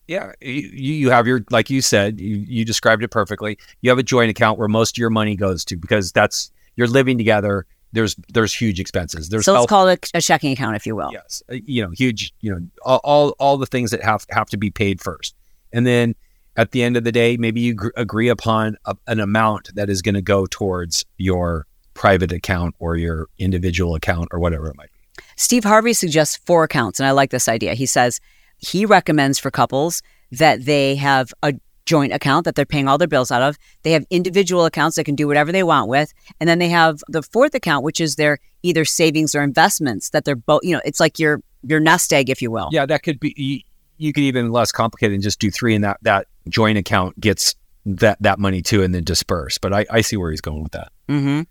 Yeah, 0.08 0.34
you, 0.40 0.52
you 0.52 1.10
have 1.10 1.26
your 1.26 1.44
like 1.50 1.72
you 1.72 1.82
said, 1.82 2.20
you, 2.20 2.36
you 2.36 2.64
described 2.64 3.02
it 3.04 3.08
perfectly. 3.08 3.58
You 3.82 3.90
have 3.90 3.98
a 3.98 4.04
joint 4.04 4.30
account 4.30 4.60
where 4.60 4.68
most 4.68 4.96
of 4.96 5.00
your 5.00 5.10
money 5.10 5.36
goes 5.36 5.66
to 5.66 5.78
because 5.78 6.12
that's 6.12 6.52
you're 6.76 6.88
living 6.88 7.18
together. 7.18 7.66
There's 7.92 8.16
there's 8.32 8.54
huge 8.54 8.80
expenses. 8.80 9.30
There's 9.30 9.46
so 9.46 9.54
let's 9.54 9.62
health- 9.62 9.70
call 9.70 9.88
it 9.88 10.12
a 10.14 10.22
checking 10.22 10.52
account, 10.52 10.76
if 10.76 10.86
you 10.86 10.96
will. 10.96 11.10
yes, 11.12 11.42
uh, 11.50 11.56
you 11.66 11.84
know, 11.84 11.90
huge, 11.90 12.34
you 12.42 12.54
know, 12.54 12.62
all, 12.84 13.02
all 13.04 13.30
all 13.40 13.58
the 13.58 13.66
things 13.66 13.90
that 13.90 14.04
have 14.04 14.28
have 14.30 14.48
to 14.50 14.58
be 14.58 14.70
paid 14.70 15.02
first, 15.02 15.36
and 15.74 15.88
then 15.88 16.14
at 16.58 16.72
the 16.72 16.84
end 16.84 16.98
of 16.98 17.04
the 17.04 17.12
day, 17.12 17.38
maybe 17.38 17.62
you 17.62 17.74
gr- 17.74 17.90
agree 17.96 18.30
upon 18.30 18.78
a, 18.86 18.96
an 19.08 19.20
amount 19.20 19.76
that 19.76 19.90
is 19.90 20.02
going 20.02 20.16
to 20.16 20.22
go 20.22 20.46
towards 20.46 21.06
your 21.18 21.68
private 21.94 22.32
account 22.32 22.76
or 22.80 22.98
your 22.98 23.28
individual 23.38 23.96
account 23.96 24.30
or 24.32 24.40
whatever 24.40 24.68
it 24.68 24.76
might 24.76 24.92
be. 24.92 25.24
Steve 25.38 25.64
Harvey 25.64 25.94
suggests 25.94 26.38
four 26.38 26.64
accounts, 26.64 27.00
and 27.00 27.08
I 27.08 27.12
like 27.12 27.32
this 27.32 27.48
idea. 27.48 27.74
He 27.74 27.86
says 27.86 28.20
he 28.58 28.86
recommends 28.86 29.40
for 29.40 29.52
couples 29.52 30.02
that 30.32 30.66
they 30.66 30.96
have 30.96 31.34
a 31.44 31.54
joint 31.86 32.12
account 32.14 32.46
that 32.46 32.56
they're 32.56 32.66
paying 32.66 32.88
all 32.88 32.98
their 32.98 33.08
bills 33.08 33.32
out 33.32 33.42
of. 33.42 33.58
They 33.84 33.92
have 33.92 34.06
individual 34.10 34.66
accounts 34.66 34.96
that 34.96 35.04
can 35.04 35.16
do 35.16 35.28
whatever 35.28 35.52
they 35.52 35.64
want 35.64 35.90
with, 35.90 36.14
and 36.40 36.50
then 36.50 36.60
they 36.60 36.70
have 36.70 37.02
the 37.08 37.22
fourth 37.22 37.54
account, 37.54 37.84
which 37.84 38.02
is 38.02 38.16
their 38.16 38.40
either 38.64 38.86
savings 38.86 39.36
or 39.36 39.44
investments 39.44 40.10
that 40.10 40.26
they're 40.26 40.36
both. 40.36 40.62
You 40.64 40.76
know, 40.76 40.82
it's 40.84 41.00
like 41.00 41.20
your 41.20 41.42
your 41.64 41.80
nest 41.80 42.12
egg, 42.14 42.30
if 42.30 42.42
you 42.42 42.52
will. 42.52 42.70
Yeah, 42.72 42.86
that 42.86 43.04
could 43.04 43.20
be. 43.20 43.34
You, 43.38 43.60
you 43.98 44.12
could 44.12 44.24
even 44.24 44.52
less 44.52 44.72
complicated 44.72 45.14
and 45.14 45.24
just 45.24 45.40
do 45.40 45.50
three, 45.52 45.76
and 45.76 45.84
that 45.84 45.98
that 46.02 46.28
joint 46.50 46.78
account 46.78 47.20
gets 47.20 47.56
that 47.86 48.18
that 48.22 48.40
money 48.40 48.62
too, 48.62 48.84
and 48.84 48.94
then 48.94 49.04
disperse. 49.04 49.58
But 49.58 49.74
I, 49.74 49.86
I 49.92 50.02
see 50.02 50.18
where 50.18 50.32
he's 50.32 50.42
going 50.42 50.64
with 50.64 50.72
that 50.74 50.92
Mm-hmm. 51.10 51.42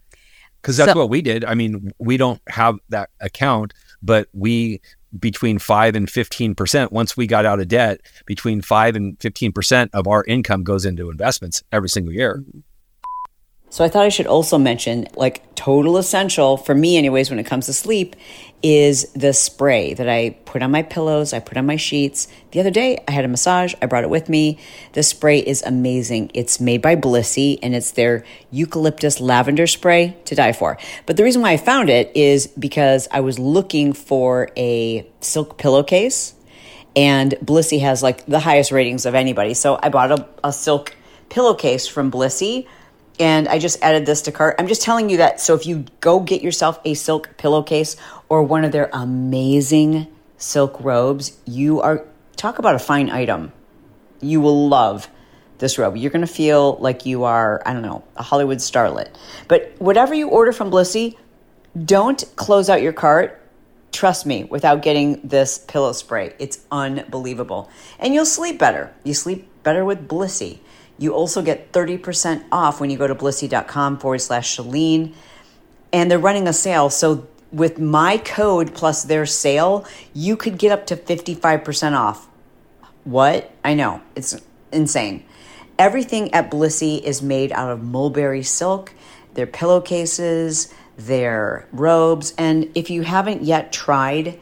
because 0.60 0.76
that's 0.76 0.92
So- 0.92 0.98
what 0.98 1.10
we 1.10 1.22
did. 1.22 1.44
I 1.44 1.54
mean, 1.54 1.92
we 1.98 2.16
don't 2.16 2.40
have 2.48 2.76
that 2.88 3.10
account, 3.20 3.72
but 4.02 4.28
we 4.32 4.80
between 5.18 5.60
five 5.60 5.94
and 5.94 6.10
fifteen 6.10 6.54
percent. 6.56 6.90
Once 6.92 7.16
we 7.16 7.26
got 7.28 7.46
out 7.46 7.60
of 7.60 7.68
debt, 7.68 8.00
between 8.26 8.60
five 8.62 8.96
and 8.96 9.16
fifteen 9.20 9.52
percent 9.52 9.90
of 9.94 10.08
our 10.08 10.24
income 10.24 10.64
goes 10.64 10.84
into 10.84 11.08
investments 11.10 11.62
every 11.70 11.88
single 11.88 12.12
year. 12.12 12.42
So 13.74 13.82
I 13.82 13.88
thought 13.88 14.04
I 14.04 14.08
should 14.08 14.28
also 14.28 14.56
mention, 14.56 15.08
like, 15.16 15.52
total 15.56 15.96
essential 15.96 16.56
for 16.56 16.76
me, 16.76 16.96
anyways, 16.96 17.28
when 17.28 17.40
it 17.40 17.44
comes 17.44 17.66
to 17.66 17.72
sleep, 17.72 18.14
is 18.62 19.10
the 19.14 19.32
spray 19.32 19.94
that 19.94 20.08
I 20.08 20.36
put 20.44 20.62
on 20.62 20.70
my 20.70 20.82
pillows, 20.82 21.32
I 21.32 21.40
put 21.40 21.58
on 21.58 21.66
my 21.66 21.74
sheets. 21.74 22.28
The 22.52 22.60
other 22.60 22.70
day, 22.70 23.02
I 23.08 23.10
had 23.10 23.24
a 23.24 23.28
massage, 23.28 23.74
I 23.82 23.86
brought 23.86 24.04
it 24.04 24.10
with 24.10 24.28
me. 24.28 24.60
The 24.92 25.02
spray 25.02 25.40
is 25.40 25.60
amazing. 25.64 26.30
It's 26.34 26.60
made 26.60 26.82
by 26.82 26.94
Blissy, 26.94 27.58
and 27.64 27.74
it's 27.74 27.90
their 27.90 28.24
eucalyptus 28.52 29.18
lavender 29.18 29.66
spray 29.66 30.16
to 30.26 30.36
die 30.36 30.52
for. 30.52 30.78
But 31.04 31.16
the 31.16 31.24
reason 31.24 31.42
why 31.42 31.50
I 31.50 31.56
found 31.56 31.90
it 31.90 32.12
is 32.14 32.46
because 32.46 33.08
I 33.10 33.18
was 33.22 33.40
looking 33.40 33.92
for 33.92 34.50
a 34.56 35.04
silk 35.20 35.58
pillowcase, 35.58 36.34
and 36.94 37.32
Blissy 37.44 37.80
has 37.80 38.04
like 38.04 38.24
the 38.26 38.38
highest 38.38 38.70
ratings 38.70 39.04
of 39.04 39.16
anybody. 39.16 39.52
So 39.52 39.80
I 39.82 39.88
bought 39.88 40.12
a, 40.12 40.28
a 40.44 40.52
silk 40.52 40.94
pillowcase 41.28 41.88
from 41.88 42.12
Blissy 42.12 42.68
and 43.18 43.48
I 43.48 43.58
just 43.58 43.82
added 43.82 44.06
this 44.06 44.22
to 44.22 44.32
cart. 44.32 44.56
I'm 44.58 44.66
just 44.66 44.82
telling 44.82 45.08
you 45.10 45.18
that. 45.18 45.40
So 45.40 45.54
if 45.54 45.66
you 45.66 45.84
go 46.00 46.20
get 46.20 46.42
yourself 46.42 46.80
a 46.84 46.94
silk 46.94 47.36
pillowcase 47.36 47.96
or 48.28 48.42
one 48.42 48.64
of 48.64 48.72
their 48.72 48.90
amazing 48.92 50.08
silk 50.36 50.80
robes, 50.80 51.36
you 51.44 51.80
are 51.80 52.04
talk 52.36 52.58
about 52.58 52.74
a 52.74 52.78
fine 52.78 53.10
item. 53.10 53.52
You 54.20 54.40
will 54.40 54.68
love 54.68 55.08
this 55.58 55.78
robe. 55.78 55.96
You're 55.96 56.10
going 56.10 56.26
to 56.26 56.32
feel 56.32 56.76
like 56.80 57.06
you 57.06 57.24
are, 57.24 57.62
I 57.64 57.72
don't 57.72 57.82
know, 57.82 58.04
a 58.16 58.22
Hollywood 58.22 58.58
starlet. 58.58 59.08
But 59.48 59.74
whatever 59.78 60.14
you 60.14 60.28
order 60.28 60.52
from 60.52 60.70
Blissy, 60.70 61.16
don't 61.84 62.24
close 62.36 62.68
out 62.68 62.82
your 62.82 62.92
cart. 62.92 63.40
Trust 63.92 64.26
me, 64.26 64.42
without 64.44 64.82
getting 64.82 65.20
this 65.22 65.58
pillow 65.58 65.92
spray, 65.92 66.34
it's 66.40 66.58
unbelievable. 66.72 67.70
And 68.00 68.12
you'll 68.12 68.26
sleep 68.26 68.58
better. 68.58 68.92
You 69.04 69.14
sleep 69.14 69.48
better 69.62 69.84
with 69.84 70.08
Blissy. 70.08 70.58
You 70.98 71.14
also 71.14 71.42
get 71.42 71.72
30% 71.72 72.44
off 72.52 72.80
when 72.80 72.90
you 72.90 72.96
go 72.96 73.06
to 73.06 73.14
blissy.com 73.14 73.98
forward 73.98 74.20
slash 74.20 74.56
Chalene. 74.56 75.14
And 75.92 76.10
they're 76.10 76.18
running 76.18 76.48
a 76.48 76.52
sale. 76.52 76.90
So 76.90 77.26
with 77.52 77.78
my 77.78 78.18
code 78.18 78.74
plus 78.74 79.04
their 79.04 79.26
sale, 79.26 79.86
you 80.12 80.36
could 80.36 80.58
get 80.58 80.72
up 80.72 80.86
to 80.88 80.96
55% 80.96 81.96
off. 81.96 82.28
What? 83.04 83.52
I 83.64 83.74
know. 83.74 84.02
It's 84.16 84.40
insane. 84.72 85.24
Everything 85.78 86.32
at 86.34 86.50
Blissy 86.50 87.02
is 87.02 87.22
made 87.22 87.52
out 87.52 87.70
of 87.70 87.82
mulberry 87.82 88.42
silk, 88.42 88.92
their 89.34 89.46
pillowcases, 89.46 90.72
their 90.96 91.68
robes. 91.72 92.34
And 92.38 92.70
if 92.74 92.90
you 92.90 93.02
haven't 93.02 93.42
yet 93.42 93.72
tried 93.72 94.38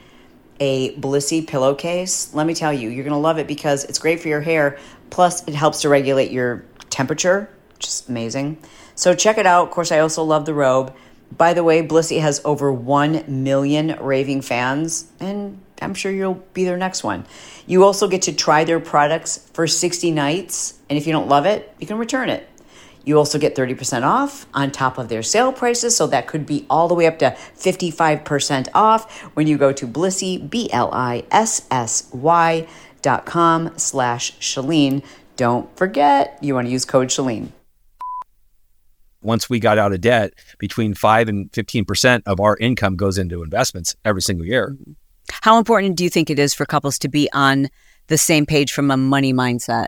a 0.60 0.94
Blissy 0.96 1.46
pillowcase, 1.46 2.32
let 2.34 2.46
me 2.46 2.54
tell 2.54 2.72
you, 2.72 2.88
you're 2.88 3.04
going 3.04 3.12
to 3.12 3.18
love 3.18 3.38
it 3.38 3.46
because 3.46 3.84
it's 3.84 3.98
great 3.98 4.20
for 4.20 4.28
your 4.28 4.42
hair. 4.42 4.78
Plus, 5.12 5.46
it 5.46 5.54
helps 5.54 5.82
to 5.82 5.90
regulate 5.90 6.30
your 6.30 6.64
temperature, 6.88 7.50
which 7.74 7.86
is 7.86 8.02
amazing. 8.08 8.56
So 8.94 9.14
check 9.14 9.36
it 9.36 9.44
out. 9.44 9.68
Of 9.68 9.70
course, 9.70 9.92
I 9.92 9.98
also 9.98 10.24
love 10.24 10.46
the 10.46 10.54
robe. 10.54 10.94
By 11.36 11.52
the 11.52 11.62
way, 11.62 11.86
Blissy 11.86 12.18
has 12.22 12.40
over 12.46 12.72
1 12.72 13.24
million 13.28 13.98
raving 14.00 14.40
fans, 14.40 15.12
and 15.20 15.60
I'm 15.82 15.92
sure 15.92 16.10
you'll 16.10 16.42
be 16.54 16.64
their 16.64 16.78
next 16.78 17.04
one. 17.04 17.26
You 17.66 17.84
also 17.84 18.08
get 18.08 18.22
to 18.22 18.32
try 18.32 18.64
their 18.64 18.80
products 18.80 19.50
for 19.52 19.66
60 19.66 20.10
nights, 20.12 20.78
and 20.88 20.96
if 20.96 21.06
you 21.06 21.12
don't 21.12 21.28
love 21.28 21.44
it, 21.44 21.74
you 21.78 21.86
can 21.86 21.98
return 21.98 22.30
it. 22.30 22.48
You 23.04 23.18
also 23.18 23.38
get 23.38 23.54
30% 23.54 24.04
off 24.04 24.46
on 24.54 24.70
top 24.70 24.96
of 24.96 25.08
their 25.10 25.22
sale 25.22 25.52
prices, 25.52 25.94
so 25.94 26.06
that 26.06 26.26
could 26.26 26.46
be 26.46 26.64
all 26.70 26.88
the 26.88 26.94
way 26.94 27.06
up 27.06 27.18
to 27.18 27.36
55% 27.56 28.68
off 28.74 29.10
when 29.34 29.46
you 29.46 29.58
go 29.58 29.72
to 29.72 29.86
Blissy, 29.86 30.48
B 30.48 30.70
L 30.72 30.90
I 30.92 31.24
S 31.30 31.66
S 31.70 32.08
Y 32.12 32.66
dot 33.02 33.26
com 33.26 33.76
slash 33.76 34.32
Chalene. 34.38 35.04
Don't 35.36 35.74
forget, 35.76 36.38
you 36.40 36.54
want 36.54 36.66
to 36.68 36.72
use 36.72 36.84
code 36.84 37.08
Chalene. 37.08 37.48
Once 39.22 39.48
we 39.48 39.60
got 39.60 39.78
out 39.78 39.92
of 39.92 40.00
debt, 40.00 40.32
between 40.58 40.94
five 40.94 41.28
and 41.28 41.52
fifteen 41.52 41.84
percent 41.84 42.22
of 42.26 42.40
our 42.40 42.56
income 42.58 42.96
goes 42.96 43.18
into 43.18 43.42
investments 43.42 43.94
every 44.04 44.22
single 44.22 44.46
year. 44.46 44.76
How 45.30 45.58
important 45.58 45.96
do 45.96 46.04
you 46.04 46.10
think 46.10 46.28
it 46.30 46.38
is 46.38 46.54
for 46.54 46.66
couples 46.66 46.98
to 47.00 47.08
be 47.08 47.28
on 47.32 47.68
the 48.08 48.18
same 48.18 48.46
page 48.46 48.72
from 48.72 48.90
a 48.90 48.96
money 48.96 49.32
mindset? 49.32 49.86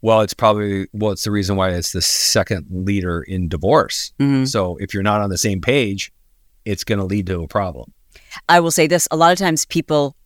Well, 0.00 0.20
it's 0.20 0.34
probably 0.34 0.86
well, 0.92 1.12
it's 1.12 1.24
the 1.24 1.30
reason 1.30 1.56
why 1.56 1.70
it's 1.70 1.92
the 1.92 2.02
second 2.02 2.66
leader 2.70 3.22
in 3.22 3.48
divorce. 3.48 4.12
Mhm. 4.20 4.48
So 4.48 4.76
if 4.76 4.94
you're 4.94 5.02
not 5.02 5.20
on 5.20 5.30
the 5.30 5.38
same 5.38 5.60
page, 5.60 6.12
it's 6.64 6.84
going 6.84 6.98
to 6.98 7.04
lead 7.04 7.26
to 7.26 7.42
a 7.42 7.48
problem. 7.48 7.92
I 8.48 8.60
will 8.60 8.70
say 8.70 8.86
this 8.86 9.08
a 9.10 9.16
lot 9.16 9.32
of 9.32 9.38
times 9.38 9.64
people 9.64 10.16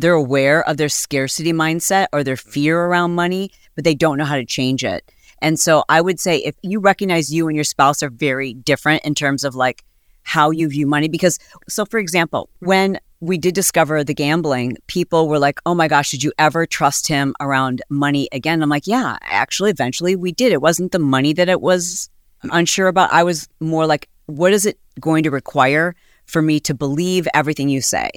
they're 0.00 0.12
aware 0.14 0.66
of 0.68 0.76
their 0.76 0.88
scarcity 0.88 1.52
mindset 1.52 2.06
or 2.12 2.22
their 2.24 2.36
fear 2.36 2.80
around 2.80 3.14
money, 3.14 3.50
but 3.74 3.84
they 3.84 3.94
don't 3.94 4.18
know 4.18 4.24
how 4.24 4.36
to 4.36 4.44
change 4.44 4.84
it. 4.84 5.10
And 5.40 5.58
so 5.58 5.84
I 5.88 6.00
would 6.00 6.18
say 6.18 6.38
if 6.38 6.56
you 6.62 6.80
recognize 6.80 7.32
you 7.32 7.46
and 7.48 7.54
your 7.54 7.64
spouse 7.64 8.02
are 8.02 8.10
very 8.10 8.54
different 8.54 9.04
in 9.04 9.14
terms 9.14 9.44
of 9.44 9.54
like 9.54 9.84
how 10.22 10.50
you 10.50 10.68
view 10.68 10.86
money 10.86 11.08
because 11.08 11.38
so 11.68 11.84
for 11.84 11.98
example, 11.98 12.50
when 12.58 12.98
we 13.20 13.38
did 13.38 13.54
discover 13.54 14.04
the 14.04 14.14
gambling, 14.14 14.76
people 14.86 15.28
were 15.28 15.38
like, 15.38 15.58
"Oh 15.66 15.74
my 15.74 15.88
gosh, 15.88 16.10
did 16.10 16.22
you 16.22 16.32
ever 16.38 16.66
trust 16.66 17.08
him 17.08 17.34
around 17.40 17.82
money 17.88 18.28
again?" 18.30 18.62
I'm 18.62 18.68
like, 18.68 18.86
"Yeah, 18.86 19.16
actually 19.22 19.70
eventually 19.70 20.14
we 20.16 20.32
did. 20.32 20.52
It 20.52 20.60
wasn't 20.60 20.92
the 20.92 20.98
money 20.98 21.32
that 21.32 21.48
it 21.48 21.60
was 21.60 22.10
unsure 22.42 22.88
about. 22.88 23.12
I 23.12 23.24
was 23.24 23.48
more 23.60 23.86
like, 23.86 24.08
what 24.26 24.52
is 24.52 24.66
it 24.66 24.78
going 25.00 25.22
to 25.24 25.30
require 25.30 25.96
for 26.26 26.42
me 26.42 26.60
to 26.60 26.74
believe 26.74 27.26
everything 27.34 27.68
you 27.68 27.80
say?" 27.80 28.10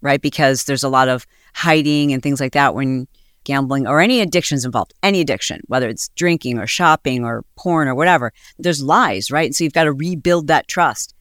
Right? 0.00 0.20
Because 0.20 0.64
there's 0.64 0.84
a 0.84 0.88
lot 0.88 1.08
of 1.08 1.26
hiding 1.54 2.12
and 2.12 2.22
things 2.22 2.40
like 2.40 2.52
that 2.52 2.74
when 2.74 3.08
gambling 3.44 3.86
or 3.86 4.00
any 4.00 4.20
addictions 4.20 4.64
involved, 4.64 4.92
any 5.02 5.20
addiction, 5.20 5.60
whether 5.66 5.88
it's 5.88 6.08
drinking 6.10 6.58
or 6.58 6.66
shopping 6.66 7.24
or 7.24 7.44
porn 7.56 7.88
or 7.88 7.94
whatever, 7.94 8.32
there's 8.58 8.82
lies, 8.82 9.30
right? 9.30 9.54
So 9.54 9.64
you've 9.64 9.72
got 9.72 9.84
to 9.84 9.92
rebuild 9.92 10.48
that 10.48 10.68
trust. 10.68 11.14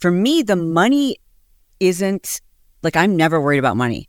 For 0.00 0.10
me, 0.10 0.42
the 0.42 0.56
money 0.56 1.18
isn't 1.78 2.40
like 2.82 2.96
I'm 2.96 3.16
never 3.16 3.40
worried 3.40 3.58
about 3.58 3.76
money. 3.76 4.08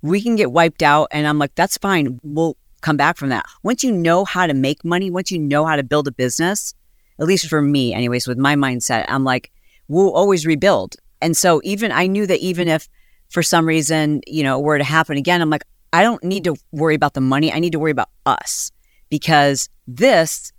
We 0.00 0.20
can 0.22 0.36
get 0.36 0.52
wiped 0.52 0.82
out, 0.82 1.08
and 1.10 1.26
I'm 1.26 1.38
like, 1.38 1.54
that's 1.56 1.76
fine. 1.76 2.20
We'll 2.22 2.56
come 2.82 2.96
back 2.96 3.16
from 3.16 3.30
that. 3.30 3.46
Once 3.64 3.82
you 3.82 3.90
know 3.90 4.24
how 4.24 4.46
to 4.46 4.54
make 4.54 4.84
money, 4.84 5.10
once 5.10 5.32
you 5.32 5.38
know 5.38 5.64
how 5.64 5.74
to 5.74 5.82
build 5.82 6.06
a 6.06 6.12
business, 6.12 6.72
at 7.18 7.26
least 7.26 7.48
for 7.48 7.60
me, 7.60 7.92
anyways, 7.92 8.28
with 8.28 8.38
my 8.38 8.54
mindset, 8.54 9.06
I'm 9.08 9.24
like, 9.24 9.50
we'll 9.88 10.12
always 10.12 10.46
rebuild. 10.46 10.94
And 11.20 11.36
so 11.36 11.60
even 11.64 11.90
I 11.90 12.06
knew 12.06 12.26
that 12.26 12.38
even 12.38 12.68
if 12.68 12.88
for 13.30 13.42
some 13.42 13.66
reason, 13.66 14.20
you 14.26 14.42
know, 14.42 14.58
it 14.58 14.62
were 14.62 14.78
to 14.78 14.84
happen 14.84 15.16
again, 15.16 15.40
I'm 15.42 15.50
like, 15.50 15.64
I 15.92 16.02
don't 16.02 16.22
need 16.24 16.44
to 16.44 16.54
worry 16.72 16.94
about 16.94 17.14
the 17.14 17.20
money. 17.20 17.52
I 17.52 17.58
need 17.60 17.72
to 17.72 17.78
worry 17.78 17.90
about 17.90 18.08
us 18.26 18.70
because 19.10 19.68
this 19.86 20.52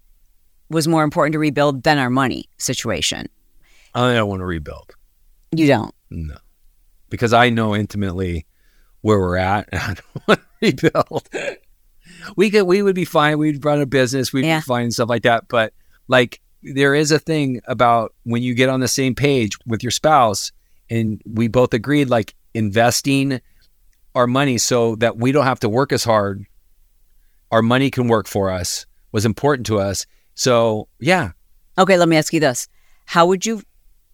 was 0.69 0.87
more 0.87 1.03
important 1.03 1.33
to 1.33 1.39
rebuild 1.39 1.83
than 1.83 1.97
our 1.97 2.09
money 2.09 2.45
situation. 2.57 3.27
I 3.95 4.13
don't 4.13 4.29
want 4.29 4.41
to 4.41 4.45
rebuild. 4.45 4.91
You 5.51 5.67
don't. 5.67 5.93
No, 6.11 6.37
because 7.09 7.33
I 7.33 7.49
know 7.49 7.75
intimately 7.75 8.45
where 9.01 9.19
we're 9.19 9.37
at, 9.37 9.69
and 9.71 9.81
I 9.83 9.93
don't 9.93 10.27
want 10.27 10.39
to 10.39 10.45
rebuild. 10.61 11.29
We 12.35 12.49
could, 12.51 12.63
we 12.63 12.81
would 12.81 12.95
be 12.95 13.05
fine. 13.05 13.37
We'd 13.39 13.63
run 13.63 13.81
a 13.81 13.85
business. 13.85 14.33
We'd 14.33 14.45
Yeah. 14.45 14.59
be 14.59 14.63
fine 14.63 14.83
and 14.83 14.93
stuff 14.93 15.09
like 15.09 15.23
that. 15.23 15.47
But 15.47 15.73
like, 16.07 16.39
there 16.61 16.93
is 16.93 17.11
a 17.11 17.19
thing 17.19 17.61
about 17.65 18.13
when 18.23 18.43
you 18.43 18.53
get 18.53 18.69
on 18.69 18.79
the 18.79 18.87
same 18.87 19.15
page 19.15 19.53
with 19.65 19.83
your 19.83 19.91
spouse, 19.91 20.51
and 20.89 21.21
we 21.25 21.47
both 21.47 21.73
agreed 21.73 22.09
like 22.09 22.35
investing 22.53 23.41
our 24.15 24.27
money 24.27 24.57
so 24.57 24.95
that 24.97 25.17
we 25.17 25.31
don't 25.31 25.45
have 25.45 25.59
to 25.61 25.69
work 25.69 25.91
as 25.91 26.03
hard. 26.03 26.45
Our 27.51 27.61
money 27.61 27.89
can 27.89 28.07
work 28.07 28.27
for 28.27 28.49
us 28.49 28.85
was 29.11 29.25
important 29.25 29.65
to 29.67 29.79
us. 29.79 30.05
So 30.35 30.87
yeah, 30.99 31.31
Okay, 31.77 31.97
let 31.97 32.09
me 32.09 32.17
ask 32.17 32.33
you 32.33 32.41
this. 32.41 32.67
How 33.05 33.25
would 33.27 33.45
you 33.45 33.63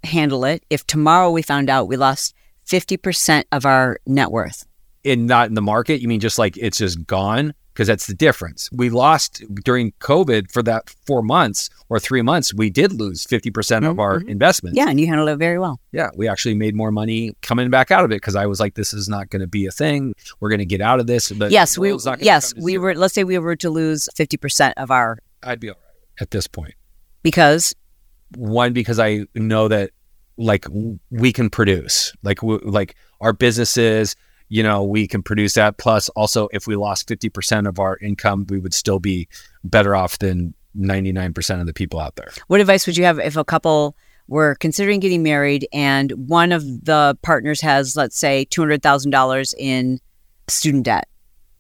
handle 0.04 0.46
it 0.46 0.64
if 0.70 0.86
tomorrow 0.86 1.32
we 1.32 1.42
found 1.42 1.68
out 1.68 1.88
we 1.88 1.98
lost 1.98 2.36
50% 2.68 3.46
of 3.52 3.66
our 3.66 4.00
net 4.06 4.32
worth? 4.32 4.66
in 5.04 5.28
not 5.28 5.48
in 5.48 5.54
the 5.54 5.62
market, 5.62 6.02
you 6.02 6.08
mean 6.08 6.20
just 6.20 6.40
like 6.40 6.58
it's 6.58 6.80
just 6.80 7.06
gone? 7.06 7.54
Because 7.76 7.88
that's 7.90 8.08
the 8.08 8.14
difference. 8.14 8.70
We 8.72 8.90
lost 8.90 9.44
during 9.66 9.92
COVID 10.00 10.50
for 10.50 10.64
that 10.64 10.90
four 11.06 11.22
months 11.22 11.70
or 11.90 12.00
three 12.00 12.22
months. 12.22 12.54
We 12.54 12.70
did 12.70 12.94
lose 12.94 13.26
50% 13.26 13.86
of 13.86 14.00
our 14.00 14.22
Mhm. 14.22 14.30
investment. 14.30 14.78
Yeah, 14.78 14.88
and 14.88 14.98
you 14.98 15.08
handled 15.08 15.28
it 15.28 15.36
very 15.36 15.60
well. 15.60 15.82
Yeah. 15.92 16.08
We 16.16 16.30
actually 16.30 16.56
made 16.56 16.74
more 16.74 16.90
money 16.90 17.36
coming 17.42 17.70
back 17.70 17.92
out 17.92 18.06
of 18.06 18.12
it 18.12 18.22
because 18.22 18.38
I 18.38 18.46
was 18.46 18.62
like, 18.62 18.76
this 18.76 18.94
is 18.94 19.10
not 19.10 19.30
going 19.30 19.42
to 19.42 19.48
be 19.48 19.66
a 19.66 19.72
thing. 19.72 20.14
We're 20.40 20.48
going 20.48 20.60
to 20.60 20.66
get 20.66 20.80
out 20.80 21.02
of 21.02 21.08
this. 21.08 21.34
But 21.34 21.52
yes, 21.52 21.78
we 21.78 21.90
yes, 22.22 22.54
we 22.56 22.72
zero. 22.72 22.82
were 22.84 22.96
let's 22.96 23.14
say 23.14 23.26
we 23.26 23.38
were 23.40 23.58
to 23.58 23.70
lose 23.70 24.08
50% 24.16 24.74
of 24.78 24.90
our 24.90 25.18
I'd 25.44 25.60
be 25.60 25.68
all 25.70 25.76
right 25.76 26.22
at 26.22 26.32
this 26.32 26.48
point. 26.48 26.76
because 27.24 27.76
One, 28.38 28.72
because 28.72 29.00
I 29.00 29.26
know 29.36 29.68
that 29.68 29.92
like 30.38 30.66
we 31.12 31.34
can 31.34 31.50
produce, 31.50 32.14
like, 32.24 32.38
w- 32.40 32.60
like 32.64 32.96
our 33.22 33.34
businesses, 33.34 34.16
you 34.50 34.64
know, 34.64 34.84
we 34.84 35.08
can 35.08 35.24
produce 35.24 35.54
that. 35.54 35.78
Plus, 35.78 36.10
also, 36.10 36.48
if 36.52 36.68
we 36.68 36.76
lost 36.76 37.08
50% 37.08 37.68
of 37.68 37.80
our 37.80 37.98
income, 37.98 38.46
we 38.50 38.60
would 38.60 38.74
still 38.74 39.00
be 39.00 39.28
better 39.64 39.96
off 39.96 40.20
than 40.20 40.54
99% 40.78 41.60
of 41.60 41.66
the 41.66 41.74
people 41.74 42.00
out 42.00 42.16
there. 42.16 42.30
what 42.48 42.60
advice 42.60 42.86
would 42.86 42.98
you 42.98 43.06
have 43.06 43.20
if 43.20 43.38
a 43.38 43.46
couple 43.46 43.96
were 44.28 44.56
considering 44.56 45.00
getting 45.00 45.24
married 45.24 45.68
and 45.72 46.12
one 46.12 46.52
of 46.52 46.64
the 46.84 47.18
partners 47.22 47.62
has 47.62 47.96
let's 47.96 48.18
say 48.18 48.46
$200,000 48.50 49.54
in 49.58 50.00
student 50.48 50.86
debt? 50.86 51.08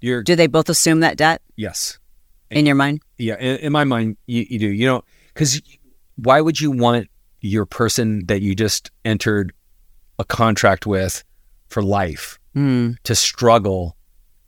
You're, 0.01 0.21
Do 0.23 0.35
they 0.35 0.47
both 0.47 0.69
assume 0.69 0.99
that 0.99 1.17
debt 1.17 1.41
yes. 1.55 1.97
in 2.51 2.65
your 2.65 2.75
mind? 2.75 3.01
Yeah. 3.17 3.37
In, 3.39 3.57
in 3.57 3.71
my 3.71 3.85
mind, 3.85 4.17
you, 4.27 4.45
you 4.49 4.59
do, 4.59 4.67
you 4.67 4.85
know, 4.85 5.03
because 5.33 5.61
why 6.15 6.41
would 6.41 6.59
you 6.59 6.71
want 6.71 7.07
your 7.41 7.65
person 7.65 8.25
that 8.27 8.41
you 8.41 8.55
just 8.55 8.91
entered 9.03 9.53
a 10.19 10.25
contract 10.25 10.85
with 10.85 11.23
for 11.67 11.81
life 11.81 12.39
Hmm. 12.55 12.91
to 13.03 13.13
struggle 13.13 13.95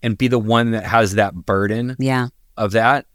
and 0.01 0.17
be 0.17 0.27
the 0.29 0.39
one 0.39 0.71
that 0.71 0.85
has 0.85 1.15
that 1.15 1.35
burden? 1.35 1.95
Yeah. 1.99 2.29
of 2.55 2.71
that, 2.71 3.05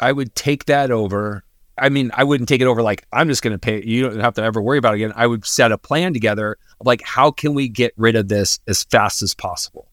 I 0.00 0.12
would 0.12 0.34
take 0.34 0.66
that 0.66 0.90
over. 0.90 1.42
I 1.76 1.90
mean, 1.90 2.10
I 2.14 2.24
wouldn't 2.24 2.48
take 2.48 2.62
it 2.62 2.66
over 2.66 2.80
like 2.80 3.04
I'm 3.12 3.28
just 3.28 3.42
going 3.42 3.52
to 3.52 3.58
pay. 3.58 3.82
You 3.84 4.08
don't 4.08 4.20
have 4.20 4.34
to 4.34 4.42
ever 4.42 4.62
worry 4.62 4.78
about 4.78 4.94
it 4.94 4.98
again. 4.98 5.12
I 5.16 5.26
would 5.26 5.44
set 5.44 5.72
a 5.72 5.78
plan 5.78 6.14
together 6.14 6.56
of 6.80 6.86
like 6.86 7.02
how 7.02 7.30
can 7.30 7.52
we 7.52 7.68
get 7.68 7.92
rid 7.96 8.16
of 8.16 8.28
this 8.28 8.58
as 8.66 8.84
fast 8.84 9.20
as 9.20 9.34
possible 9.34 9.90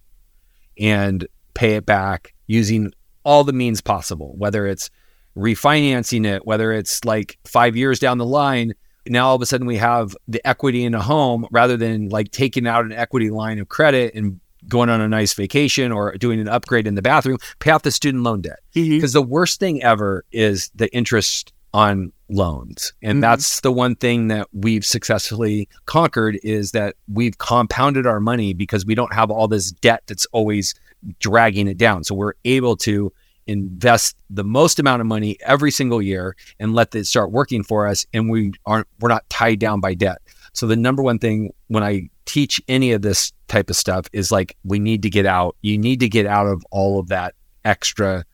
and 0.80 1.28
pay 1.54 1.76
it 1.76 1.86
back 1.86 2.34
using 2.48 2.94
all 3.26 3.44
the 3.44 3.54
means 3.54 3.82
possible, 3.82 4.34
whether 4.38 4.66
it's 4.68 4.90
refinancing 5.38 6.26
it, 6.26 6.46
whether 6.46 6.72
it's 6.72 7.04
like 7.06 7.38
five 7.46 7.76
years 7.76 8.00
down 8.00 8.18
the 8.18 8.26
line. 8.26 8.74
Now 9.08 9.28
all 9.28 9.36
of 9.36 9.42
a 9.42 9.46
sudden 9.46 9.68
we 9.68 9.78
have 9.78 10.16
the 10.28 10.46
equity 10.48 10.86
in 10.86 10.94
a 10.94 11.02
home 11.02 11.46
rather 11.52 11.76
than 11.76 12.10
like 12.10 12.32
taking 12.32 12.68
out 12.68 12.86
an 12.86 12.94
equity 12.94 13.30
line 13.30 13.60
of 13.60 13.68
credit 13.68 14.16
and 14.16 14.40
going 14.68 14.90
on 14.90 15.02
a 15.02 15.08
nice 15.08 15.34
vacation 15.34 15.92
or 15.92 16.16
doing 16.18 16.40
an 16.40 16.48
upgrade 16.48 16.88
in 16.88 16.96
the 16.96 17.02
bathroom, 17.02 17.38
pay 17.60 17.72
off 17.72 17.84
the 17.84 17.92
student 17.92 18.24
loan 18.24 18.42
debt. 18.42 18.60
Because 18.74 19.14
the 19.14 19.22
worst 19.22 19.60
thing 19.60 19.82
ever 19.84 20.24
is 20.32 20.70
the 20.76 20.94
interest 20.94 21.52
on 21.74 22.12
loans. 22.30 22.94
And 23.02 23.18
Mhm. 23.18 23.22
that's 23.22 23.62
the 23.62 23.72
one 23.72 23.96
thing 23.96 24.28
that 24.28 24.48
we've 24.54 24.86
successfully 24.86 25.68
conquered 25.86 26.40
is 26.44 26.72
that 26.72 26.96
we've 27.12 27.38
compounded 27.40 28.06
our 28.06 28.20
money 28.20 28.54
because 28.54 28.86
we 28.86 28.96
don't 28.96 29.14
have 29.14 29.32
all 29.32 29.48
this 29.48 29.72
debt 29.72 30.04
that's 30.08 30.26
always 30.32 30.76
dragging 31.20 31.68
it 31.68 31.78
down. 31.78 32.04
So 32.04 32.16
we're 32.16 32.34
able 32.46 32.78
to 32.78 33.12
invest 33.48 34.16
the 34.30 34.44
most 34.44 34.80
amount 34.80 35.02
of 35.02 35.08
money 35.08 35.38
every 35.46 35.72
single 35.72 36.02
year 36.02 36.36
and 36.60 36.74
let 36.74 36.96
it 36.96 37.06
start 37.06 37.32
working 37.32 37.62
for 37.64 37.88
us 37.88 38.06
and 38.14 38.30
we 38.30 38.54
aren't 38.66 38.88
we're 39.00 39.10
not 39.10 39.30
tied 39.30 39.60
down 39.60 39.82
by 39.82 39.94
debt. 39.94 40.22
So 40.54 40.66
the 40.68 40.78
number 40.78 41.04
one 41.04 41.20
thing 41.20 41.52
when 41.68 41.84
I 41.84 42.10
teach 42.26 42.62
any 42.68 42.92
of 42.92 43.02
this 43.02 43.32
type 43.48 43.70
of 43.70 43.76
stuff 43.76 44.08
is 44.14 44.32
like 44.32 44.58
we 44.64 44.80
need 44.80 45.02
to 45.04 45.10
get 45.10 45.26
out. 45.26 45.56
You 45.62 45.78
need 45.78 46.00
to 46.00 46.10
get 46.10 46.26
out 46.26 46.48
of 46.48 46.64
all 46.72 47.00
of 47.00 47.08
that 47.10 47.36
extra 47.66 48.26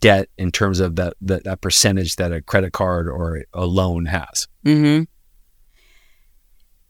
debt 0.00 0.28
in 0.36 0.50
terms 0.50 0.80
of 0.80 0.96
that 0.96 1.14
that, 1.20 1.44
that 1.44 1.60
percentage 1.60 2.16
that 2.16 2.32
a 2.32 2.42
credit 2.42 2.72
card 2.72 3.08
or 3.08 3.44
a 3.52 3.66
loan 3.66 4.06
has. 4.06 4.48
Mm-hmm. 4.64 5.04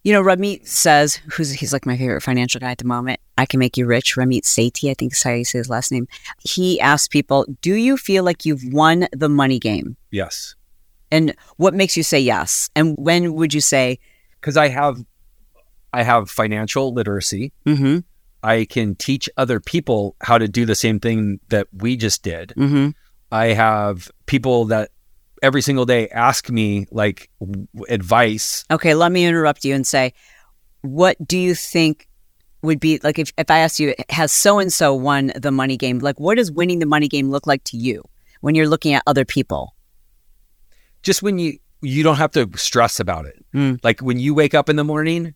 You 0.05 0.13
know, 0.13 0.23
Ramit 0.23 0.69
says, 0.69 1.17
who's 1.33 1.51
he's 1.51 1.73
like 1.73 1.85
my 1.85 1.97
favorite 1.97 2.21
financial 2.23 2.61
guy 2.61 2.71
at 2.71 2.79
the 2.79 2.85
moment. 2.85 3.19
I 3.37 3.45
can 3.45 3.59
make 3.59 3.77
you 3.77 3.87
rich. 3.87 4.15
Ramit 4.15 4.43
Sethi, 4.43 4.89
I 4.89 4.95
think 4.95 5.13
is 5.13 5.23
how 5.23 5.33
you 5.33 5.45
say 5.45 5.59
his 5.59 5.69
last 5.69 5.91
name. 5.91 6.07
He 6.39 6.81
asks 6.81 7.09
people, 7.09 7.45
"Do 7.61 7.75
you 7.75 7.97
feel 7.97 8.23
like 8.23 8.45
you've 8.45 8.63
won 8.73 9.09
the 9.13 9.29
money 9.29 9.59
game?" 9.59 9.97
Yes. 10.13 10.55
And 11.11 11.35
what 11.57 11.75
makes 11.75 11.97
you 11.97 12.03
say 12.03 12.21
yes? 12.21 12.69
And 12.75 12.97
when 12.99 13.35
would 13.35 13.55
you 13.55 13.61
say, 13.61 13.99
Because 14.41 14.57
I 14.57 14.69
have 14.69 15.05
I 15.97 16.03
have 16.03 16.31
financial 16.31 16.93
literacy. 16.93 17.53
"Mm-hmm, 17.67 17.99
I 18.43 18.67
can 18.67 18.95
teach 18.95 19.29
other 19.37 19.61
people 19.61 20.15
how 20.21 20.39
to 20.39 20.47
do 20.47 20.67
the 20.67 20.75
same 20.75 21.01
thing 21.01 21.41
that 21.49 21.67
we 21.73 21.97
just 21.97 22.23
did. 22.23 22.53
mm-hmm"? 22.57 22.91
I 23.33 23.47
have 23.55 24.11
people 24.27 24.67
that 24.67 24.91
every 25.43 25.63
single 25.63 25.85
day 25.85 26.09
ask 26.09 26.49
me 26.51 26.87
like 26.91 27.31
w- 27.41 27.67
advice. 27.89 28.65
Okay, 28.71 28.95
let 28.95 29.11
me 29.11 29.25
interrupt 29.25 29.65
you 29.65 29.75
and 29.75 29.87
say, 29.87 30.13
what 30.83 31.17
do 31.27 31.39
you 31.39 31.55
think 31.55 32.09
would 32.63 32.81
be 32.81 33.01
like 33.03 33.19
if, 33.19 33.33
if 33.37 33.51
I 33.51 33.59
asked 33.59 33.81
you, 33.81 33.95
has 34.11 34.33
so 34.33 34.59
and 34.59 34.73
so 34.73 34.95
won 34.95 35.33
the 35.35 35.51
money 35.51 35.77
game? 35.77 35.99
Like, 35.99 36.21
what 36.21 36.37
does 36.37 36.53
winning 36.53 36.79
the 36.79 36.87
money 36.87 37.09
game 37.09 37.31
look 37.31 37.47
like 37.47 37.65
to 37.65 37.77
you 37.77 38.03
when 38.41 38.55
you're 38.55 38.69
looking 38.69 38.95
at 38.95 39.03
other 39.07 39.25
people? 39.25 39.75
Just 41.03 41.23
when 41.23 41.39
you 41.39 41.59
you 41.83 42.03
don't 42.03 42.17
have 42.17 42.33
to 42.33 42.49
stress 42.57 43.01
about 43.01 43.27
it. 43.27 43.45
Mm. 43.55 43.79
Like 43.83 44.01
when 44.01 44.19
you 44.19 44.35
wake 44.35 44.55
up 44.55 44.69
in 44.69 44.77
the 44.77 44.85
morning, 44.85 45.35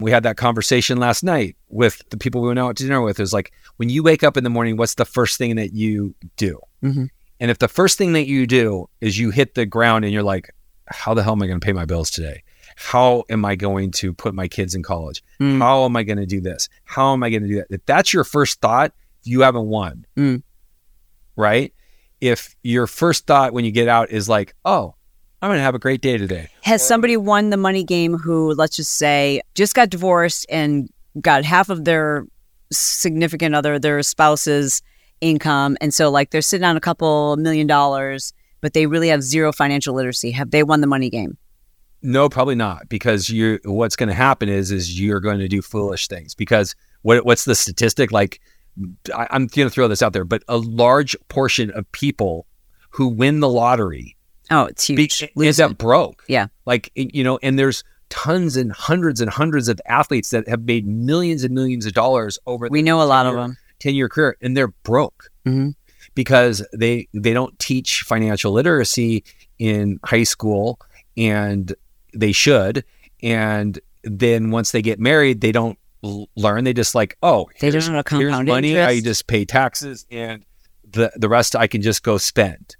we 0.00 0.10
had 0.10 0.22
that 0.22 0.36
conversation 0.36 0.98
last 0.98 1.22
night 1.22 1.56
with 1.68 2.02
the 2.10 2.16
people 2.16 2.40
we 2.40 2.48
went 2.48 2.58
out 2.58 2.76
to 2.76 2.82
dinner 2.82 3.02
with. 3.02 3.20
Is 3.20 3.32
like 3.32 3.52
when 3.76 3.88
you 3.88 4.02
wake 4.02 4.24
up 4.24 4.36
in 4.36 4.44
the 4.44 4.50
morning, 4.50 4.76
what's 4.76 4.94
the 4.94 5.04
first 5.04 5.38
thing 5.38 5.56
that 5.56 5.72
you 5.72 6.14
do? 6.36 6.58
Mhm. 6.82 7.08
And 7.38 7.50
if 7.50 7.58
the 7.58 7.68
first 7.68 7.98
thing 7.98 8.12
that 8.12 8.26
you 8.26 8.46
do 8.46 8.88
is 9.00 9.18
you 9.18 9.30
hit 9.30 9.54
the 9.54 9.66
ground 9.66 10.04
and 10.04 10.12
you're 10.12 10.22
like, 10.22 10.50
how 10.86 11.14
the 11.14 11.22
hell 11.22 11.32
am 11.32 11.42
I 11.42 11.46
going 11.46 11.60
to 11.60 11.64
pay 11.64 11.72
my 11.72 11.84
bills 11.84 12.10
today? 12.10 12.42
How 12.76 13.24
am 13.30 13.44
I 13.44 13.56
going 13.56 13.90
to 13.92 14.12
put 14.12 14.34
my 14.34 14.48
kids 14.48 14.74
in 14.74 14.82
college? 14.82 15.22
Mm. 15.40 15.58
How 15.58 15.84
am 15.84 15.96
I 15.96 16.02
going 16.02 16.18
to 16.18 16.26
do 16.26 16.40
this? 16.40 16.68
How 16.84 17.12
am 17.12 17.22
I 17.22 17.30
going 17.30 17.42
to 17.42 17.48
do 17.48 17.56
that? 17.56 17.66
If 17.70 17.84
that's 17.86 18.12
your 18.12 18.24
first 18.24 18.60
thought, 18.60 18.92
you 19.22 19.40
haven't 19.42 19.66
won. 19.66 20.06
Mm. 20.16 20.42
Right? 21.36 21.72
If 22.20 22.54
your 22.62 22.86
first 22.86 23.26
thought 23.26 23.52
when 23.52 23.64
you 23.64 23.70
get 23.70 23.88
out 23.88 24.10
is 24.10 24.28
like, 24.28 24.54
oh, 24.64 24.94
I'm 25.42 25.48
going 25.48 25.58
to 25.58 25.62
have 25.62 25.74
a 25.74 25.78
great 25.78 26.02
day 26.02 26.18
today. 26.18 26.48
Has 26.62 26.86
somebody 26.86 27.16
won 27.16 27.50
the 27.50 27.56
money 27.56 27.82
game 27.82 28.18
who, 28.18 28.52
let's 28.54 28.76
just 28.76 28.92
say, 28.92 29.40
just 29.54 29.74
got 29.74 29.88
divorced 29.88 30.44
and 30.50 30.90
got 31.20 31.44
half 31.44 31.70
of 31.70 31.84
their 31.84 32.26
significant 32.70 33.54
other, 33.54 33.78
their 33.78 34.02
spouse's 34.02 34.82
income? 35.22 35.78
And 35.80 35.94
so, 35.94 36.10
like, 36.10 36.30
they're 36.30 36.42
sitting 36.42 36.66
on 36.66 36.76
a 36.76 36.80
couple 36.80 37.36
million 37.38 37.66
dollars, 37.66 38.34
but 38.60 38.74
they 38.74 38.86
really 38.86 39.08
have 39.08 39.22
zero 39.22 39.50
financial 39.50 39.94
literacy. 39.94 40.30
Have 40.32 40.50
they 40.50 40.62
won 40.62 40.82
the 40.82 40.86
money 40.86 41.08
game? 41.08 41.38
No, 42.02 42.28
probably 42.28 42.54
not, 42.54 42.88
because 42.88 43.28
you 43.28 43.58
what's 43.64 43.96
going 43.96 44.08
to 44.08 44.14
happen 44.14 44.48
is 44.48 44.70
is 44.70 44.98
you're 44.98 45.20
going 45.20 45.38
to 45.38 45.48
do 45.48 45.60
foolish 45.60 46.08
things. 46.08 46.34
Because 46.34 46.74
what 47.02 47.26
what's 47.26 47.44
the 47.44 47.54
statistic? 47.54 48.10
Like, 48.10 48.40
I, 49.14 49.26
I'm 49.30 49.46
going 49.46 49.68
to 49.68 49.70
throw 49.70 49.88
this 49.88 50.00
out 50.02 50.14
there, 50.14 50.24
but 50.24 50.42
a 50.48 50.56
large 50.56 51.14
portion 51.28 51.70
of 51.72 51.90
people 51.92 52.46
who 52.90 53.08
win 53.08 53.40
the 53.40 53.48
lottery 53.48 54.16
Oh, 54.50 54.64
it's 54.64 54.86
be, 54.88 54.96
huge. 54.96 55.22
ends 55.22 55.32
Losing. 55.36 55.64
up 55.66 55.78
broke. 55.78 56.24
Yeah. 56.28 56.46
like 56.66 56.90
you 56.94 57.22
know, 57.24 57.38
and 57.42 57.58
there's 57.58 57.84
tons 58.08 58.56
and 58.56 58.72
hundreds 58.72 59.20
and 59.20 59.30
hundreds 59.30 59.68
of 59.68 59.80
athletes 59.86 60.30
that 60.30 60.48
have 60.48 60.62
made 60.64 60.86
millions 60.86 61.44
and 61.44 61.54
millions 61.54 61.86
of 61.86 61.92
dollars 61.92 62.38
over 62.46 62.66
We 62.70 62.82
know 62.82 63.00
a 63.00 63.04
lot 63.04 63.26
of 63.26 63.34
them. 63.34 63.56
10 63.78 63.94
year 63.94 64.08
career 64.08 64.36
and 64.42 64.56
they're 64.56 64.68
broke 64.82 65.30
Mhm. 65.46 65.74
because 66.14 66.66
they 66.72 67.08
they 67.14 67.32
don't 67.32 67.58
teach 67.58 68.02
financial 68.02 68.52
literacy 68.52 69.24
in 69.58 69.98
high 70.04 70.24
school 70.24 70.78
and 71.16 71.72
they 72.12 72.32
should 72.32 72.84
and 73.22 73.78
then 74.04 74.50
once 74.50 74.72
they 74.72 74.82
get 74.82 74.98
married 74.98 75.40
they 75.40 75.52
don't 75.52 75.78
learn 76.36 76.64
they 76.64 76.72
just 76.74 76.94
like 76.94 77.16
oh 77.22 77.48
They 77.60 77.70
don't 77.70 77.86
know 77.86 77.92
here's 77.94 78.04
compound 78.04 78.48
money 78.48 78.78
i 78.78 79.00
just 79.00 79.26
pay 79.28 79.44
taxes 79.44 80.04
and 80.10 80.44
the 80.90 81.10
the 81.16 81.28
rest 81.28 81.54
i 81.56 81.66
can 81.66 81.80
just 81.82 82.02
go 82.02 82.18
spend 82.18 82.76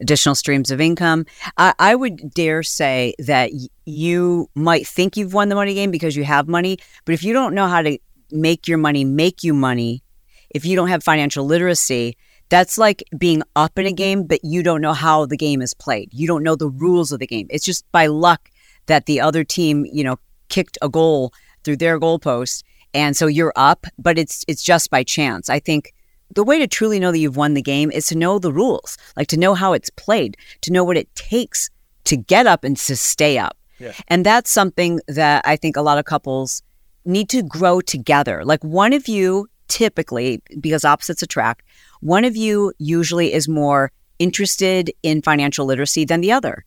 additional 0.00 0.34
streams 0.34 0.70
of 0.70 0.80
income. 0.80 1.26
I, 1.56 1.74
I 1.78 1.94
would 1.94 2.32
dare 2.34 2.62
say 2.62 3.14
that 3.18 3.50
you 3.84 4.48
might 4.54 4.86
think 4.86 5.16
you've 5.16 5.34
won 5.34 5.48
the 5.48 5.54
money 5.54 5.74
game 5.74 5.90
because 5.90 6.16
you 6.16 6.24
have 6.24 6.48
money, 6.48 6.78
but 7.04 7.14
if 7.14 7.22
you 7.22 7.32
don't 7.32 7.54
know 7.54 7.66
how 7.66 7.82
to 7.82 7.98
make 8.30 8.66
your 8.68 8.78
money 8.78 9.04
make 9.04 9.42
you 9.42 9.54
money, 9.54 10.02
if 10.50 10.64
you 10.64 10.76
don't 10.76 10.88
have 10.88 11.02
financial 11.02 11.44
literacy, 11.44 12.16
that's 12.48 12.78
like 12.78 13.02
being 13.18 13.42
up 13.56 13.78
in 13.78 13.86
a 13.86 13.92
game, 13.92 14.24
but 14.24 14.40
you 14.44 14.62
don't 14.62 14.80
know 14.80 14.92
how 14.92 15.26
the 15.26 15.36
game 15.36 15.60
is 15.60 15.74
played. 15.74 16.10
You 16.12 16.26
don't 16.26 16.42
know 16.42 16.56
the 16.56 16.68
rules 16.68 17.12
of 17.12 17.18
the 17.18 17.26
game. 17.26 17.46
It's 17.50 17.64
just 17.64 17.90
by 17.90 18.06
luck 18.06 18.50
that 18.86 19.06
the 19.06 19.20
other 19.20 19.42
team, 19.44 19.84
you 19.92 20.04
know, 20.04 20.18
kicked 20.48 20.78
a 20.80 20.88
goal 20.88 21.32
through 21.64 21.76
their 21.76 21.98
goalpost, 21.98 22.62
and 22.94 23.16
so 23.16 23.26
you're 23.26 23.52
up. 23.56 23.86
But 23.98 24.18
it's 24.18 24.44
it's 24.46 24.62
just 24.62 24.90
by 24.90 25.02
chance. 25.02 25.50
I 25.50 25.58
think 25.58 25.92
the 26.34 26.44
way 26.44 26.58
to 26.58 26.66
truly 26.66 27.00
know 27.00 27.12
that 27.12 27.18
you've 27.18 27.36
won 27.36 27.54
the 27.54 27.62
game 27.62 27.90
is 27.90 28.06
to 28.08 28.16
know 28.16 28.38
the 28.38 28.52
rules, 28.52 28.98
like 29.16 29.28
to 29.28 29.36
know 29.36 29.54
how 29.54 29.72
it's 29.72 29.90
played, 29.90 30.36
to 30.62 30.72
know 30.72 30.84
what 30.84 30.96
it 30.96 31.14
takes 31.14 31.70
to 32.04 32.16
get 32.16 32.46
up 32.46 32.64
and 32.64 32.76
to 32.76 32.96
stay 32.96 33.38
up. 33.38 33.56
Yeah. 33.78 33.92
And 34.08 34.24
that's 34.24 34.50
something 34.50 35.00
that 35.08 35.42
I 35.46 35.56
think 35.56 35.76
a 35.76 35.82
lot 35.82 35.98
of 35.98 36.04
couples 36.04 36.62
need 37.04 37.28
to 37.30 37.42
grow 37.42 37.80
together. 37.80 38.44
Like 38.44 38.62
one 38.64 38.92
of 38.92 39.08
you 39.08 39.48
typically, 39.68 40.42
because 40.60 40.84
opposites 40.84 41.22
attract, 41.22 41.62
one 42.00 42.24
of 42.24 42.36
you 42.36 42.72
usually 42.78 43.32
is 43.32 43.48
more 43.48 43.92
interested 44.18 44.90
in 45.02 45.22
financial 45.22 45.66
literacy 45.66 46.04
than 46.04 46.20
the 46.20 46.32
other. 46.32 46.64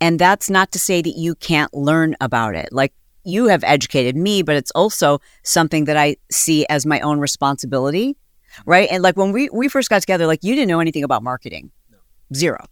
And 0.00 0.18
that's 0.18 0.50
not 0.50 0.72
to 0.72 0.78
say 0.78 1.02
that 1.02 1.16
you 1.16 1.34
can't 1.36 1.72
learn 1.72 2.16
about 2.20 2.54
it. 2.54 2.68
Like 2.72 2.92
you 3.24 3.46
have 3.46 3.64
educated 3.64 4.16
me, 4.16 4.42
but 4.42 4.56
it's 4.56 4.70
also 4.72 5.20
something 5.44 5.84
that 5.84 5.96
I 5.96 6.16
see 6.30 6.66
as 6.66 6.84
my 6.86 7.00
own 7.00 7.20
responsibility. 7.20 8.16
Right. 8.66 8.88
And 8.90 9.02
like 9.02 9.16
when 9.16 9.32
we, 9.32 9.48
we 9.50 9.68
first 9.68 9.88
got 9.88 10.00
together, 10.00 10.26
like 10.26 10.42
you 10.42 10.54
didn't 10.54 10.68
know 10.68 10.80
anything 10.80 11.04
about 11.04 11.22
marketing, 11.22 11.70
no. 11.90 11.98
zero. 12.34 12.64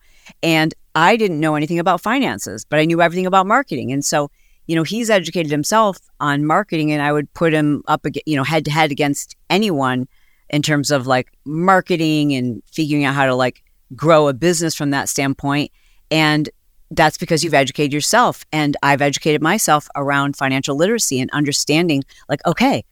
And 0.43 0.74
I 0.95 1.16
didn't 1.16 1.41
know 1.41 1.55
anything 1.55 1.78
about 1.78 2.01
finances, 2.01 2.64
but 2.64 2.78
I 2.78 2.85
knew 2.85 3.01
everything 3.01 3.26
about 3.26 3.47
marketing. 3.47 3.93
And 3.93 4.05
so, 4.05 4.31
you 4.66 4.76
know, 4.76 4.83
he's 4.83 5.11
educated 5.11 5.51
himself 5.51 5.99
on 6.20 6.45
marketing 6.45 6.93
and 6.93 7.03
I 7.03 7.12
would 7.12 7.33
put 7.35 7.53
him 7.53 7.83
up, 7.89 8.07
you 8.26 8.37
know, 8.37 8.45
head 8.45 8.64
to 8.66 8.70
head 8.70 8.93
against 8.93 9.37
anyone 9.49 10.07
in 10.49 10.62
terms 10.62 10.91
of 10.91 11.07
like 11.07 11.33
marketing 11.45 12.35
and 12.35 12.62
figuring 12.70 13.05
out 13.05 13.14
how 13.14 13.26
to 13.26 13.35
like 13.35 13.62
grow 13.95 14.28
a 14.28 14.33
business 14.33 14.74
from 14.74 14.91
that 14.91 15.09
standpoint. 15.09 15.70
And 16.11 16.49
that's 16.91 17.18
because 17.18 17.45
you've 17.45 17.55
educated 17.55 17.93
yourself. 17.93 18.45
And 18.53 18.76
I've 18.83 19.03
educated 19.03 19.43
myself 19.43 19.89
around 19.95 20.37
financial 20.37 20.76
literacy 20.76 21.20
and 21.20 21.31
understanding 21.31 22.03
like, 22.28 22.45
okay, 22.47 22.85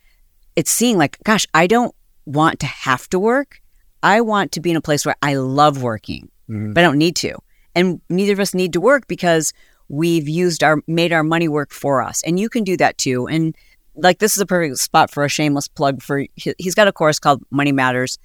it's 0.57 0.71
seeing 0.71 0.99
like, 0.99 1.19
gosh, 1.25 1.47
I 1.55 1.67
don't 1.67 1.95
want 2.29 2.61
to 2.61 2.67
have 2.67 3.09
to 3.11 3.19
work. 3.19 3.61
I 4.03 4.21
want 4.21 4.53
to 4.53 4.61
be 4.61 4.71
in 4.71 4.77
a 4.77 4.81
place 4.81 5.05
where 5.05 5.17
I 5.23 5.35
love 5.35 5.83
working, 5.83 6.29
mm-hmm. 6.49 6.73
but 6.73 6.81
I 6.81 6.87
don't 6.87 6.99
need 6.99 7.17
to. 7.17 7.37
And 7.75 8.01
neither 8.09 8.33
of 8.33 8.41
us 8.41 8.55
need 8.55 8.73
to 8.75 8.81
work 8.81 9.07
because 9.09 9.53
we've 9.89 10.29
used 10.29 10.63
our 10.63 10.83
made 10.87 11.13
our 11.13 11.25
money 11.25 11.49
work 11.49 11.73
for 11.73 12.03
us. 12.03 12.23
And 12.23 12.39
you 12.39 12.49
can 12.49 12.65
do 12.65 12.77
that 12.77 12.99
too. 12.99 13.27
And 13.27 13.57
like 13.97 14.19
this 14.19 14.37
is 14.37 14.41
a 14.41 14.47
perfect 14.47 14.79
spot 14.79 15.11
for 15.11 15.25
a 15.25 15.29
shameless 15.29 15.69
plug 15.69 16.03
for 16.03 16.25
he's 16.37 16.75
got 16.75 16.89
a 16.89 16.93
course 16.93 17.19
called 17.19 17.43
Money 17.51 17.73
Matters. 17.73 18.19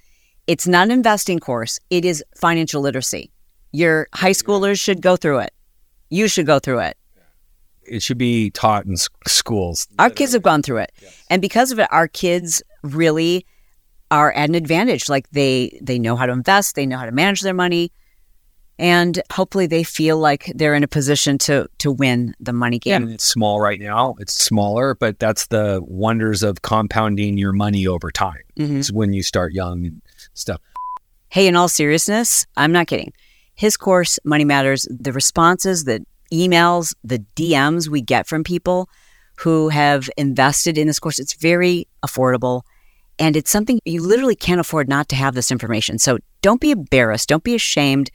It's 0.46 0.68
not 0.68 0.88
an 0.88 0.90
investing 0.90 1.38
course, 1.38 1.80
it 1.90 2.04
is 2.04 2.22
financial 2.36 2.82
literacy. 2.82 3.32
Your 3.72 4.08
high 4.12 4.32
schoolers 4.32 4.78
should 4.78 5.00
go 5.00 5.16
through 5.16 5.38
it. 5.38 5.52
You 6.10 6.28
should 6.28 6.46
go 6.46 6.58
through 6.58 6.80
it. 6.80 6.96
It 7.82 8.02
should 8.02 8.18
be 8.18 8.50
taught 8.50 8.86
in 8.86 8.96
schools. 9.26 9.88
Our 9.98 10.10
kids 10.10 10.32
have 10.32 10.42
gone 10.42 10.62
through 10.62 10.78
it. 10.78 10.92
Yes. 11.02 11.24
And 11.30 11.42
because 11.42 11.72
of 11.72 11.78
it 11.78 11.88
our 11.90 12.06
kids 12.06 12.62
really 12.82 13.46
are 14.10 14.32
at 14.32 14.48
an 14.48 14.54
advantage 14.54 15.08
like 15.08 15.28
they 15.30 15.78
they 15.82 15.98
know 15.98 16.16
how 16.16 16.26
to 16.26 16.32
invest, 16.32 16.76
they 16.76 16.86
know 16.86 16.98
how 16.98 17.06
to 17.06 17.12
manage 17.12 17.40
their 17.40 17.54
money 17.54 17.92
and 18.78 19.22
hopefully 19.32 19.66
they 19.66 19.84
feel 19.84 20.18
like 20.18 20.50
they're 20.54 20.74
in 20.74 20.82
a 20.82 20.88
position 20.88 21.38
to 21.38 21.68
to 21.78 21.92
win 21.92 22.34
the 22.40 22.52
money 22.52 22.78
game. 22.78 23.08
Yeah, 23.08 23.14
it's 23.14 23.24
small 23.24 23.60
right 23.60 23.80
now. 23.80 24.14
It's 24.18 24.34
smaller, 24.34 24.94
but 24.94 25.18
that's 25.18 25.46
the 25.46 25.80
wonders 25.84 26.42
of 26.42 26.62
compounding 26.62 27.38
your 27.38 27.52
money 27.52 27.86
over 27.86 28.10
time. 28.10 28.42
Mm-hmm. 28.58 28.78
It's 28.78 28.92
when 28.92 29.12
you 29.12 29.22
start 29.22 29.52
young 29.52 29.86
and 29.86 30.02
stuff. 30.34 30.60
Hey, 31.28 31.46
in 31.46 31.56
all 31.56 31.68
seriousness, 31.68 32.46
I'm 32.56 32.72
not 32.72 32.86
kidding. 32.86 33.12
His 33.54 33.76
course, 33.76 34.18
Money 34.24 34.44
Matters, 34.44 34.86
the 34.90 35.12
responses, 35.12 35.84
the 35.84 36.04
emails, 36.32 36.94
the 37.04 37.20
DMs 37.36 37.88
we 37.88 38.00
get 38.00 38.26
from 38.26 38.42
people 38.42 38.88
who 39.38 39.68
have 39.68 40.08
invested 40.16 40.78
in 40.78 40.86
this 40.86 40.98
course, 40.98 41.18
it's 41.18 41.34
very 41.34 41.86
affordable. 42.04 42.62
And 43.18 43.36
it's 43.36 43.50
something 43.50 43.80
you 43.84 44.02
literally 44.02 44.34
can't 44.34 44.60
afford 44.60 44.88
not 44.88 45.08
to 45.10 45.16
have 45.16 45.34
this 45.34 45.50
information. 45.50 45.98
So 45.98 46.18
don't 46.42 46.60
be 46.60 46.72
embarrassed. 46.72 47.28
Don't 47.28 47.44
be 47.44 47.54
ashamed 47.54 48.10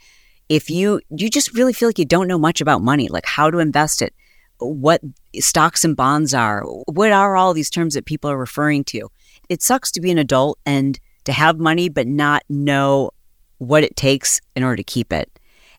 if 0.50 0.70
you 0.70 1.00
you 1.16 1.30
just 1.30 1.54
really 1.54 1.74
feel 1.74 1.88
like 1.88 2.00
you 2.00 2.06
don't 2.06 2.28
know 2.28 2.40
much 2.40 2.60
about 2.60 2.82
money, 2.82 3.08
like 3.08 3.26
how 3.26 3.50
to 3.52 3.60
invest 3.60 4.02
it, 4.02 4.14
what 4.58 5.02
stocks 5.40 5.86
and 5.86 5.96
bonds 5.96 6.34
are, 6.34 6.64
what 6.88 7.12
are 7.12 7.38
all 7.38 7.54
these 7.54 7.70
terms 7.70 7.94
that 7.94 8.06
people 8.06 8.30
are 8.30 8.38
referring 8.38 8.84
to. 8.86 9.10
It 9.48 9.62
sucks 9.62 9.92
to 9.92 10.02
be 10.02 10.12
an 10.12 10.18
adult 10.18 10.60
and 10.66 11.00
to 11.26 11.32
have 11.32 11.60
money 11.60 11.88
but 11.90 12.08
not 12.08 12.44
know 12.50 13.12
what 13.60 13.84
it 13.84 13.96
takes 13.96 14.42
in 14.56 14.64
order 14.64 14.78
to 14.78 14.84
keep 14.84 15.14
it. 15.14 15.30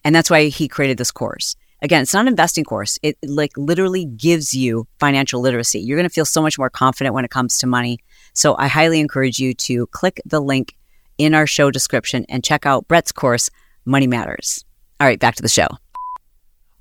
And 0.05 0.15
that's 0.15 0.31
why 0.31 0.49
he 0.49 0.69
created 0.69 0.97
this 0.97 1.11
course. 1.11 1.57
Again, 1.83 2.03
it's 2.03 2.15
not 2.15 2.23
an 2.23 2.29
investing 2.29 2.65
course. 2.65 2.99
It 3.03 3.17
like 3.25 3.53
literally 3.57 4.05
gives 4.05 4.55
you 4.55 4.87
financial 4.99 5.41
literacy. 5.41 5.81
You're 5.81 5.97
going 5.97 6.09
to 6.09 6.15
feel 6.15 6.27
so 6.27 6.43
much 6.43 6.59
more 6.59 6.71
confident 6.71 7.15
when 7.15 7.25
it 7.25 7.31
comes 7.31 7.59
to 7.59 7.67
money. 7.67 7.99
So 8.33 8.57
I 8.59 8.69
highly 8.69 9.01
encourage 9.01 9.39
you 9.39 9.55
to 9.55 9.87
click 9.89 10.21
the 10.25 10.41
link 10.41 10.77
in 11.19 11.35
our 11.35 11.47
show 11.47 11.71
description 11.71 12.25
and 12.29 12.43
check 12.45 12.67
out 12.67 12.89
Bret's 12.89 13.13
course 13.13 13.51
money 13.85 14.07
matters. 14.07 14.65
All 15.01 15.07
right, 15.07 15.19
back 15.19 15.35
to 15.37 15.43
the 15.43 15.49
show. 15.49 15.67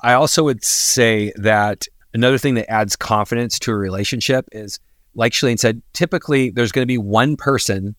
I 0.01 0.13
also 0.13 0.43
would 0.43 0.63
say 0.63 1.33
that 1.35 1.85
another 2.13 2.37
thing 2.37 2.55
that 2.55 2.71
adds 2.71 2.95
confidence 2.95 3.59
to 3.59 3.71
a 3.71 3.75
relationship 3.75 4.45
is, 4.51 4.79
like 5.13 5.33
Chalene 5.33 5.59
said, 5.59 5.81
typically 5.93 6.51
there's 6.51 6.71
going 6.71 6.83
to 6.83 6.87
be 6.87 6.97
one 6.97 7.35
person 7.35 7.95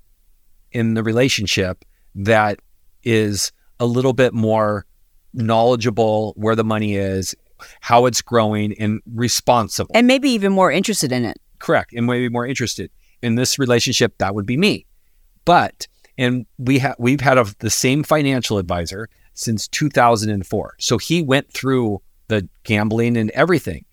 in 0.72 0.94
the 0.94 1.03
relationship 1.03 1.84
that 2.14 2.61
is 3.03 3.53
a 3.78 3.86
little 3.86 4.12
bit 4.12 4.32
more 4.32 4.86
knowledgeable 5.34 6.32
where 6.36 6.57
the 6.57 6.64
money 6.64 6.96
is, 6.96 7.34
how 7.80 8.07
it's 8.07 8.22
growing, 8.22 8.72
and 8.78 9.01
responsible. 9.14 9.90
And 9.94 10.07
maybe 10.07 10.30
even 10.30 10.53
more 10.53 10.72
interested 10.72 11.12
in 11.12 11.24
it. 11.24 11.38
Correct. 11.59 11.92
And 11.92 12.07
maybe 12.07 12.28
more 12.28 12.46
interested. 12.46 12.90
In 13.23 13.35
this 13.35 13.59
relationship, 13.59 14.16
that 14.18 14.35
would 14.35 14.47
be 14.47 14.57
me. 14.57 14.87
But 15.45 15.87
and 16.16 16.47
we 16.59 16.79
have 16.79 16.97
we've 16.99 17.21
had 17.21 17.39
a, 17.39 17.47
the 17.59 17.71
same 17.71 18.03
financial 18.03 18.59
advisor 18.59 19.09
since 19.35 19.68
2004. 19.68 20.75
So 20.79 20.99
he 20.99 21.23
went 21.23 21.53
through 21.53 22.03
the 22.29 22.49
gambling 22.64 23.16
and 23.16 23.31
everything. 23.31 23.85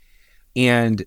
And 0.56 1.06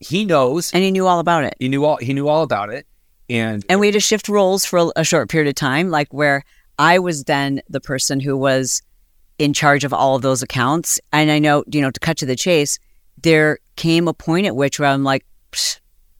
he 0.00 0.24
knows 0.24 0.72
and 0.72 0.82
he 0.82 0.90
knew 0.90 1.06
all 1.06 1.18
about 1.18 1.44
it. 1.44 1.54
He 1.58 1.68
knew 1.68 1.84
all 1.84 1.96
he 1.96 2.12
knew 2.12 2.28
all 2.28 2.42
about 2.42 2.70
it. 2.70 2.86
And 3.30 3.64
and 3.68 3.80
we 3.80 3.88
had 3.88 3.94
to 3.94 4.00
shift 4.00 4.28
roles 4.28 4.64
for 4.64 4.92
a 4.96 5.04
short 5.04 5.28
period 5.28 5.48
of 5.48 5.54
time 5.54 5.90
like 5.90 6.12
where 6.12 6.44
I 6.78 6.98
was 6.98 7.24
then 7.24 7.60
the 7.68 7.80
person 7.80 8.20
who 8.20 8.36
was 8.36 8.82
in 9.38 9.52
charge 9.52 9.84
of 9.84 9.92
all 9.92 10.16
of 10.16 10.22
those 10.22 10.42
accounts. 10.42 11.00
And 11.12 11.30
I 11.30 11.38
know, 11.38 11.64
you 11.70 11.80
know, 11.80 11.90
to 11.90 12.00
cut 12.00 12.16
to 12.18 12.26
the 12.26 12.36
chase, 12.36 12.78
there 13.22 13.58
came 13.76 14.08
a 14.08 14.14
point 14.14 14.46
at 14.46 14.56
which 14.56 14.78
where 14.78 14.88
I'm 14.88 15.04
like, 15.04 15.24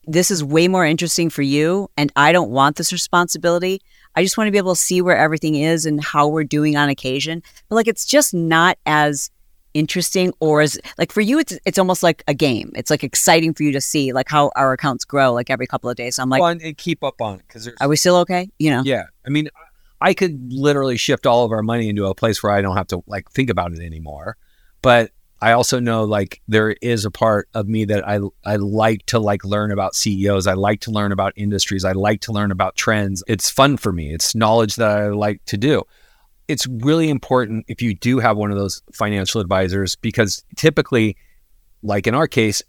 this 0.09 0.31
is 0.31 0.43
way 0.43 0.67
more 0.67 0.85
interesting 0.85 1.29
for 1.29 1.43
you 1.43 1.87
and 1.95 2.11
I 2.15 2.31
don't 2.31 2.49
want 2.49 2.77
this 2.77 2.91
responsibility. 2.91 3.79
I 4.15 4.23
just 4.23 4.37
want 4.37 4.47
to 4.47 4.51
be 4.51 4.57
able 4.57 4.73
to 4.73 4.81
see 4.81 5.01
where 5.01 5.15
everything 5.15 5.53
is 5.53 5.85
and 5.85 6.03
how 6.03 6.27
we're 6.27 6.43
doing 6.43 6.75
on 6.75 6.89
occasion. 6.89 7.43
But 7.69 7.75
like 7.75 7.87
it's 7.87 8.05
just 8.05 8.33
not 8.33 8.79
as 8.87 9.29
interesting 9.75 10.33
or 10.39 10.61
as 10.61 10.79
like 10.97 11.11
for 11.11 11.21
you 11.21 11.37
it's 11.37 11.59
it's 11.63 11.77
almost 11.77 12.01
like 12.01 12.23
a 12.27 12.33
game. 12.33 12.71
It's 12.75 12.89
like 12.89 13.03
exciting 13.03 13.53
for 13.53 13.61
you 13.61 13.71
to 13.71 13.81
see 13.81 14.11
like 14.11 14.27
how 14.27 14.51
our 14.55 14.73
accounts 14.73 15.05
grow 15.05 15.31
like 15.31 15.51
every 15.51 15.67
couple 15.67 15.91
of 15.91 15.95
days. 15.95 16.15
So 16.15 16.23
I'm 16.23 16.29
like 16.29 16.41
and, 16.41 16.75
keep 16.75 17.03
up 17.03 17.21
on 17.21 17.35
it 17.35 17.43
because 17.47 17.69
are 17.79 17.87
we 17.87 17.95
still 17.95 18.15
okay? 18.17 18.49
You 18.57 18.71
know? 18.71 18.81
Yeah. 18.83 19.03
I 19.27 19.29
mean 19.29 19.49
I 20.01 20.15
could 20.15 20.51
literally 20.51 20.97
shift 20.97 21.27
all 21.27 21.45
of 21.45 21.51
our 21.51 21.61
money 21.61 21.87
into 21.87 22.07
a 22.07 22.15
place 22.15 22.41
where 22.41 22.51
I 22.51 22.61
don't 22.61 22.77
have 22.77 22.87
to 22.87 23.03
like 23.05 23.29
think 23.29 23.51
about 23.51 23.73
it 23.73 23.79
anymore. 23.79 24.37
But 24.81 25.11
I 25.41 25.53
also 25.53 25.79
know 25.79 26.03
like 26.03 26.41
there 26.47 26.71
is 26.81 27.05
a 27.05 27.11
part 27.11 27.47
of 27.53 27.67
me 27.67 27.85
that 27.85 28.07
I 28.07 28.19
I 28.43 28.57
like 28.57 29.05
to 29.07 29.19
like 29.19 29.45
learn 29.45 29.71
about 29.71 29.95
CEOs. 29.95 30.47
I 30.47 30.53
like 30.53 30.81
to 30.81 30.91
learn 30.91 31.11
about 31.11 31.33
industries. 31.35 31.85
I 31.85 31.93
like 31.93 32.21
to 32.21 32.31
learn 32.31 32.51
about 32.51 32.75
trends. 32.75 33.23
It's 33.27 33.49
fun 33.49 33.77
for 33.77 33.91
me. 33.91 34.13
It's 34.13 34.35
knowledge 34.35 34.75
that 34.75 34.89
I 34.89 35.07
like 35.09 35.43
to 35.45 35.57
do. 35.57 35.83
It's 36.47 36.67
really 36.67 37.09
important 37.09 37.65
if 37.67 37.81
you 37.81 37.93
do 37.93 38.19
have 38.19 38.35
one 38.35 38.51
of 38.51 38.57
those 38.57 38.81
financial 38.91 39.39
advisors 39.39 39.95
because 39.95 40.43
typically 40.57 41.15
like 41.83 42.07
in 42.07 42.15
our 42.15 42.27
case, 42.27 42.61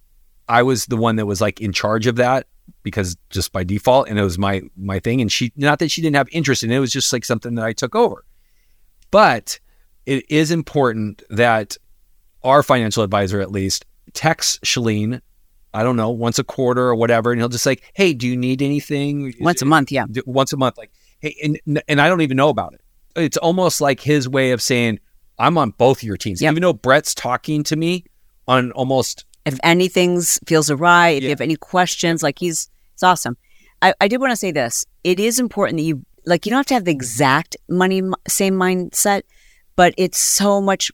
I 0.49 0.63
was 0.63 0.87
the 0.87 0.97
one 0.97 1.17
that 1.17 1.27
was 1.27 1.41
like 1.41 1.61
in 1.61 1.73
charge 1.73 2.07
of 2.07 2.17
that 2.17 2.47
because 2.85 3.17
just 3.31 3.53
by 3.53 3.65
default 3.65 4.09
and 4.09 4.19
it 4.19 4.23
was 4.23 4.39
my 4.39 4.63
my 4.77 5.01
thing 5.01 5.21
and 5.21 5.31
she 5.31 5.53
not 5.57 5.81
that 5.81 5.91
she 5.91 6.03
didn't 6.03 6.17
have 6.17 6.29
interest 6.31 6.63
in 6.63 6.71
it, 6.71 6.77
it 6.77 6.81
was 6.81 6.93
just 6.93 7.13
like 7.13 7.25
something 7.25 7.57
that 7.57 7.65
I 7.65 7.73
took 7.73 7.97
over. 7.97 8.25
But 9.11 9.59
it 10.07 10.25
is 10.31 10.53
important 10.53 11.25
that 11.31 11.77
our 12.43 12.63
financial 12.63 13.03
advisor 13.03 13.41
at 13.41 13.51
least 13.51 13.85
texts 14.15 14.59
Chalene, 14.65 15.21
I 15.73 15.83
don't 15.83 15.97
know, 15.97 16.11
once 16.11 16.39
a 16.39 16.45
quarter 16.45 16.83
or 16.83 16.95
whatever, 16.95 17.33
and 17.33 17.41
he'll 17.41 17.49
just 17.49 17.67
like, 17.67 17.83
"Hey, 17.95 18.13
do 18.13 18.27
you 18.27 18.37
need 18.37 18.63
anything?" 18.63 19.35
Once 19.41 19.63
a 19.63 19.67
month, 19.67 19.93
yeah. 19.93 20.05
Once 20.27 20.53
a 20.53 20.57
month, 20.57 20.79
like, 20.79 20.91
"Hey," 21.21 21.37
and 21.43 21.83
and 21.89 22.01
I 22.01 22.09
don't 22.09 22.21
even 22.23 22.37
know 22.37 22.49
about 22.49 22.75
it. 22.75 22.81
It's 23.17 23.37
almost 23.37 23.81
like 23.81 24.01
his 24.01 24.29
way 24.29 24.53
of 24.53 24.61
saying, 24.63 24.99
"I'm 25.39 25.57
on 25.59 25.71
both 25.71 26.03
your 26.03 26.17
teams," 26.17 26.43
yep. 26.43 26.53
even 26.53 26.63
though 26.63 26.73
Bret's 26.73 27.15
talking 27.15 27.63
to 27.65 27.77
me 27.77 28.05
on 28.49 28.73
almost 28.73 29.25
if 29.47 29.59
anything 29.63 30.21
feels 30.47 30.71
awry, 30.71 31.11
if 31.11 31.23
Yeah. 31.23 31.27
you 31.29 31.31
have 31.31 31.41
any 31.41 31.57
questions, 31.57 32.23
like 32.23 32.39
he's 32.39 32.69
it's 32.95 33.03
awesome. 33.03 33.37
I, 33.83 33.95
I 34.01 34.09
did 34.09 34.21
want 34.21 34.33
to 34.33 34.37
say 34.37 34.51
this. 34.53 34.85
It 35.05 35.19
is 35.19 35.39
important 35.39 35.79
that 35.79 35.85
you 35.85 36.05
like 36.27 36.45
you 36.47 36.51
don't 36.51 36.59
have 36.59 36.67
to 36.67 36.75
have 36.75 36.85
the 36.85 36.93
exact 36.93 37.57
money 37.69 38.03
same 38.29 38.55
mindset, 38.55 39.23
but 39.77 39.95
it's 39.97 40.19
so 40.19 40.61
much 40.61 40.91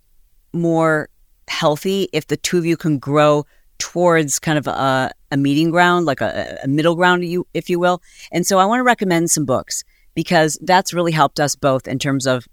more 0.52 1.08
healthy 1.48 2.08
if 2.12 2.26
the 2.26 2.36
two 2.36 2.58
of 2.58 2.66
you 2.66 2.76
can 2.76 2.98
grow 2.98 3.46
towards 3.78 4.38
kind 4.38 4.58
of 4.58 4.66
a, 4.66 5.10
a 5.30 5.36
meeting 5.36 5.70
ground, 5.70 6.06
like 6.06 6.20
a, 6.20 6.58
a 6.62 6.68
middle 6.68 6.94
ground, 6.94 7.24
you 7.24 7.46
if 7.54 7.68
you 7.68 7.78
will. 7.78 8.02
And 8.32 8.46
so 8.46 8.58
I 8.58 8.64
want 8.64 8.80
to 8.80 8.84
recommend 8.84 9.30
some 9.30 9.44
books 9.44 9.84
because 10.14 10.58
that's 10.62 10.94
really 10.94 11.12
helped 11.12 11.40
us 11.40 11.56
both 11.56 11.86
in 11.86 11.98
terms 11.98 12.26
of 12.26 12.46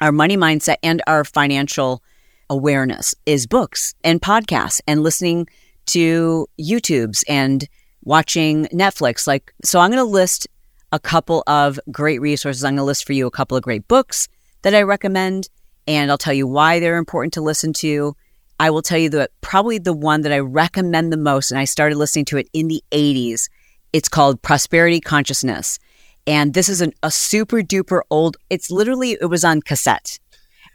our 0.00 0.12
money 0.12 0.36
mindset 0.36 0.76
and 0.82 1.02
our 1.06 1.24
financial 1.24 2.02
awareness 2.48 3.14
is 3.26 3.46
books 3.46 3.94
and 4.02 4.20
podcasts 4.20 4.80
and 4.86 5.02
listening 5.02 5.46
to 5.86 6.46
YouTubes 6.60 7.24
and 7.28 7.66
watching 8.02 8.66
Netflix. 8.66 9.26
Like, 9.26 9.52
so 9.64 9.78
I'm 9.80 9.90
going 9.90 10.04
to 10.04 10.10
list 10.10 10.46
a 10.92 10.98
couple 10.98 11.42
of 11.46 11.78
great 11.90 12.20
resources. 12.20 12.64
I'm 12.64 12.70
going 12.70 12.78
to 12.78 12.84
list 12.84 13.06
for 13.06 13.12
you 13.12 13.26
a 13.26 13.30
couple 13.30 13.56
of 13.56 13.62
great 13.62 13.86
books 13.88 14.28
that 14.62 14.74
I 14.74 14.82
recommend, 14.82 15.48
and 15.86 16.10
I'll 16.10 16.18
tell 16.18 16.34
you 16.34 16.46
why 16.46 16.80
they're 16.80 16.96
important 16.96 17.32
to 17.34 17.40
listen 17.40 17.72
to. 17.74 18.16
I 18.60 18.68
will 18.68 18.82
tell 18.82 18.98
you 18.98 19.08
that 19.10 19.30
probably 19.40 19.78
the 19.78 19.94
one 19.94 20.20
that 20.20 20.32
I 20.32 20.38
recommend 20.38 21.10
the 21.10 21.16
most, 21.16 21.50
and 21.50 21.58
I 21.58 21.64
started 21.64 21.96
listening 21.96 22.26
to 22.26 22.36
it 22.36 22.46
in 22.52 22.68
the 22.68 22.84
80s. 22.92 23.48
It's 23.94 24.06
called 24.06 24.42
Prosperity 24.42 25.00
Consciousness. 25.00 25.78
And 26.26 26.52
this 26.52 26.68
is 26.68 26.82
an, 26.82 26.92
a 27.02 27.10
super 27.10 27.62
duper 27.62 28.02
old, 28.10 28.36
it's 28.50 28.70
literally, 28.70 29.12
it 29.12 29.30
was 29.30 29.44
on 29.44 29.62
cassette. 29.62 30.18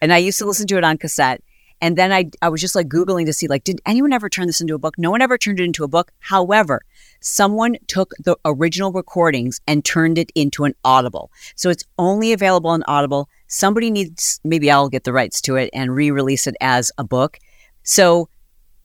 And 0.01 0.11
I 0.11 0.17
used 0.17 0.39
to 0.39 0.45
listen 0.45 0.65
to 0.65 0.77
it 0.77 0.83
on 0.83 0.97
cassette. 0.97 1.43
And 1.79 1.95
then 1.95 2.11
I, 2.11 2.31
I 2.41 2.49
was 2.49 2.59
just 2.59 2.73
like 2.73 2.87
Googling 2.87 3.27
to 3.27 3.33
see, 3.33 3.47
like, 3.47 3.63
did 3.63 3.79
anyone 3.85 4.13
ever 4.13 4.29
turn 4.29 4.47
this 4.47 4.61
into 4.61 4.73
a 4.73 4.79
book? 4.79 4.95
No 4.97 5.11
one 5.11 5.21
ever 5.21 5.37
turned 5.37 5.59
it 5.59 5.65
into 5.65 5.83
a 5.83 5.87
book. 5.87 6.11
However, 6.21 6.81
someone 7.19 7.77
took 7.85 8.13
the 8.17 8.35
original 8.45 8.93
recordings 8.93 9.61
and 9.67 9.85
turned 9.85 10.17
it 10.17 10.31
into 10.33 10.63
an 10.63 10.73
Audible. 10.83 11.29
So 11.55 11.69
it's 11.69 11.83
only 11.99 12.33
available 12.33 12.71
on 12.71 12.83
Audible. 12.87 13.29
Somebody 13.45 13.91
needs, 13.91 14.39
maybe 14.43 14.71
I'll 14.71 14.89
get 14.89 15.03
the 15.03 15.13
rights 15.13 15.39
to 15.41 15.55
it 15.57 15.69
and 15.71 15.93
re 15.93 16.09
release 16.09 16.47
it 16.47 16.55
as 16.59 16.91
a 16.97 17.03
book. 17.03 17.37
So 17.85 18.27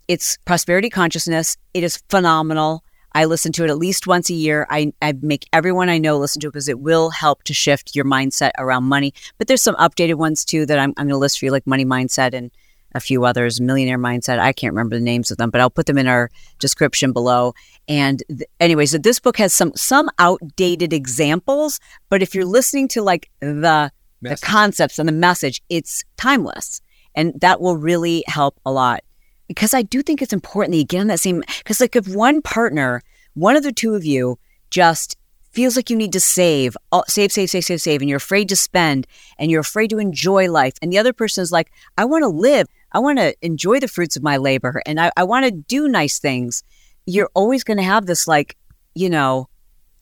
it's 0.07 0.37
Prosperity 0.45 0.91
Consciousness. 0.91 1.57
It 1.75 1.83
is 1.83 2.03
phenomenal. 2.09 2.85
I 3.13 3.25
listen 3.25 3.51
to 3.53 3.65
it 3.65 3.71
at 3.71 3.79
least 3.79 4.07
once 4.07 4.31
a 4.31 4.35
year. 4.35 4.67
I, 4.71 4.93
I 5.03 5.15
make 5.21 5.47
everyone 5.53 5.89
I 5.89 5.99
know 5.99 6.17
listen 6.17 6.41
to 6.43 6.47
it 6.47 6.53
because 6.53 6.69
it 6.69 6.79
will 6.79 7.11
help 7.11 7.43
to 7.45 7.55
shift 7.55 7.97
your 7.97 8.05
mindset 8.05 8.53
around 8.59 8.85
money. 8.85 9.13
But 9.39 9.49
there's 9.49 9.63
some 9.63 9.75
updated 9.77 10.15
ones 10.15 10.45
too 10.45 10.65
that 10.67 10.79
I'm, 10.79 10.91
I'm 10.97 11.07
going 11.07 11.09
to 11.09 11.17
list 11.17 11.41
for 11.41 11.47
you, 11.47 11.51
like 11.51 11.67
Money 11.67 11.85
Mindset 11.85 12.35
and 12.35 12.53
a 12.95 13.01
few 13.01 13.25
others, 13.25 13.61
Millionaire 13.61 13.99
Mindset. 13.99 14.39
I 14.39 14.53
can't 14.53 14.73
remember 14.73 14.97
the 14.97 15.03
names 15.03 15.31
of 15.31 15.39
them, 15.39 15.51
but 15.51 15.61
I'll 15.61 15.71
put 15.71 15.87
them 15.87 15.99
in 15.99 16.07
our 16.07 16.31
description 16.59 17.13
below. 17.13 17.55
And 17.89 18.23
th- 18.29 18.89
so 18.89 18.99
this 18.99 19.19
book 19.19 19.39
has 19.39 19.53
some 19.53 19.73
some 19.75 20.09
outdated 20.19 20.93
examples, 20.93 21.81
but 22.09 22.23
if 22.23 22.35
you're 22.35 22.45
listening 22.45 22.89
to 22.89 23.03
like 23.03 23.31
the 23.41 23.91
the 24.23 24.37
concepts 24.43 24.99
and 24.99 25.09
the 25.09 25.13
message, 25.13 25.63
it's 25.69 26.05
timeless, 26.17 26.81
and 27.15 27.39
that 27.41 27.61
will 27.61 27.77
really 27.77 28.25
help 28.27 28.59
a 28.65 28.73
lot. 28.73 29.03
Because 29.49 29.75
I 29.75 29.83
do 29.83 30.03
think 30.03 30.23
it's 30.23 30.33
important 30.33 30.73
that 30.73 30.79
you 30.79 30.85
get 30.85 31.01
on 31.01 31.07
that 31.09 31.21
same. 31.21 31.43
Because 31.59 31.81
like 31.81 31.97
if 31.97 32.07
one 32.09 32.41
partner, 32.43 33.03
one 33.35 33.57
of 33.57 33.63
the 33.63 33.73
two 33.73 33.95
of 33.95 34.05
you, 34.05 34.39
just 34.71 35.17
feels 35.51 35.75
like 35.75 35.91
you 35.91 35.97
need 35.97 36.13
to 36.13 36.21
save, 36.21 36.77
all- 36.93 37.05
save, 37.09 37.33
save, 37.33 37.51
save, 37.51 37.65
save, 37.65 37.81
save, 37.81 38.01
and 38.01 38.09
you're 38.09 38.19
afraid 38.19 38.49
to 38.49 38.55
spend, 38.55 39.07
and 39.39 39.51
you're 39.51 39.61
afraid 39.61 39.91
to 39.91 39.99
enjoy 39.99 40.49
life, 40.49 40.75
and 40.81 40.93
the 40.93 40.99
other 40.99 41.13
person 41.13 41.43
is 41.43 41.51
like, 41.51 41.73
I 41.99 42.05
want 42.05 42.23
to 42.23 42.29
live, 42.29 42.69
I 42.93 43.01
want 43.01 43.19
to 43.19 43.35
enjoy 43.43 43.81
the 43.81 43.89
fruits 43.89 44.17
of 44.17 44.23
my 44.23 44.37
labor, 44.37 44.81
and 44.87 45.01
I, 45.01 45.11
I 45.17 45.25
want 45.25 45.47
to 45.47 45.51
do 45.51 45.89
nice 45.89 46.21
things. 46.21 46.63
You're 47.07 47.31
always 47.35 47.65
going 47.65 47.79
to 47.79 47.83
have 47.83 48.07
this 48.07 48.29
like, 48.29 48.57
you 48.95 49.11
know, 49.11 49.49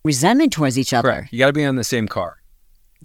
resentment 0.05 0.53
towards 0.53 0.79
each 0.79 0.93
other. 0.93 1.09
Correct. 1.11 1.33
You 1.33 1.39
got 1.39 1.47
to 1.47 1.53
be 1.55 1.65
on 1.65 1.77
the 1.77 1.85
same 1.85 2.09
car. 2.09 2.43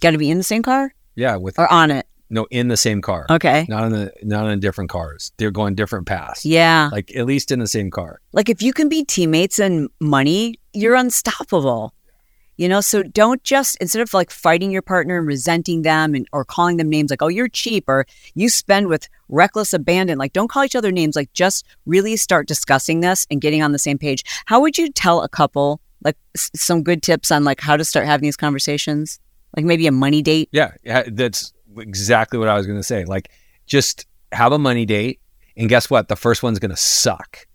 Got 0.00 0.10
to 0.10 0.18
be 0.18 0.30
in 0.30 0.36
the 0.36 0.44
same 0.44 0.62
car 0.62 0.92
Yeah, 1.14 1.36
with 1.36 1.58
or 1.58 1.72
on 1.72 1.90
it. 1.90 2.06
No 2.34 2.46
in 2.50 2.68
the 2.68 2.76
same 2.76 3.00
car. 3.00 3.26
Okay. 3.30 3.64
Not 3.68 3.84
in 3.84 3.92
the 3.92 4.12
not 4.22 4.48
in 4.50 4.60
different 4.60 4.90
cars. 4.90 5.32
They're 5.38 5.50
going 5.50 5.74
different 5.74 6.06
paths. 6.06 6.44
Yeah. 6.44 6.90
Like 6.92 7.14
at 7.16 7.24
least 7.24 7.50
in 7.50 7.60
the 7.60 7.66
same 7.66 7.90
car. 7.90 8.20
Like 8.32 8.48
if 8.48 8.60
you 8.60 8.72
can 8.72 8.88
be 8.88 9.04
teammates 9.04 9.58
and 9.58 9.88
money, 10.00 10.58
you're 10.72 10.96
unstoppable. 10.96 11.94
You 12.56 12.68
know, 12.68 12.80
so 12.80 13.02
don't 13.02 13.42
just 13.42 13.76
instead 13.80 14.00
of 14.00 14.14
like 14.14 14.30
fighting 14.30 14.70
your 14.70 14.82
partner 14.82 15.18
and 15.18 15.26
resenting 15.26 15.82
them 15.82 16.14
and 16.14 16.24
or 16.32 16.44
calling 16.44 16.76
them 16.76 16.88
names 16.88 17.10
like, 17.10 17.20
"Oh, 17.20 17.26
you're 17.26 17.48
cheap," 17.48 17.84
or 17.88 18.06
"You 18.36 18.48
spend 18.48 18.86
with 18.86 19.08
reckless 19.28 19.72
abandon." 19.72 20.18
Like, 20.18 20.32
don't 20.32 20.46
call 20.46 20.62
each 20.64 20.76
other 20.76 20.92
names. 20.92 21.16
Like, 21.16 21.32
just 21.32 21.64
really 21.84 22.16
start 22.16 22.46
discussing 22.46 23.00
this 23.00 23.26
and 23.28 23.40
getting 23.40 23.60
on 23.60 23.72
the 23.72 23.78
same 23.78 23.98
page. 23.98 24.22
How 24.46 24.60
would 24.60 24.78
you 24.78 24.88
tell 24.92 25.22
a 25.22 25.28
couple 25.28 25.80
like 26.04 26.16
s- 26.36 26.52
some 26.54 26.84
good 26.84 27.02
tips 27.02 27.32
on 27.32 27.42
like 27.42 27.60
how 27.60 27.76
to 27.76 27.84
start 27.84 28.06
having 28.06 28.22
these 28.24 28.36
conversations? 28.36 29.18
Like 29.56 29.64
maybe 29.64 29.88
a 29.88 29.92
money 29.92 30.22
date. 30.22 30.48
Yeah, 30.52 30.72
yeah, 30.84 31.02
that's 31.10 31.52
exactly 31.78 32.38
what 32.38 32.48
I 32.48 32.54
was 32.56 32.66
going 32.66 32.78
to 32.78 32.82
say. 32.84 33.04
Like, 33.04 33.30
just 33.66 34.06
have 34.32 34.52
a 34.52 34.58
money 34.58 34.84
date, 34.86 35.20
and 35.56 35.68
guess 35.68 35.88
what? 35.90 36.08
The 36.08 36.16
first 36.16 36.42
one's 36.42 36.58
going 36.58 36.70
to 36.70 36.76
suck, 36.76 37.46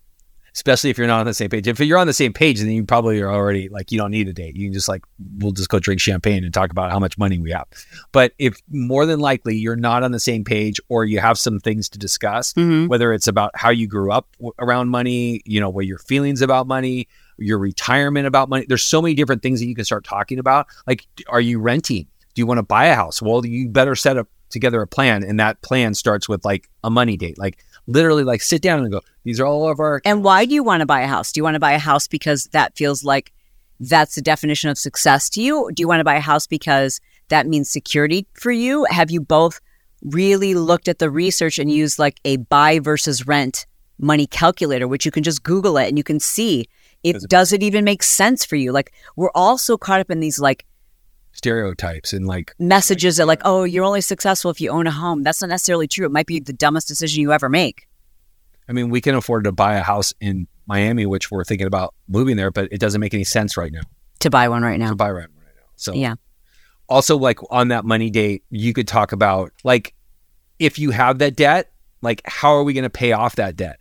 especially 0.55 0.89
if 0.89 0.97
you're 0.97 1.07
not 1.07 1.20
on 1.20 1.26
the 1.26 1.34
same 1.34 1.49
page. 1.49 1.67
If 1.67 1.80
you're 1.80 1.97
on 1.97 2.07
the 2.07 2.13
same 2.13 2.34
page, 2.34 2.59
then 2.59 2.70
you 2.72 2.84
probably 2.86 3.20
are 3.22 3.32
already 3.32 3.70
like 3.70 3.91
you 3.91 3.97
don't 3.97 4.11
need 4.11 4.28
a 4.28 4.34
date. 4.34 4.55
You 4.55 4.67
can 4.67 4.74
just 4.74 4.88
like 4.88 5.03
we'll 5.38 5.51
just 5.51 5.70
go 5.70 5.80
drink 5.80 6.01
champagne 6.01 6.43
and 6.43 6.53
talk 6.53 6.72
about 6.72 6.91
how 6.91 6.99
much 6.99 7.17
money 7.17 7.38
we 7.38 7.51
have. 7.51 7.67
But 8.11 8.34
if 8.39 8.57
more 8.70 9.05
than 9.05 9.20
likely 9.20 9.55
you're 9.57 9.76
not 9.76 10.03
on 10.03 10.11
the 10.11 10.20
same 10.20 10.43
page, 10.43 10.80
or 10.89 11.05
you 11.05 11.20
have 11.20 11.38
some 11.38 11.59
things 11.59 11.89
to 11.89 11.99
discuss, 11.99 12.53
Mm-hmm. 12.53 12.88
whether 12.88 13.13
it's 13.13 13.28
about 13.28 13.51
how 13.55 13.70
you 13.70 13.88
grew 13.88 14.11
up 14.11 14.28
w- 14.38 14.53
around 14.59 14.89
money, 14.89 15.41
you 15.45 15.59
know, 15.59 15.70
what 15.70 15.86
your 15.86 15.99
feelings 15.99 16.41
about 16.41 16.65
money, 16.67 17.07
your 17.38 17.57
retirement 17.59 18.26
about 18.26 18.49
money. 18.49 18.65
There's 18.67 18.84
so 18.84 19.01
many 19.01 19.13
different 19.13 19.41
things 19.43 19.59
that 19.59 19.67
you 19.67 19.76
can 19.76 19.86
start 19.86 20.03
talking 20.03 20.39
about. 20.39 20.67
Like, 20.88 21.05
are 21.28 21.41
you 21.41 21.59
renting? 21.59 22.07
Do 22.36 22.41
you 22.41 22.45
want 22.45 22.57
to 22.59 22.63
buy 22.63 22.86
a 22.86 22.95
house? 22.95 23.21
Well, 23.21 23.45
you 23.45 23.69
better 23.69 23.95
set 23.95 24.17
up 24.17 24.27
together 24.49 24.82
a 24.82 24.88
plan, 24.88 25.23
and 25.23 25.39
that 25.39 25.61
plan 25.61 25.93
starts 25.93 26.27
with 26.30 26.43
like 26.45 26.69
a 26.84 26.89
money 26.89 27.17
date. 27.17 27.38
Like, 27.38 27.63
literally, 27.88 28.23
like 28.23 28.41
sit 28.41 28.61
down 28.61 28.80
and 28.80 28.91
go. 28.91 29.01
These 29.23 29.39
are 29.39 29.45
all 29.45 29.69
of 29.69 29.80
our. 29.80 30.01
And 30.05 30.23
why 30.23 30.45
do 30.45 30.53
you 30.53 30.63
want 30.63 30.82
to 30.82 30.86
buy 30.86 31.01
a 31.01 31.07
house? 31.07 31.32
Do 31.32 31.39
you 31.39 31.43
want 31.43 31.55
to 31.55 31.59
buy 31.59 31.73
a 31.73 31.80
house 31.80 32.07
because 32.07 32.45
that 32.53 32.75
feels 32.77 33.03
like 33.03 33.32
that's 33.80 34.15
the 34.15 34.21
definition 34.21 34.69
of 34.69 34.77
success 34.77 35.30
to 35.32 35.41
you? 35.41 35.69
Do 35.73 35.82
you 35.82 35.88
want 35.88 35.99
to 35.99 36.03
buy 36.03 36.15
a 36.15 36.19
house 36.21 36.47
because 36.47 36.99
that 37.30 37.47
means 37.47 37.69
security 37.69 38.27
for 38.34 38.51
you? 38.51 38.86
Have 38.89 39.11
you 39.11 39.21
both 39.21 39.59
really 40.03 40.53
looked 40.55 40.88
at 40.88 40.99
the 40.99 41.09
research 41.09 41.59
and 41.59 41.69
used 41.71 41.99
like 41.99 42.19
a 42.25 42.38
buy 42.38 42.80
versus 42.80 43.27
rent 43.27 43.65
money 43.99 44.25
calculator, 44.25 44.88
which 44.88 45.05
you 45.05 45.11
can 45.11 45.23
just 45.23 45.43
Google 45.43 45.77
it 45.77 45.88
and 45.89 45.97
you 45.97 46.03
can 46.03 46.19
see 46.19 46.65
if 47.03 47.15
Does 47.15 47.23
it- 47.23 47.30
does 47.30 47.53
it 47.53 47.63
even 47.63 47.84
make 47.84 48.01
sense 48.03 48.45
for 48.45 48.55
you? 48.55 48.71
Like 48.71 48.93
we're 49.15 49.32
all 49.36 49.57
so 49.57 49.77
caught 49.77 49.99
up 49.99 50.09
in 50.09 50.21
these 50.21 50.39
like 50.39 50.65
stereotypes 51.32 52.11
and 52.13 52.27
like 52.27 52.53
messages 52.59 53.17
that 53.17 53.25
like, 53.27 53.41
oh, 53.45 53.63
you're 53.63 53.86
only 53.86 54.01
successful 54.01 54.51
if 54.51 54.59
you 54.59 54.69
own 54.69 54.88
a 54.88 54.91
home. 54.91 55.23
That's 55.23 55.41
not 55.41 55.49
necessarily 55.49 55.88
true. 55.88 56.05
It 56.05 56.11
might 56.11 56.25
be 56.27 56.39
the 56.39 56.53
dumbest 56.53 56.88
decision 56.88 57.21
you 57.21 57.32
ever 57.32 57.49
make. 57.49 57.88
I 58.67 58.71
mean, 58.73 58.89
we 58.89 59.01
can 59.01 59.15
afford 59.15 59.45
to 59.45 59.51
buy 59.51 59.75
a 59.75 59.82
house 59.82 60.13
in 60.19 60.47
Miami, 60.67 61.05
which 61.05 61.32
we're 61.32 61.43
thinking 61.43 61.65
about 61.67 61.95
moving 62.07 62.36
there, 62.38 62.51
but 62.51 62.67
it 62.71 62.80
doesn't 62.80 63.01
make 63.01 63.13
any 63.13 63.23
sense 63.23 63.57
right 63.57 63.71
now 63.71 63.82
To 64.19 64.30
buy 64.30 64.49
one 64.49 64.61
right 64.63 64.80
now. 64.80 64.89
to 64.89 64.95
buy 64.95 65.09
right 65.09 65.21
right 65.21 65.55
now. 65.55 65.63
So 65.75 65.93
Yeah. 65.93 66.15
also 66.88 67.17
like 67.17 67.39
on 67.51 67.69
that 67.69 67.86
money 67.86 68.09
date, 68.09 68.43
you 68.49 68.73
could 68.73 68.88
talk 68.88 69.11
about 69.11 69.51
like 69.63 69.93
if 70.59 70.77
you 70.77 70.91
have 70.91 71.19
that 71.19 71.36
debt, 71.36 71.71
like 72.01 72.21
how 72.25 72.51
are 72.51 72.63
we 72.63 72.73
going 72.73 72.84
to 72.84 72.89
pay 72.89 73.11
off 73.13 73.36
that 73.38 73.55
debt? 73.55 73.80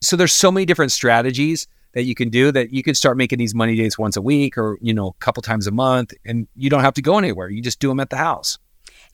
So 0.00 0.16
there's 0.16 0.32
so 0.32 0.50
many 0.52 0.64
different 0.66 0.92
strategies 0.92 1.66
that 1.96 2.04
you 2.04 2.14
can 2.14 2.28
do 2.28 2.52
that 2.52 2.74
you 2.74 2.82
can 2.82 2.94
start 2.94 3.16
making 3.16 3.38
these 3.38 3.54
money 3.54 3.74
dates 3.74 3.98
once 3.98 4.18
a 4.18 4.22
week 4.22 4.58
or 4.58 4.78
you 4.82 4.92
know 4.92 5.08
a 5.08 5.12
couple 5.14 5.42
times 5.42 5.66
a 5.66 5.70
month 5.70 6.12
and 6.26 6.46
you 6.54 6.68
don't 6.68 6.82
have 6.82 6.92
to 6.92 7.02
go 7.02 7.16
anywhere. 7.16 7.48
You 7.48 7.62
just 7.62 7.80
do 7.80 7.88
them 7.88 8.00
at 8.00 8.10
the 8.10 8.18
house. 8.18 8.58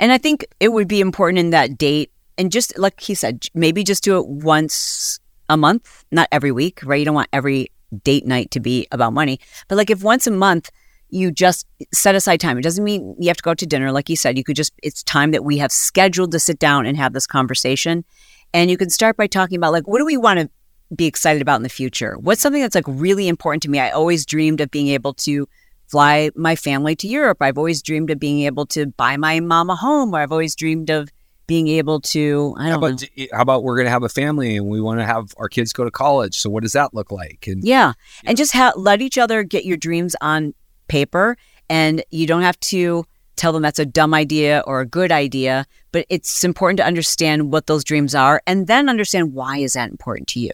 And 0.01 0.11
I 0.11 0.19
think 0.19 0.45
it 0.59 0.73
would 0.73 0.89
be 0.89 1.01
important 1.01 1.39
in 1.39 1.51
that 1.51 1.79
date, 1.79 2.11
and 2.37 2.51
just 2.51 2.77
like 2.77 3.01
he 3.01 3.15
said, 3.15 3.47
maybe 3.55 3.85
just 3.85 4.03
do 4.03 4.19
it 4.19 4.27
once 4.27 5.21
a 5.49 5.57
month, 5.57 6.05
not 6.11 6.29
every 6.33 6.51
week, 6.51 6.81
right? 6.83 6.97
You 6.97 7.05
don't 7.05 7.15
want 7.15 7.29
every 7.33 7.71
date 8.03 8.27
night 8.27 8.51
to 8.51 8.59
be 8.59 8.89
about 8.91 9.13
money. 9.13 9.39
But 9.69 9.77
like 9.77 9.91
if 9.91 10.03
once 10.03 10.27
a 10.27 10.33
month 10.33 10.71
you 11.09 11.31
just 11.31 11.67
set 11.95 12.17
aside 12.17 12.41
time, 12.41 12.59
it 12.59 12.63
doesn't 12.63 12.83
mean 12.83 13.15
you 13.17 13.29
have 13.29 13.37
to 13.37 13.43
go 13.45 13.53
out 13.53 13.59
to 13.59 13.67
dinner. 13.67 13.93
Like 13.93 14.09
you 14.09 14.17
said, 14.17 14.37
you 14.37 14.43
could 14.43 14.57
just, 14.57 14.73
it's 14.83 15.05
time 15.05 15.31
that 15.33 15.45
we 15.45 15.59
have 15.59 15.71
scheduled 15.71 16.33
to 16.33 16.41
sit 16.41 16.59
down 16.59 16.87
and 16.87 16.97
have 16.97 17.13
this 17.13 17.29
conversation. 17.29 18.05
And 18.53 18.71
you 18.71 18.77
can 18.77 18.91
start 18.91 19.17
by 19.17 19.29
talking 19.29 19.57
about 19.57 19.73
like, 19.73 19.87
what 19.87 19.99
do 19.99 20.07
we 20.07 20.17
want 20.17 20.41
to 20.41 20.51
be 20.95 21.07
excited 21.07 21.43
about 21.43 21.57
in 21.57 21.63
the 21.63 21.69
future? 21.69 22.17
What's 22.19 22.41
something 22.43 22.63
that's 22.63 22.75
like 22.75 22.85
really 22.87 23.29
important 23.29 23.63
to 23.65 23.71
me? 23.71 23.79
I 23.79 23.91
always 23.91 24.25
dreamed 24.27 24.61
of 24.61 24.71
being 24.71 24.89
able 24.89 25.15
to 25.15 25.49
fly 25.89 26.31
my 26.35 26.57
family 26.57 26.97
to 26.97 27.07
Europe. 27.09 27.39
I've 27.41 27.59
always 27.59 27.83
dreamed 27.83 28.11
of 28.11 28.19
being 28.19 28.43
able 28.43 28.67
to 28.67 28.87
buy 28.87 29.17
my 29.17 29.41
mom 29.41 29.71
a 29.71 29.77
home, 29.77 30.15
or 30.15 30.21
I've 30.21 30.33
always 30.33 30.55
dreamed 30.57 30.91
of 30.91 31.09
being 31.47 31.69
able 31.69 32.01
to, 32.01 32.55
I 32.57 32.65
How 32.71 32.71
don't 32.71 32.81
know. 32.81 32.87
about 32.89 33.03
eh, 33.19 33.27
how 33.33 33.43
about 33.43 33.63
we're 33.65 33.77
going 33.77 33.87
to 33.87 33.91
have 33.91 34.05
a 34.05 34.09
family 34.09 34.57
and 34.57 34.69
we 34.69 34.81
want 34.81 35.01
to 35.01 35.05
have 35.05 35.35
our 35.37 35.49
kids 35.49 35.73
go 35.73 35.85
to 35.85 35.91
college? 35.91 36.37
So 36.39 36.49
what 36.49 36.63
does 36.63 36.73
that 36.73 36.95
look 36.95 37.11
like? 37.11 37.47
And 37.47 37.63
Yeah. 37.65 37.93
And 38.25 38.37
just 38.39 38.53
ha- 38.53 38.73
let 38.77 39.03
each 39.03 39.19
other 39.19 39.43
get 39.43 39.65
your 39.65 39.77
dreams 39.77 40.17
on 40.21 40.55
paper. 40.89 41.37
And 41.69 42.03
you 42.11 42.27
don't 42.27 42.43
have 42.43 42.59
to 42.61 43.05
tell 43.37 43.53
them 43.53 43.63
that's 43.63 43.79
a 43.79 43.85
dumb 43.87 44.15
idea 44.15 44.63
or 44.67 44.81
a 44.81 44.87
good 44.87 45.11
idea, 45.11 45.67
but 45.91 46.07
it's 46.09 46.45
important 46.45 46.77
to 46.79 46.85
understand 46.87 47.51
what 47.53 47.67
those 47.67 47.83
dreams 47.83 48.15
are 48.15 48.41
and 48.47 48.67
then 48.67 48.89
understand 48.89 49.33
why 49.35 49.59
is 49.59 49.73
that 49.73 49.91
important 49.91 50.29
to 50.29 50.41
you. 50.41 50.51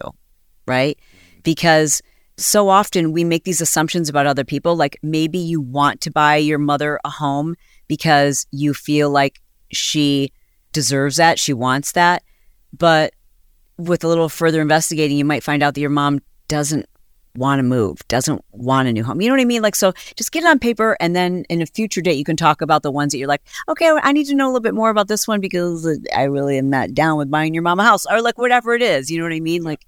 Right? 0.69 0.99
Because 1.43 2.03
so 2.37 2.69
often 2.69 3.13
we 3.13 3.25
make 3.25 3.45
these 3.45 3.61
assumptions 3.61 4.09
about 4.09 4.27
other 4.27 4.45
people. 4.45 4.77
Like 4.77 4.99
maybe 5.03 5.39
you 5.39 5.61
want 5.61 6.01
to 6.03 6.11
buy 6.11 6.37
your 6.37 6.59
mother 6.59 7.01
a 7.05 7.11
home 7.11 7.57
because 7.89 8.47
you 8.53 8.75
feel 8.75 9.11
like 9.11 9.41
she 9.73 10.33
deserves 10.73 11.17
that, 11.17 11.39
she 11.39 11.53
wants 11.53 11.93
that. 11.93 12.23
But 12.77 13.15
with 13.77 14.05
a 14.05 14.09
little 14.09 14.29
further 14.29 14.61
investigating, 14.61 15.17
you 15.17 15.25
might 15.25 15.43
find 15.43 15.63
out 15.63 15.75
that 15.75 15.81
your 15.81 15.91
mom 15.91 16.21
doesn't 16.47 16.87
want 17.35 17.61
to 17.61 17.63
move, 17.63 18.07
doesn't 18.09 18.45
want 18.53 18.89
a 18.89 18.93
new 18.93 19.05
home. 19.05 19.21
You 19.21 19.29
know 19.29 19.35
what 19.35 19.41
I 19.41 19.45
mean? 19.45 19.63
Like, 19.63 19.77
so 19.77 19.93
just 20.17 20.33
get 20.33 20.43
it 20.43 20.47
on 20.47 20.59
paper. 20.59 20.97
And 21.01 21.15
then 21.15 21.45
in 21.49 21.63
a 21.63 21.67
future 21.67 22.01
date, 22.01 22.19
you 22.19 22.25
can 22.25 22.37
talk 22.37 22.61
about 22.61 22.83
the 22.83 22.91
ones 22.91 23.13
that 23.13 23.19
you're 23.19 23.29
like, 23.29 23.43
okay, 23.69 23.91
I 24.03 24.13
need 24.13 24.25
to 24.27 24.35
know 24.35 24.47
a 24.47 24.51
little 24.51 24.61
bit 24.61 24.75
more 24.75 24.91
about 24.91 25.09
this 25.09 25.29
one 25.29 25.41
because 25.41 25.99
I 26.15 26.25
really 26.25 26.59
am 26.59 26.71
not 26.71 26.95
down 26.95 27.17
with 27.17 27.31
buying 27.31 27.55
your 27.55 27.63
mom 27.63 27.81
a 27.81 27.85
house 27.85 28.07
or 28.07 28.21
like 28.21 28.39
whatever 28.39 28.75
it 28.75 28.83
is. 28.83 29.11
You 29.11 29.19
know 29.19 29.25
what 29.25 29.33
I 29.33 29.41
mean? 29.41 29.63
Like, 29.63 29.87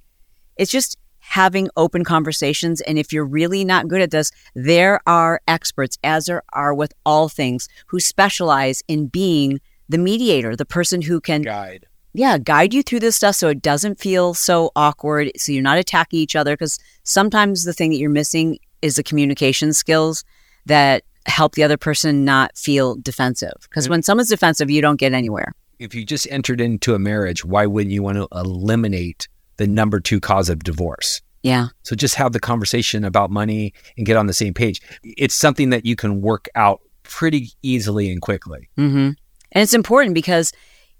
it's 0.60 0.70
just 0.70 0.98
having 1.20 1.70
open 1.76 2.04
conversations. 2.04 2.80
And 2.82 2.98
if 2.98 3.12
you're 3.12 3.24
really 3.24 3.64
not 3.64 3.88
good 3.88 4.02
at 4.02 4.10
this, 4.10 4.30
there 4.54 5.00
are 5.06 5.40
experts, 5.48 5.96
as 6.04 6.26
there 6.26 6.42
are 6.52 6.74
with 6.74 6.92
all 7.06 7.28
things, 7.28 7.66
who 7.86 7.98
specialize 7.98 8.82
in 8.86 9.06
being 9.06 9.60
the 9.88 9.98
mediator, 9.98 10.54
the 10.54 10.66
person 10.66 11.00
who 11.02 11.20
can 11.20 11.42
guide 11.42 11.86
yeah, 12.12 12.38
guide 12.38 12.74
you 12.74 12.82
through 12.82 13.00
this 13.00 13.16
stuff 13.16 13.36
so 13.36 13.48
it 13.48 13.62
doesn't 13.62 14.00
feel 14.00 14.34
so 14.34 14.72
awkward. 14.74 15.30
So 15.36 15.52
you're 15.52 15.62
not 15.62 15.78
attacking 15.78 16.18
each 16.18 16.34
other 16.34 16.54
because 16.54 16.78
sometimes 17.04 17.62
the 17.62 17.72
thing 17.72 17.90
that 17.90 17.98
you're 17.98 18.10
missing 18.10 18.58
is 18.82 18.96
the 18.96 19.04
communication 19.04 19.72
skills 19.72 20.24
that 20.66 21.04
help 21.26 21.54
the 21.54 21.62
other 21.62 21.76
person 21.76 22.24
not 22.24 22.58
feel 22.58 22.96
defensive. 22.96 23.54
Because 23.62 23.88
when 23.88 24.02
someone's 24.02 24.28
defensive, 24.28 24.70
you 24.70 24.82
don't 24.82 24.98
get 24.98 25.12
anywhere. 25.12 25.52
If 25.78 25.94
you 25.94 26.04
just 26.04 26.26
entered 26.30 26.60
into 26.60 26.94
a 26.94 26.98
marriage, 26.98 27.44
why 27.44 27.66
wouldn't 27.66 27.92
you 27.92 28.02
want 28.02 28.16
to 28.16 28.26
eliminate 28.32 29.28
the 29.60 29.66
number 29.66 30.00
two 30.00 30.20
cause 30.20 30.48
of 30.48 30.64
divorce? 30.64 31.20
Yeah. 31.42 31.68
So 31.82 31.94
just 31.94 32.14
have 32.14 32.32
the 32.32 32.40
conversation 32.40 33.04
about 33.04 33.30
money 33.30 33.74
and 33.96 34.06
get 34.06 34.16
on 34.16 34.26
the 34.26 34.32
same 34.32 34.54
page. 34.54 34.80
It's 35.02 35.34
something 35.34 35.68
that 35.70 35.84
you 35.84 35.96
can 35.96 36.22
work 36.22 36.48
out 36.54 36.80
pretty 37.02 37.50
easily 37.62 38.10
and 38.10 38.22
quickly. 38.22 38.70
Mm-hmm. 38.78 39.10
And 39.52 39.62
it's 39.62 39.74
important 39.74 40.14
because 40.14 40.52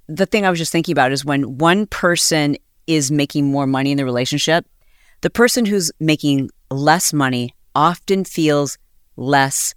the 0.09 0.27
thing 0.27 0.45
I 0.45 0.51
was 0.51 0.59
just 0.59 0.73
thinking 0.73 0.93
about 0.93 1.11
is 1.11 1.25
when 1.25 1.57
one 1.57 1.87
person 1.87 2.57
is 2.87 3.11
making 3.11 3.51
more 3.51 3.67
money 3.67 3.93
in 3.93 3.97
the 3.97 4.05
relationship, 4.05 4.67
the 5.23 5.31
person 5.31 5.65
who's 5.65 5.91
making 6.01 6.51
less 6.71 7.15
money 7.15 7.55
often 7.75 8.25
feels 8.25 8.77
less 9.17 9.75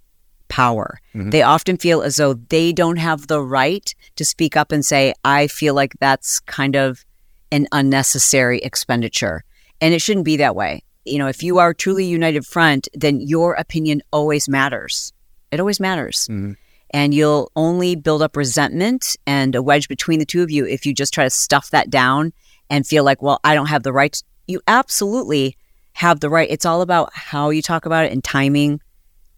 power. 0.50 1.00
Mm-hmm. 1.16 1.30
They 1.30 1.42
often 1.42 1.78
feel 1.78 2.02
as 2.02 2.18
though 2.18 2.34
they 2.34 2.74
don't 2.74 2.98
have 2.98 3.28
the 3.28 3.42
right 3.42 3.94
to 4.18 4.26
speak 4.26 4.58
up 4.58 4.74
and 4.74 4.86
say, 4.86 5.14
I 5.24 5.48
feel 5.48 5.74
like 5.74 5.94
that's 6.00 6.42
kind 6.42 6.76
of 6.76 7.06
an 7.54 7.68
unnecessary 7.72 8.60
expenditure. 8.60 9.44
And 9.80 9.94
it 9.94 10.02
shouldn't 10.02 10.26
be 10.26 10.38
that 10.38 10.56
way. 10.56 10.84
You 11.06 11.20
know, 11.20 11.28
if 11.28 11.44
you 11.44 11.60
are 11.60 11.74
truly 11.74 12.04
united 12.04 12.46
front, 12.46 12.88
then 12.94 13.22
your 13.22 13.54
opinion 13.54 14.02
always 14.12 14.50
matters. 14.50 15.14
It 15.52 15.60
always 15.60 15.80
matters. 15.80 16.28
Mm-hmm. 16.30 16.54
And 16.90 17.14
you'll 17.14 17.52
only 17.56 17.96
build 17.96 18.24
up 18.24 18.36
resentment 18.36 19.16
and 19.28 19.54
a 19.54 19.62
wedge 19.62 19.88
between 19.88 20.20
the 20.20 20.26
two 20.26 20.42
of 20.42 20.50
you 20.50 20.66
if 20.66 20.86
you 20.86 20.94
just 20.94 21.14
try 21.14 21.24
to 21.24 21.30
stuff 21.30 21.70
that 21.70 21.90
down 21.90 22.34
and 22.70 22.88
feel 22.88 23.04
like, 23.04 23.22
well, 23.22 23.40
I 23.44 23.54
don't 23.54 23.68
have 23.68 23.84
the 23.84 23.94
right. 23.94 24.22
You 24.48 24.60
absolutely 24.68 25.56
have 25.94 26.22
the 26.22 26.30
right. 26.30 26.50
It's 26.50 26.66
all 26.66 26.82
about 26.82 27.12
how 27.14 27.52
you 27.52 27.62
talk 27.62 27.86
about 27.86 28.06
it 28.06 28.12
and 28.12 28.24
timing 28.24 28.82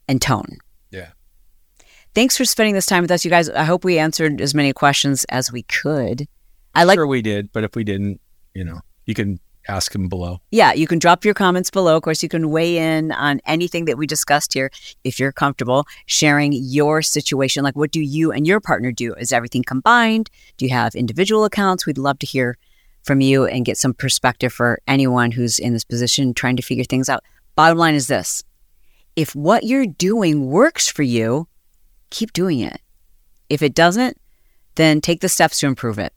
and 0.07 0.22
tone. 0.22 0.57
Yeah. 0.89 1.09
Thanks 2.13 2.38
for 2.38 2.45
spending 2.45 2.76
this 2.76 2.86
time 2.86 3.01
with 3.01 3.11
us, 3.11 3.26
you 3.26 3.32
guys. 3.32 3.49
I 3.49 3.63
hope 3.66 3.84
we 3.84 3.99
answered 3.99 4.39
as 4.39 4.53
many 4.53 4.72
questions 4.72 5.26
as 5.26 5.51
we 5.51 5.63
could. 5.63 6.28
I 6.76 6.84
like. 6.84 6.97
Sure, 6.97 7.07
we 7.07 7.21
did, 7.21 7.51
but 7.51 7.63
if 7.63 7.76
we 7.76 7.84
didn't, 7.84 8.21
you 8.53 8.63
know, 8.63 8.82
you 9.05 9.13
can 9.13 9.39
ask 9.67 9.91
them 9.91 10.07
below. 10.07 10.41
Yeah, 10.51 10.73
you 10.73 10.88
can 10.88 10.99
drop 10.99 11.26
your 11.26 11.34
comments 11.34 11.69
below. 11.69 11.97
Of 11.97 12.03
course, 12.03 12.21
you 12.21 12.30
can 12.30 12.49
weigh 12.49 12.78
in 12.78 13.11
on 13.11 13.41
anything 13.45 13.86
that 13.86 13.97
we 13.97 14.05
discussed 14.05 14.53
here 14.53 14.69
if 15.03 15.19
you're 15.19 15.32
comfortable 15.32 15.86
sharing 16.05 16.53
your 16.53 17.01
situation. 17.01 17.63
Like, 17.63 17.76
what 17.76 17.91
do 17.91 18.01
you 18.01 18.32
and 18.32 18.45
your 18.45 18.59
partner 18.59 18.91
do? 18.91 19.13
Is 19.15 19.32
everything 19.32 19.63
combined? 19.63 20.30
Do 20.57 20.65
you 20.65 20.71
have 20.71 20.95
individual 20.95 21.45
accounts? 21.45 21.86
We'd 21.86 21.97
love 21.97 22.19
to 22.19 22.28
hear 22.28 22.57
from 23.03 23.21
you 23.21 23.45
and 23.45 23.65
get 23.65 23.78
some 23.78 23.93
perspective 23.93 24.51
for 24.51 24.80
anyone 24.88 25.32
who's 25.32 25.59
in 25.59 25.73
this 25.73 25.84
position 25.84 26.34
trying 26.34 26.57
to 26.57 26.63
figure 26.63 26.84
things 26.84 27.07
out. 27.09 27.23
Bottom 27.55 27.78
line 27.78 27.95
is 27.95 28.07
this 28.07 28.43
if 29.15 29.34
what 29.34 29.63
you're 29.63 29.86
doing 29.86 30.47
works 30.47 30.89
for 30.89 31.03
you, 31.03 31.47
keep 32.09 32.34
doing 32.34 32.59
it. 32.59 32.82
If 33.49 33.61
it 33.61 33.73
doesn't, 33.73 34.17
then 34.76 34.99
take 34.99 35.21
the 35.21 35.30
steps 35.30 35.59
to 35.59 35.67
improve 35.67 35.99
it. 35.99 36.13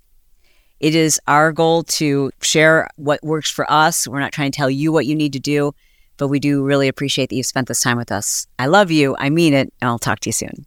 It 0.80 0.94
is 0.94 1.20
our 1.26 1.52
goal 1.52 1.82
to 1.84 2.30
share 2.40 2.88
what 2.96 3.22
works 3.22 3.50
for 3.50 3.70
us. 3.70 4.06
We're 4.06 4.20
not 4.20 4.32
trying 4.32 4.52
to 4.52 4.56
tell 4.56 4.70
you 4.70 4.92
what 4.92 5.06
you 5.06 5.16
need 5.16 5.32
to 5.32 5.40
do, 5.40 5.74
but 6.16 6.28
we 6.28 6.38
do 6.38 6.64
really 6.64 6.86
appreciate 6.86 7.30
that 7.30 7.36
you've 7.36 7.46
spent 7.46 7.66
this 7.68 7.82
time 7.82 7.96
with 7.96 8.12
us. 8.12 8.46
I 8.58 8.66
love 8.66 8.90
you. 8.90 9.16
I 9.18 9.30
mean 9.30 9.54
it. 9.54 9.72
And 9.80 9.88
I'll 9.88 9.98
talk 9.98 10.20
to 10.20 10.28
you 10.28 10.32
soon. 10.32 10.66